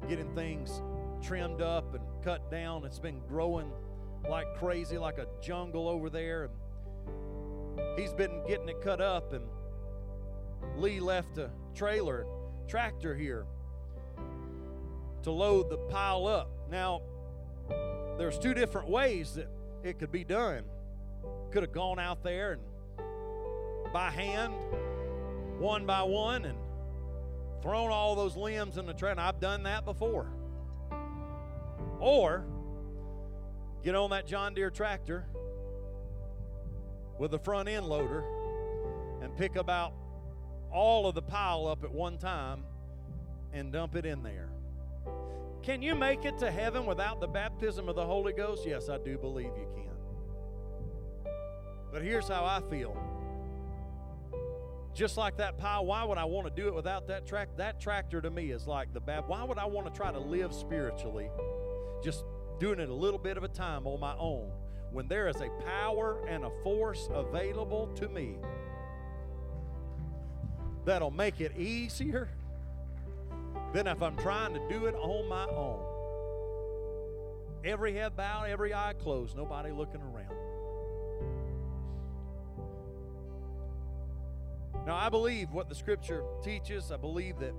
getting 0.08 0.34
things 0.36 0.82
trimmed 1.24 1.62
up 1.62 1.96
and 1.96 2.04
cut 2.24 2.52
down. 2.52 2.86
It's 2.86 3.00
been 3.00 3.22
growing 3.28 3.72
like 4.30 4.56
crazy, 4.58 4.98
like 4.98 5.18
a 5.18 5.28
jungle 5.42 5.88
over 5.88 6.10
there. 6.10 6.44
And 6.46 6.54
he's 7.98 8.14
been 8.14 8.42
getting 8.48 8.70
it 8.70 8.82
cut 8.82 9.02
up, 9.02 9.34
and 9.34 9.46
Lee 10.78 11.00
left 11.00 11.38
a 11.38 11.50
trailer, 11.74 12.26
tractor 12.68 13.16
here 13.16 13.46
to 15.24 15.32
load 15.32 15.70
the 15.70 15.78
pile 15.78 16.28
up. 16.28 16.50
Now, 16.70 17.02
there's 18.18 18.38
two 18.38 18.54
different 18.54 18.90
ways 18.90 19.34
that 19.34 19.50
it 19.84 20.00
could 20.00 20.12
be 20.12 20.24
done. 20.24 20.64
Could 21.52 21.64
have 21.64 21.72
gone 21.72 22.00
out 22.00 22.24
there 22.24 22.54
and 22.54 22.62
by 23.92 24.12
hand, 24.12 24.54
one 25.58 25.86
by 25.86 26.04
one, 26.04 26.46
and 26.46 26.58
thrown 27.62 27.92
all 27.92 28.16
those 28.16 28.36
limbs 28.36 28.78
in 28.78 28.86
the 28.86 28.94
trailer. 28.94 29.22
I've 29.22 29.40
done 29.40 29.64
that 29.64 29.86
before. 29.86 30.28
Or 32.00 32.46
get 33.84 33.96
on 33.96 34.10
that 34.10 34.28
John 34.28 34.54
Deere 34.54 34.70
tractor 34.70 35.26
with 37.20 37.34
a 37.34 37.40
front 37.40 37.70
end 37.70 37.86
loader 37.86 38.24
and 39.22 39.36
pick 39.38 39.56
about 39.56 39.94
all 40.72 41.08
of 41.08 41.16
the 41.16 41.22
pile 41.22 41.68
up 41.68 41.84
at 41.84 41.92
one 41.92 42.18
time 42.18 42.64
and 43.54 43.72
dump 43.72 43.96
it 43.96 44.06
in 44.06 44.22
there. 44.24 44.50
Can 45.64 45.82
you 45.82 45.96
make 45.96 46.26
it 46.26 46.38
to 46.40 46.52
heaven 46.52 46.86
without 46.86 47.20
the 47.20 47.28
baptism 47.28 47.90
of 47.90 47.96
the 47.96 48.06
Holy 48.06 48.34
Ghost? 48.34 48.68
Yes, 48.68 48.90
I 48.90 48.98
do 48.98 49.18
believe 49.18 49.52
you 49.58 49.68
can. 49.74 51.32
But 51.92 52.04
here's 52.04 52.28
how 52.28 52.46
I 52.46 52.62
feel. 52.70 52.96
Just 54.94 55.18
like 55.18 55.38
that 55.38 55.58
pile, 55.58 55.86
why 55.86 56.04
would 56.04 56.18
I 56.18 56.26
want 56.26 56.48
to 56.48 56.62
do 56.62 56.68
it 56.68 56.74
without 56.76 57.08
that 57.08 57.26
track? 57.26 57.50
That 57.58 57.80
tractor 57.80 58.22
to 58.22 58.30
me 58.30 58.52
is 58.52 58.68
like 58.68 58.94
the 58.94 59.00
bab. 59.00 59.28
Why 59.28 59.44
would 59.44 59.58
I 59.58 59.66
want 59.66 59.88
to 59.88 59.94
try 59.94 60.12
to 60.12 60.20
live 60.20 60.54
spiritually, 60.54 61.30
just 62.04 62.24
doing 62.60 62.80
it 62.80 62.90
a 62.90 62.94
little 62.94 63.20
bit 63.20 63.36
of 63.36 63.44
a 63.44 63.48
time 63.48 63.88
on 63.88 64.00
my 64.00 64.16
own, 64.18 64.52
when 64.96 65.08
there 65.10 65.28
is 65.28 65.42
a 65.42 65.50
power 65.66 66.26
and 66.26 66.46
a 66.46 66.50
force 66.64 67.10
available 67.14 67.88
to 67.96 68.08
me 68.08 68.38
that'll 70.86 71.12
make 71.12 71.42
it 71.42 71.52
easier 71.58 72.30
than 73.74 73.88
if 73.88 74.02
I'm 74.02 74.16
trying 74.16 74.54
to 74.54 74.62
do 74.70 74.86
it 74.86 74.96
on 74.96 75.28
my 75.28 75.44
own. 75.48 75.82
Every 77.66 77.94
head 77.94 78.16
bowed, 78.16 78.46
every 78.48 78.74
eye 78.74 78.94
closed, 78.98 79.36
nobody 79.36 79.72
looking 79.72 80.00
around. 80.00 80.34
Now, 84.88 84.96
I 84.96 85.10
believe 85.10 85.52
what 85.52 85.68
the 85.68 85.76
scripture 85.76 86.24
teaches. 86.42 86.94
I 86.94 86.98
believe 86.98 87.38
that 87.40 87.54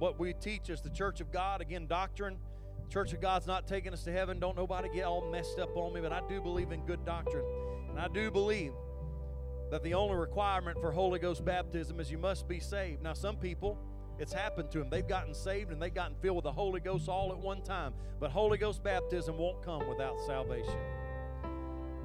what 0.00 0.18
we 0.18 0.32
teach 0.32 0.68
is 0.68 0.80
the 0.80 0.90
church 0.90 1.20
of 1.20 1.30
God. 1.30 1.60
Again, 1.60 1.86
doctrine. 1.86 2.38
Church 2.88 3.12
of 3.12 3.20
God's 3.20 3.46
not 3.46 3.66
taking 3.66 3.92
us 3.92 4.02
to 4.04 4.12
heaven. 4.12 4.38
Don't 4.38 4.56
nobody 4.56 4.88
get 4.88 5.04
all 5.04 5.30
messed 5.30 5.58
up 5.58 5.76
on 5.76 5.92
me, 5.92 6.00
but 6.00 6.12
I 6.12 6.22
do 6.28 6.40
believe 6.40 6.72
in 6.72 6.84
good 6.86 7.04
doctrine. 7.04 7.44
And 7.90 7.98
I 7.98 8.08
do 8.08 8.30
believe 8.30 8.72
that 9.70 9.82
the 9.82 9.94
only 9.94 10.16
requirement 10.16 10.78
for 10.80 10.90
Holy 10.90 11.18
Ghost 11.18 11.44
baptism 11.44 12.00
is 12.00 12.10
you 12.10 12.18
must 12.18 12.48
be 12.48 12.60
saved. 12.60 13.02
Now, 13.02 13.12
some 13.12 13.36
people, 13.36 13.78
it's 14.18 14.32
happened 14.32 14.70
to 14.70 14.78
them. 14.78 14.88
They've 14.88 15.06
gotten 15.06 15.34
saved 15.34 15.70
and 15.70 15.80
they've 15.80 15.92
gotten 15.92 16.16
filled 16.22 16.36
with 16.36 16.44
the 16.44 16.52
Holy 16.52 16.80
Ghost 16.80 17.08
all 17.08 17.30
at 17.30 17.38
one 17.38 17.62
time. 17.62 17.92
But 18.18 18.30
Holy 18.30 18.56
Ghost 18.56 18.82
baptism 18.82 19.36
won't 19.36 19.62
come 19.62 19.86
without 19.88 20.18
salvation. 20.26 20.78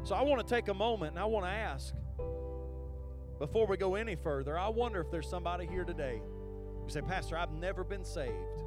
So 0.04 0.16
I 0.16 0.22
want 0.22 0.46
to 0.46 0.54
take 0.54 0.68
a 0.68 0.74
moment 0.74 1.12
and 1.12 1.20
I 1.20 1.26
want 1.26 1.46
to 1.46 1.52
ask 1.52 1.94
before 3.40 3.68
we 3.68 3.78
go 3.78 3.96
any 3.96 4.16
further, 4.16 4.58
I 4.58 4.68
wonder 4.70 5.02
if 5.02 5.10
there's 5.12 5.30
somebody 5.30 5.66
here 5.66 5.84
today 5.84 6.22
who 6.82 6.90
say, 6.90 7.02
Pastor, 7.02 7.38
I've 7.38 7.52
never 7.52 7.84
been 7.84 8.06
saved. 8.06 8.63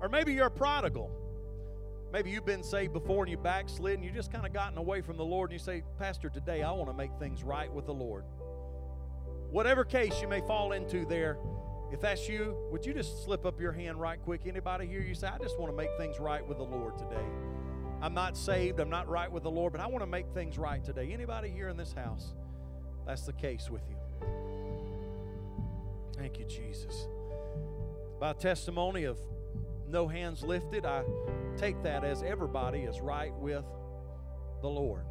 Or 0.00 0.08
maybe 0.08 0.32
you're 0.32 0.46
a 0.46 0.50
prodigal. 0.50 1.10
Maybe 2.12 2.30
you've 2.30 2.46
been 2.46 2.62
saved 2.62 2.92
before 2.92 3.24
and 3.24 3.30
you 3.30 3.36
backslid 3.36 3.94
and 3.94 4.04
you 4.04 4.10
just 4.10 4.30
kind 4.30 4.46
of 4.46 4.52
gotten 4.52 4.78
away 4.78 5.00
from 5.00 5.16
the 5.16 5.24
Lord 5.24 5.50
and 5.50 5.58
you 5.58 5.64
say, 5.64 5.82
Pastor, 5.98 6.28
today 6.28 6.62
I 6.62 6.70
want 6.70 6.88
to 6.88 6.96
make 6.96 7.10
things 7.18 7.42
right 7.42 7.72
with 7.72 7.86
the 7.86 7.94
Lord. 7.94 8.24
Whatever 9.50 9.84
case 9.84 10.20
you 10.22 10.28
may 10.28 10.40
fall 10.40 10.72
into 10.72 11.04
there, 11.06 11.38
if 11.92 12.00
that's 12.00 12.28
you, 12.28 12.56
would 12.70 12.86
you 12.86 12.94
just 12.94 13.24
slip 13.24 13.44
up 13.44 13.60
your 13.60 13.72
hand 13.72 14.00
right 14.00 14.20
quick? 14.22 14.42
Anybody 14.46 14.86
here? 14.86 15.00
You 15.00 15.14
say, 15.14 15.28
I 15.28 15.38
just 15.38 15.58
want 15.58 15.72
to 15.72 15.76
make 15.76 15.90
things 15.98 16.20
right 16.20 16.46
with 16.46 16.58
the 16.58 16.64
Lord 16.64 16.98
today. 16.98 17.24
I'm 18.00 18.14
not 18.14 18.36
saved, 18.36 18.80
I'm 18.80 18.90
not 18.90 19.08
right 19.08 19.30
with 19.30 19.42
the 19.42 19.50
Lord, 19.50 19.72
but 19.72 19.80
I 19.80 19.86
want 19.86 20.02
to 20.02 20.06
make 20.06 20.26
things 20.34 20.58
right 20.58 20.84
today. 20.84 21.12
Anybody 21.12 21.50
here 21.50 21.68
in 21.68 21.76
this 21.76 21.92
house? 21.92 22.34
That's 23.06 23.22
the 23.22 23.32
case 23.32 23.70
with 23.70 23.82
you. 23.88 23.96
Thank 26.16 26.38
you, 26.38 26.44
Jesus. 26.44 27.08
By 28.20 28.32
testimony 28.34 29.04
of 29.04 29.18
no 29.94 30.08
hands 30.08 30.42
lifted, 30.42 30.84
I 30.84 31.04
take 31.56 31.80
that 31.84 32.02
as 32.02 32.24
everybody 32.24 32.80
is 32.80 33.00
right 33.00 33.32
with 33.36 33.64
the 34.60 34.68
Lord. 34.68 35.04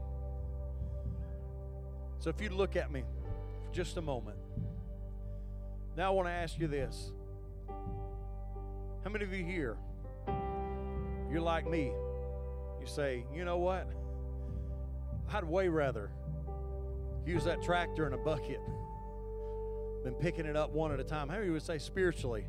So 2.20 2.30
if 2.30 2.42
you 2.42 2.50
look 2.50 2.76
at 2.76 2.92
me 2.92 3.04
for 3.66 3.74
just 3.74 3.96
a 3.96 4.02
moment. 4.02 4.38
Now 5.96 6.08
I 6.08 6.10
want 6.10 6.28
to 6.28 6.34
ask 6.34 6.60
you 6.60 6.68
this. 6.68 7.14
How 9.04 9.10
many 9.10 9.24
of 9.24 9.34
you 9.34 9.44
here, 9.46 9.78
you're 11.32 11.42
like 11.42 11.70
me? 11.70 11.94
You 12.82 12.86
say, 12.86 13.26
you 13.34 13.46
know 13.46 13.60
what? 13.60 13.88
I'd 15.32 15.46
way 15.46 15.70
rather 15.70 16.12
use 17.26 17.46
that 17.46 17.64
tractor 17.64 18.06
in 18.06 18.12
a 18.12 18.18
bucket 18.18 18.60
than 20.04 20.14
picking 20.16 20.46
it 20.46 20.58
up 20.58 20.72
one 20.72 20.92
at 20.92 21.00
a 21.00 21.06
time. 21.06 21.30
How 21.30 21.38
many 21.38 21.52
would 21.52 21.62
say 21.62 21.78
spiritually? 21.78 22.48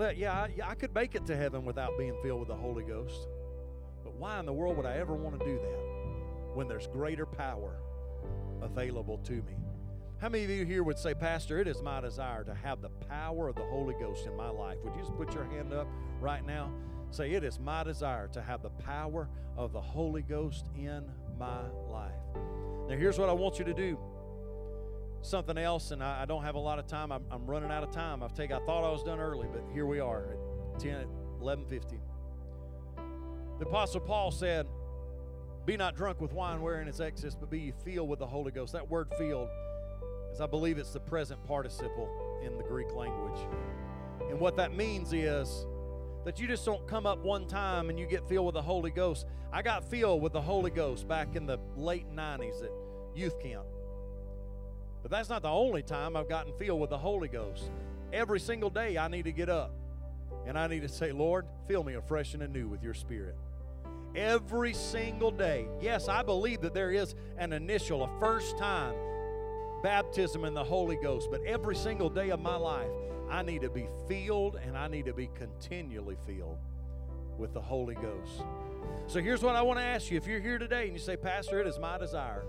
Yeah, 0.00 0.32
I, 0.32 0.70
I 0.70 0.74
could 0.74 0.94
make 0.94 1.14
it 1.14 1.26
to 1.26 1.36
heaven 1.36 1.64
without 1.64 1.98
being 1.98 2.14
filled 2.22 2.40
with 2.40 2.48
the 2.48 2.56
Holy 2.56 2.84
Ghost. 2.84 3.28
But 4.02 4.14
why 4.14 4.40
in 4.40 4.46
the 4.46 4.52
world 4.52 4.76
would 4.78 4.86
I 4.86 4.96
ever 4.96 5.14
want 5.14 5.38
to 5.38 5.44
do 5.44 5.56
that 5.56 6.54
when 6.54 6.68
there's 6.68 6.86
greater 6.86 7.26
power 7.26 7.76
available 8.62 9.18
to 9.18 9.32
me? 9.32 9.56
How 10.18 10.28
many 10.28 10.44
of 10.44 10.50
you 10.50 10.64
here 10.64 10.82
would 10.82 10.98
say, 10.98 11.14
Pastor, 11.14 11.58
it 11.60 11.68
is 11.68 11.80
my 11.82 12.00
desire 12.00 12.44
to 12.44 12.54
have 12.54 12.82
the 12.82 12.90
power 13.08 13.48
of 13.48 13.56
the 13.56 13.64
Holy 13.64 13.94
Ghost 13.94 14.26
in 14.26 14.36
my 14.36 14.48
life? 14.48 14.78
Would 14.84 14.94
you 14.94 15.00
just 15.00 15.16
put 15.16 15.34
your 15.34 15.44
hand 15.44 15.72
up 15.72 15.86
right 16.20 16.44
now? 16.46 16.70
Say, 17.10 17.32
it 17.32 17.44
is 17.44 17.58
my 17.58 17.84
desire 17.84 18.28
to 18.28 18.42
have 18.42 18.62
the 18.62 18.70
power 18.70 19.28
of 19.56 19.72
the 19.72 19.80
Holy 19.80 20.22
Ghost 20.22 20.66
in 20.76 21.04
my 21.38 21.68
life. 21.90 22.12
Now, 22.88 22.96
here's 22.96 23.18
what 23.18 23.28
I 23.28 23.32
want 23.32 23.58
you 23.58 23.64
to 23.64 23.74
do. 23.74 23.98
Something 25.22 25.58
else, 25.58 25.90
and 25.90 26.02
I, 26.02 26.22
I 26.22 26.24
don't 26.24 26.42
have 26.42 26.54
a 26.54 26.60
lot 26.60 26.78
of 26.78 26.86
time. 26.86 27.12
I'm, 27.12 27.24
I'm, 27.30 27.46
running 27.46 27.70
out 27.70 27.82
of 27.82 27.90
time. 27.90 28.22
I've 28.22 28.32
taken, 28.32 28.56
I 28.56 28.64
thought 28.64 28.84
I 28.84 28.90
was 28.90 29.02
done 29.02 29.20
early, 29.20 29.48
but 29.52 29.62
here 29.72 29.84
we 29.84 30.00
are 30.00 30.36
at 30.74 30.80
10, 30.80 31.06
11.50. 31.42 31.98
The 33.58 33.66
Apostle 33.66 34.00
Paul 34.00 34.30
said, 34.30 34.66
Be 35.66 35.76
not 35.76 35.94
drunk 35.94 36.20
with 36.20 36.32
wine 36.32 36.62
wherein 36.62 36.88
is 36.88 37.00
excess, 37.00 37.34
but 37.34 37.50
be 37.50 37.60
ye 37.60 37.72
filled 37.84 38.08
with 38.08 38.18
the 38.18 38.26
Holy 38.26 38.50
Ghost. 38.50 38.72
That 38.72 38.88
word 38.88 39.08
filled 39.18 39.50
is, 40.32 40.40
I 40.40 40.46
believe 40.46 40.78
it's 40.78 40.92
the 40.92 41.00
present 41.00 41.44
participle 41.44 42.08
in 42.42 42.56
the 42.56 42.64
Greek 42.64 42.92
language. 42.94 43.38
And 44.30 44.40
what 44.40 44.56
that 44.56 44.74
means 44.74 45.12
is 45.12 45.66
that 46.24 46.40
you 46.40 46.46
just 46.46 46.64
don't 46.64 46.86
come 46.86 47.06
up 47.06 47.22
one 47.22 47.46
time 47.46 47.90
and 47.90 47.98
you 47.98 48.06
get 48.06 48.26
filled 48.28 48.46
with 48.46 48.54
the 48.54 48.62
Holy 48.62 48.90
Ghost. 48.90 49.26
I 49.52 49.62
got 49.62 49.84
filled 49.90 50.22
with 50.22 50.32
the 50.32 50.40
Holy 50.40 50.70
Ghost 50.70 51.08
back 51.08 51.36
in 51.36 51.46
the 51.46 51.58
late 51.76 52.10
90s 52.14 52.64
at 52.64 52.70
youth 53.14 53.40
camp. 53.42 53.66
But 55.02 55.10
that's 55.10 55.28
not 55.28 55.42
the 55.42 55.48
only 55.48 55.82
time 55.82 56.16
I've 56.16 56.28
gotten 56.28 56.52
filled 56.58 56.80
with 56.80 56.90
the 56.90 56.98
Holy 56.98 57.28
Ghost. 57.28 57.70
Every 58.12 58.40
single 58.40 58.70
day 58.70 58.98
I 58.98 59.08
need 59.08 59.24
to 59.24 59.32
get 59.32 59.48
up 59.48 59.72
and 60.46 60.58
I 60.58 60.66
need 60.66 60.82
to 60.82 60.88
say, 60.88 61.12
Lord, 61.12 61.46
fill 61.68 61.84
me 61.84 61.94
afresh 61.94 62.34
and 62.34 62.42
anew 62.42 62.68
with 62.68 62.82
your 62.82 62.94
spirit. 62.94 63.36
Every 64.14 64.74
single 64.74 65.30
day. 65.30 65.66
Yes, 65.80 66.08
I 66.08 66.22
believe 66.22 66.62
that 66.62 66.74
there 66.74 66.90
is 66.90 67.14
an 67.38 67.52
initial, 67.52 68.04
a 68.04 68.18
first 68.18 68.58
time 68.58 68.94
baptism 69.82 70.44
in 70.44 70.54
the 70.54 70.64
Holy 70.64 70.96
Ghost, 70.96 71.28
but 71.30 71.42
every 71.44 71.76
single 71.76 72.10
day 72.10 72.30
of 72.30 72.40
my 72.40 72.56
life, 72.56 72.90
I 73.30 73.42
need 73.42 73.62
to 73.62 73.70
be 73.70 73.86
filled 74.08 74.56
and 74.56 74.76
I 74.76 74.88
need 74.88 75.06
to 75.06 75.14
be 75.14 75.30
continually 75.34 76.16
filled 76.26 76.58
with 77.38 77.54
the 77.54 77.60
Holy 77.60 77.94
Ghost. 77.94 78.42
So 79.06 79.20
here's 79.20 79.42
what 79.42 79.56
I 79.56 79.62
want 79.62 79.78
to 79.78 79.84
ask 79.84 80.10
you. 80.10 80.16
If 80.16 80.26
you're 80.26 80.40
here 80.40 80.58
today 80.58 80.84
and 80.84 80.92
you 80.92 80.98
say, 80.98 81.16
Pastor, 81.16 81.60
it 81.60 81.66
is 81.66 81.78
my 81.78 81.96
desire. 81.96 82.44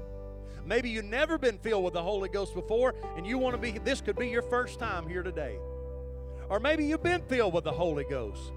Maybe 0.66 0.90
you've 0.90 1.06
never 1.06 1.38
been 1.38 1.58
filled 1.58 1.84
with 1.84 1.94
the 1.94 2.04
Holy 2.04 2.30
Ghost 2.30 2.54
before 2.54 2.96
and 3.18 3.26
you 3.26 3.38
want 3.38 3.56
to 3.56 3.62
be, 3.62 3.78
this 3.80 4.02
could 4.02 4.16
be 4.16 4.30
your 4.30 4.42
first 4.44 4.80
time 4.80 5.08
here 5.08 5.24
today. 5.24 5.58
Or 6.50 6.60
maybe 6.60 6.86
you've 6.86 7.04
been 7.04 7.22
filled 7.24 7.54
with 7.54 7.64
the 7.64 7.72
Holy 7.72 8.04
Ghost. 8.04 8.52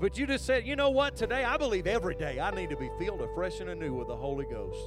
But 0.00 0.16
you 0.16 0.26
just 0.26 0.46
said, 0.46 0.66
you 0.66 0.76
know 0.76 0.90
what, 0.90 1.16
today 1.16 1.44
I 1.44 1.56
believe 1.56 1.86
every 1.86 2.14
day 2.14 2.38
I 2.38 2.50
need 2.52 2.70
to 2.70 2.76
be 2.76 2.90
filled 2.98 3.20
afresh 3.20 3.60
and 3.60 3.70
anew 3.70 3.94
with 3.94 4.08
the 4.08 4.16
Holy 4.16 4.46
Ghost. 4.46 4.78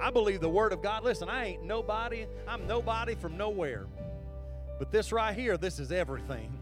I 0.00 0.10
believe 0.10 0.40
the 0.40 0.48
Word 0.48 0.72
of 0.72 0.82
God. 0.82 1.04
Listen, 1.04 1.28
I 1.28 1.46
ain't 1.46 1.62
nobody, 1.62 2.26
I'm 2.46 2.66
nobody 2.66 3.14
from 3.14 3.36
nowhere. 3.36 3.86
But 4.78 4.90
this 4.90 5.12
right 5.12 5.34
here, 5.34 5.56
this 5.56 5.78
is 5.78 5.90
everything. 5.90 6.52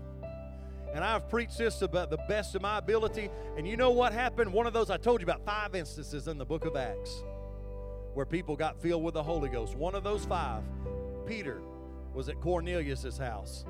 And 0.94 1.02
I've 1.02 1.28
preached 1.28 1.58
this 1.58 1.82
about 1.82 2.10
the 2.10 2.18
best 2.28 2.54
of 2.54 2.62
my 2.62 2.78
ability. 2.78 3.28
And 3.56 3.66
you 3.66 3.76
know 3.76 3.90
what 3.90 4.12
happened? 4.12 4.52
One 4.52 4.68
of 4.68 4.72
those, 4.72 4.90
I 4.90 4.96
told 4.96 5.20
you 5.20 5.24
about 5.24 5.44
five 5.44 5.74
instances 5.74 6.28
in 6.28 6.38
the 6.38 6.44
book 6.44 6.64
of 6.64 6.76
Acts 6.76 7.24
where 8.14 8.26
people 8.26 8.56
got 8.56 8.80
filled 8.80 9.02
with 9.02 9.14
the 9.14 9.22
Holy 9.22 9.48
Ghost. 9.48 9.76
One 9.76 9.94
of 9.94 10.04
those 10.04 10.24
five, 10.24 10.62
Peter, 11.26 11.60
was 12.14 12.28
at 12.28 12.40
Cornelius' 12.40 13.18
house. 13.18 13.64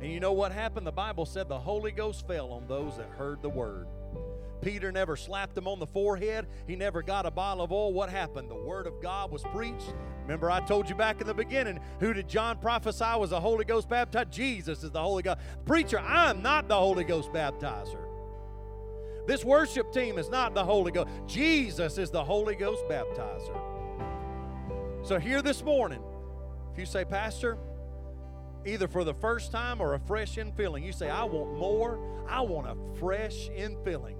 And 0.00 0.10
you 0.10 0.20
know 0.20 0.32
what 0.32 0.52
happened? 0.52 0.86
The 0.86 0.92
Bible 0.92 1.26
said 1.26 1.48
the 1.48 1.58
Holy 1.58 1.92
Ghost 1.92 2.26
fell 2.26 2.52
on 2.52 2.66
those 2.66 2.96
that 2.96 3.08
heard 3.10 3.40
the 3.42 3.48
word. 3.48 3.86
Peter 4.62 4.90
never 4.90 5.16
slapped 5.16 5.56
him 5.56 5.68
on 5.68 5.78
the 5.78 5.86
forehead. 5.86 6.46
He 6.66 6.76
never 6.76 7.02
got 7.02 7.26
a 7.26 7.30
bottle 7.30 7.64
of 7.64 7.72
oil. 7.72 7.92
What 7.92 8.08
happened? 8.08 8.50
The 8.50 8.54
word 8.54 8.86
of 8.86 9.00
God 9.02 9.30
was 9.30 9.42
preached. 9.44 9.94
Remember, 10.22 10.50
I 10.50 10.60
told 10.60 10.88
you 10.88 10.94
back 10.94 11.20
in 11.20 11.26
the 11.26 11.34
beginning 11.34 11.78
who 12.00 12.12
did 12.12 12.28
John 12.28 12.58
prophesy 12.58 13.18
was 13.18 13.30
the 13.30 13.40
Holy 13.40 13.64
Ghost 13.64 13.88
baptized? 13.88 14.32
Jesus 14.32 14.82
is 14.82 14.90
the 14.90 15.00
Holy 15.02 15.22
Ghost. 15.22 15.38
Preacher, 15.66 16.00
I'm 16.00 16.42
not 16.42 16.68
the 16.68 16.74
Holy 16.74 17.04
Ghost 17.04 17.30
baptizer. 17.32 18.05
This 19.26 19.44
worship 19.44 19.92
team 19.92 20.18
is 20.18 20.28
not 20.28 20.54
the 20.54 20.64
Holy 20.64 20.92
Ghost. 20.92 21.08
Jesus 21.26 21.98
is 21.98 22.10
the 22.10 22.22
Holy 22.22 22.54
Ghost 22.54 22.84
baptizer. 22.88 23.60
So, 25.02 25.18
here 25.18 25.42
this 25.42 25.62
morning, 25.62 26.02
if 26.72 26.78
you 26.78 26.86
say, 26.86 27.04
Pastor, 27.04 27.58
either 28.64 28.88
for 28.88 29.04
the 29.04 29.14
first 29.14 29.52
time 29.52 29.80
or 29.80 29.94
a 29.94 30.00
fresh 30.00 30.36
infilling, 30.36 30.84
you 30.84 30.92
say, 30.92 31.08
I 31.08 31.24
want 31.24 31.56
more, 31.56 31.98
I 32.28 32.40
want 32.40 32.66
a 32.66 32.98
fresh 32.98 33.48
infilling 33.50 34.15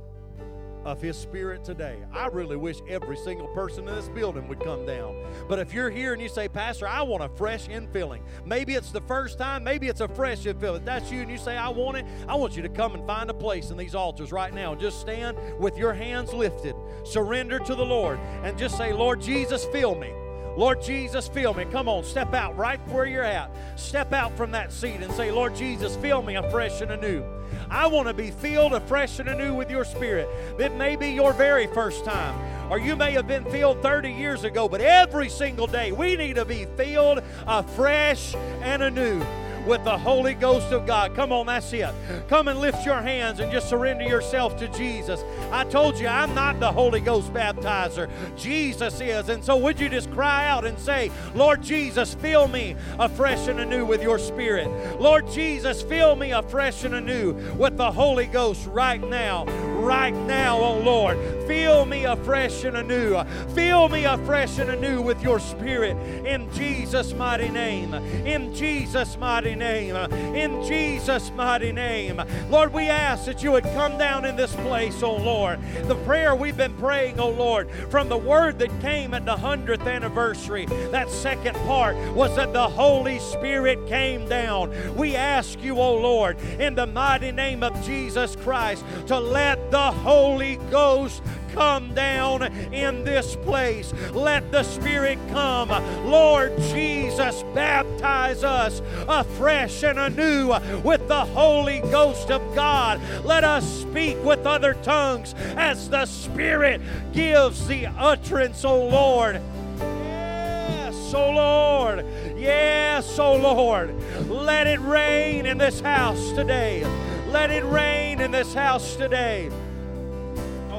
of 0.87 1.03
His 1.03 1.19
Spirit 1.19 1.65
today. 1.65 1.99
I 2.13 2.29
really 2.29 2.57
wish 2.57 2.79
every 2.89 3.17
single 3.17 3.49
person 3.49 3.89
in 3.89 3.95
this 3.95 4.09
building 4.09 4.47
would 4.47 4.61
come 4.61 4.87
down. 4.87 5.17
But 5.49 5.59
if 5.59 5.75
you're 5.75 5.91
here 5.91 6.13
and 6.13 6.23
you 6.23 6.29
say, 6.29 6.49
Pastor, 6.49 6.87
I 6.87 7.03
want 7.03 7.25
a 7.25 7.29
fresh 7.29 7.67
infilling, 7.67 8.21
maybe 8.45 8.75
it's 8.75 8.93
the 8.93 9.01
first 9.03 9.37
time, 9.37 9.65
maybe 9.65 9.89
it's 9.89 10.01
a 10.01 10.09
fresh 10.09 10.45
infilling. 10.45 10.85
That's 10.85 11.11
you 11.11 11.21
and 11.23 11.31
you 11.31 11.39
say, 11.39 11.57
I 11.57 11.69
want 11.69 11.97
it. 11.97 12.07
I 12.29 12.37
want 12.37 12.57
you 12.57 12.63
to 12.63 12.69
come 12.69 12.95
and 12.95 13.05
find 13.05 13.29
a 13.29 13.35
place 13.35 13.71
in 13.71 13.77
these 13.77 13.97
altars 13.97 14.31
right 14.31 14.55
now. 14.55 14.77
Just 14.77 15.01
stand 15.01 15.37
with 15.59 15.77
your 15.77 15.93
hands 15.93 16.33
lifted, 16.33 16.77
surrender 17.05 17.59
to 17.59 17.75
the 17.75 17.85
Lord, 17.85 18.21
and 18.45 18.57
just 18.57 18.79
say, 18.79 18.93
Lord 18.93 19.21
Jesus, 19.21 19.65
fill 19.67 19.97
me. 19.97 20.13
Lord 20.57 20.83
Jesus, 20.83 21.29
fill 21.29 21.53
me. 21.55 21.67
Come 21.67 21.89
on, 21.89 22.03
step 22.05 22.33
out 22.33 22.57
right 22.57 22.81
where 22.89 23.05
you're 23.05 23.23
at. 23.23 23.51
Step 23.77 24.13
out 24.13 24.37
from 24.37 24.51
that 24.53 24.73
seat 24.73 25.01
and 25.03 25.13
say, 25.13 25.31
Lord 25.31 25.55
Jesus, 25.55 25.97
fill 25.97 26.23
me 26.23 26.37
afresh 26.37 26.81
and 26.81 26.91
anew. 26.91 27.23
I 27.71 27.87
want 27.87 28.09
to 28.09 28.15
be 28.15 28.31
filled 28.31 28.73
afresh 28.73 29.19
and 29.19 29.29
anew 29.29 29.55
with 29.55 29.71
your 29.71 29.85
spirit. 29.85 30.29
It 30.59 30.75
may 30.75 30.97
be 30.97 31.11
your 31.11 31.33
very 31.33 31.67
first 31.67 32.05
time, 32.05 32.71
or 32.71 32.79
you 32.79 32.97
may 32.97 33.13
have 33.13 33.27
been 33.27 33.45
filled 33.45 33.83
30 33.83 34.13
years 34.13 34.45
ago, 34.45 34.69
but 34.69 34.81
every 34.81 35.29
single 35.29 35.67
day 35.67 35.93
we 35.93 36.17
need 36.17 36.37
to 36.37 36.45
be 36.45 36.67
filled 36.77 37.23
afresh 37.47 38.35
and 38.63 38.83
anew 38.83 39.23
with 39.67 39.85
the 39.85 39.99
Holy 39.99 40.35
Ghost 40.35 40.73
of 40.73 40.87
God. 40.87 41.15
Come 41.15 41.33
on, 41.33 41.47
that's 41.47 41.73
it. 41.73 41.93
Come 42.29 42.49
and 42.49 42.59
lift 42.61 42.85
your 42.87 43.01
hands 43.03 43.41
and 43.41 43.51
just 43.51 43.69
surrender 43.69 44.05
yourself 44.05 44.57
to 44.59 44.69
Jesus. 44.69 45.25
I 45.51 45.65
told 45.65 45.99
you 45.99 46.07
I'm 46.07 46.35
not 46.35 46.61
the 46.61 46.71
Holy 46.71 47.01
Ghost 47.01 47.33
baptizer, 47.33 48.09
Jesus 48.37 49.01
is. 49.01 49.29
And 49.29 49.45
so, 49.45 49.57
would 49.57 49.81
you 49.81 49.89
just 49.89 50.11
cry 50.13 50.49
out 50.49 50.65
and 50.65 50.79
say, 50.79 51.11
Lord 51.35 51.63
Jesus, 51.63 52.15
fill 52.15 52.49
me 52.49 52.77
afresh 52.99 53.49
and 53.49 53.61
anew 53.61 53.85
with 53.85 54.03
your 54.03 54.19
Spirit. 54.19 54.69
Lord 55.01 55.29
Jesus, 55.31 55.83
fill 55.83 56.17
me 56.17 56.33
afresh 56.33 56.85
and 56.85 56.95
anew 56.95 57.33
with 57.57 57.77
the 57.77 57.91
Holy 57.91 58.27
Ghost 58.27 58.67
right 58.67 59.03
now. 59.03 59.45
Right 59.87 60.15
now, 60.27 60.59
oh 60.59 60.81
Lord. 60.81 61.17
Fill 61.47 61.87
me 61.87 62.07
afresh 62.07 62.65
and 62.65 62.77
anew. 62.77 63.23
Fill 63.55 63.89
me 63.89 64.05
afresh 64.05 64.59
and 64.59 64.69
anew 64.69 65.01
with 65.01 65.23
your 65.23 65.39
Spirit 65.39 65.97
in 66.27 66.53
Jesus' 66.53 67.15
mighty 67.15 67.49
name. 67.49 67.95
In 67.95 68.53
Jesus' 68.53 69.17
mighty 69.17 69.55
name. 69.55 69.95
In 70.35 70.65
Jesus' 70.65 71.31
mighty 71.31 71.71
name. 71.71 72.21
Lord, 72.51 72.73
we 72.73 72.89
ask 72.89 73.27
that 73.27 73.45
you 73.45 73.53
would 73.53 73.63
come 73.63 73.97
down 73.97 74.25
in 74.25 74.35
this 74.35 74.55
place, 74.57 75.05
oh 75.05 75.15
Lord. 75.15 75.61
The 75.85 75.95
prayer 75.95 76.35
we've 76.35 76.57
been 76.57 76.75
praying, 76.75 77.21
oh 77.21 77.31
Lord, 77.31 77.71
from 77.89 78.09
the 78.09 78.19
word 78.19 78.59
that 78.59 78.81
came 78.81 79.15
at 79.15 79.25
the 79.25 79.37
100th 79.37 79.87
anniversary, 79.87 80.67
that 80.91 81.09
second 81.11 81.55
part 81.59 81.97
was 82.13 82.35
that 82.35 82.53
the 82.53 82.69
Holy 82.69 83.21
Spirit 83.21 83.87
came 83.87 84.29
down. 84.29 84.73
We 84.97 85.15
ask 85.15 85.63
you, 85.63 85.79
oh 85.79 85.95
Lord, 85.95 86.41
in 86.59 86.75
the 86.75 86.89
mighty 86.89 87.31
name 87.31 87.63
of 87.63 87.81
Jesus 87.85 88.35
Christ, 88.35 88.85
to 89.07 89.21
let 89.21 89.71
the 89.71 89.76
Holy 89.79 90.57
Ghost 90.71 91.23
come 91.53 91.95
down 91.95 92.43
in 92.73 93.05
this 93.05 93.35
place. 93.37 93.93
Let 94.13 94.53
the 94.53 94.63
Spirit 94.63 95.19
come. 95.31 95.71
Lord 96.09 96.57
Jesus, 96.59 97.43
baptize 97.55 98.45
us 98.45 98.83
afresh 99.09 99.83
and 99.83 99.99
anew 99.99 100.49
with 100.85 101.09
the 101.09 101.25
Holy 101.25 101.81
Ghost 101.81 102.31
of 102.31 102.43
God. 102.55 103.01
Let 103.25 103.43
us 103.43 103.65
speak 103.81 104.23
with 104.23 104.47
other 104.47 104.75
tongues 104.75 105.35
as 105.57 105.89
the 105.89 106.05
Spirit 106.07 106.81
gives 107.13 107.67
the 107.67 107.87
utterance, 107.87 108.65
O 108.65 108.87
Lord. 108.87 109.41
Yes, 109.79 111.15
O 111.15 111.31
Lord. 111.31 112.05
Yes, 112.37 113.19
oh 113.19 113.35
Lord. 113.37 113.95
Let 114.29 114.67
it 114.67 114.81
rain 114.81 115.47
in 115.47 115.59
this 115.59 115.81
house 115.81 116.33
today. 116.33 116.85
Let 117.31 117.51
it 117.51 117.65
rain 117.65 118.21
in 118.21 118.31
this 118.31 118.53
house 118.55 118.95
today. 118.97 119.51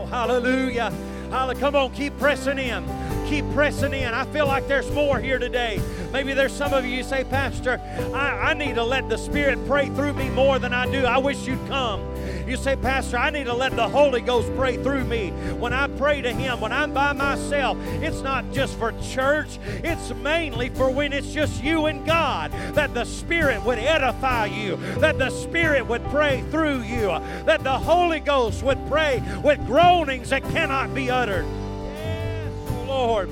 Hallelujah. 0.09 0.91
Hallelujah. 1.29 1.59
Come 1.59 1.75
on, 1.75 1.91
keep 1.91 2.17
pressing 2.17 2.57
in. 2.57 2.85
Keep 3.27 3.51
pressing 3.51 3.93
in. 3.93 4.13
I 4.13 4.25
feel 4.27 4.47
like 4.47 4.67
there's 4.67 4.89
more 4.91 5.19
here 5.19 5.37
today. 5.37 5.81
Maybe 6.13 6.33
there's 6.33 6.53
some 6.53 6.73
of 6.73 6.85
you, 6.85 6.91
you 6.91 7.03
say, 7.03 7.25
Pastor, 7.25 7.81
I, 8.13 8.51
I 8.51 8.53
need 8.53 8.75
to 8.75 8.83
let 8.83 9.09
the 9.09 9.17
Spirit 9.17 9.59
pray 9.67 9.87
through 9.89 10.13
me 10.13 10.29
more 10.29 10.59
than 10.59 10.73
I 10.73 10.89
do. 10.89 11.05
I 11.05 11.17
wish 11.17 11.45
you'd 11.45 11.65
come. 11.67 12.01
You 12.47 12.55
say, 12.55 12.77
Pastor, 12.77 13.17
I 13.17 13.29
need 13.29 13.43
to 13.45 13.53
let 13.53 13.75
the 13.75 13.87
Holy 13.89 14.21
Ghost 14.21 14.49
pray 14.55 14.77
through 14.81 15.03
me. 15.03 15.31
When 15.59 15.73
I 15.73 15.87
pray 15.87 16.21
to 16.21 16.31
Him, 16.31 16.61
when 16.61 16.71
I'm 16.71 16.93
by 16.93 17.11
myself, 17.11 17.77
it's 18.01 18.21
not 18.21 18.53
just 18.53 18.77
for 18.77 18.93
church, 19.01 19.59
it's 19.83 20.13
mainly 20.15 20.69
for 20.69 20.89
when 20.89 21.11
it's 21.11 21.33
just 21.33 21.61
you 21.61 21.87
and 21.87 22.05
God, 22.05 22.51
that 22.73 22.93
the 22.93 23.03
Spirit 23.03 23.61
would 23.63 23.79
edify 23.79 24.45
you, 24.45 24.77
that 24.99 25.17
the 25.17 25.29
Spirit 25.29 25.85
would 25.87 26.05
pray 26.05 26.41
through 26.49 26.83
you, 26.83 27.07
that 27.45 27.63
the 27.63 27.77
Holy 27.77 28.21
Ghost 28.21 28.63
would 28.63 28.79
pray 28.87 29.21
with 29.43 29.65
groanings 29.65 30.29
that 30.29 30.43
cannot 30.43 30.95
be 30.95 31.09
uttered. 31.09 31.45
Yes, 31.45 32.87
Lord. 32.87 33.29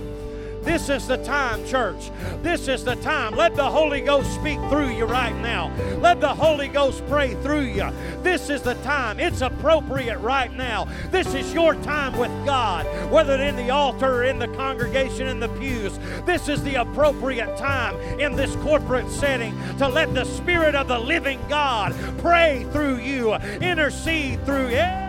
This 0.66 0.90
is 0.90 1.08
the 1.08 1.18
time, 1.18 1.64
church. 1.66 2.10
This 2.42 2.68
is 2.68 2.84
the 2.84 2.96
time. 2.96 3.36
Let 3.36 3.56
the 3.56 3.70
Holy 3.70 4.02
Ghost 4.02 4.34
speak 4.34 4.58
through 4.70 4.90
you 4.90 5.06
right 5.06 5.36
now. 5.36 5.72
Let 6.00 6.20
the 6.20 6.34
Holy 6.34 6.68
Ghost 6.68 7.06
pray 7.08 7.36
through 7.36 7.68
you. 7.68 7.88
This 8.24 8.50
is 8.50 8.64
the 8.64 8.74
time. 8.76 9.20
It's 9.20 9.42
appropriate 9.42 10.18
right 10.18 10.52
now. 10.52 10.88
This 11.12 11.34
is 11.36 11.54
your 11.54 11.76
time 11.76 12.18
with 12.18 12.32
God, 12.46 12.86
whether 13.12 13.40
in 13.42 13.56
the 13.56 13.70
altar 13.70 14.24
in 14.24 14.40
the 14.40 14.48
congregation 14.50 15.28
in 15.28 15.40
the 15.40 15.50
pews. 15.50 16.00
This 16.26 16.50
is 16.50 16.64
the 16.64 16.76
appropriate 16.76 17.56
time 17.58 17.96
in 18.20 18.36
this 18.36 18.56
corporate 18.58 19.10
setting 19.12 19.56
to 19.78 19.88
let 19.88 20.14
the 20.16 20.26
Spirit 20.26 20.74
of 20.74 20.88
the 20.88 20.98
living 20.98 21.40
God 21.48 21.96
pray 22.18 22.66
through 22.72 22.98
you, 22.98 23.36
intercede 23.36 24.44
through 24.46 24.70
you. 24.70 25.05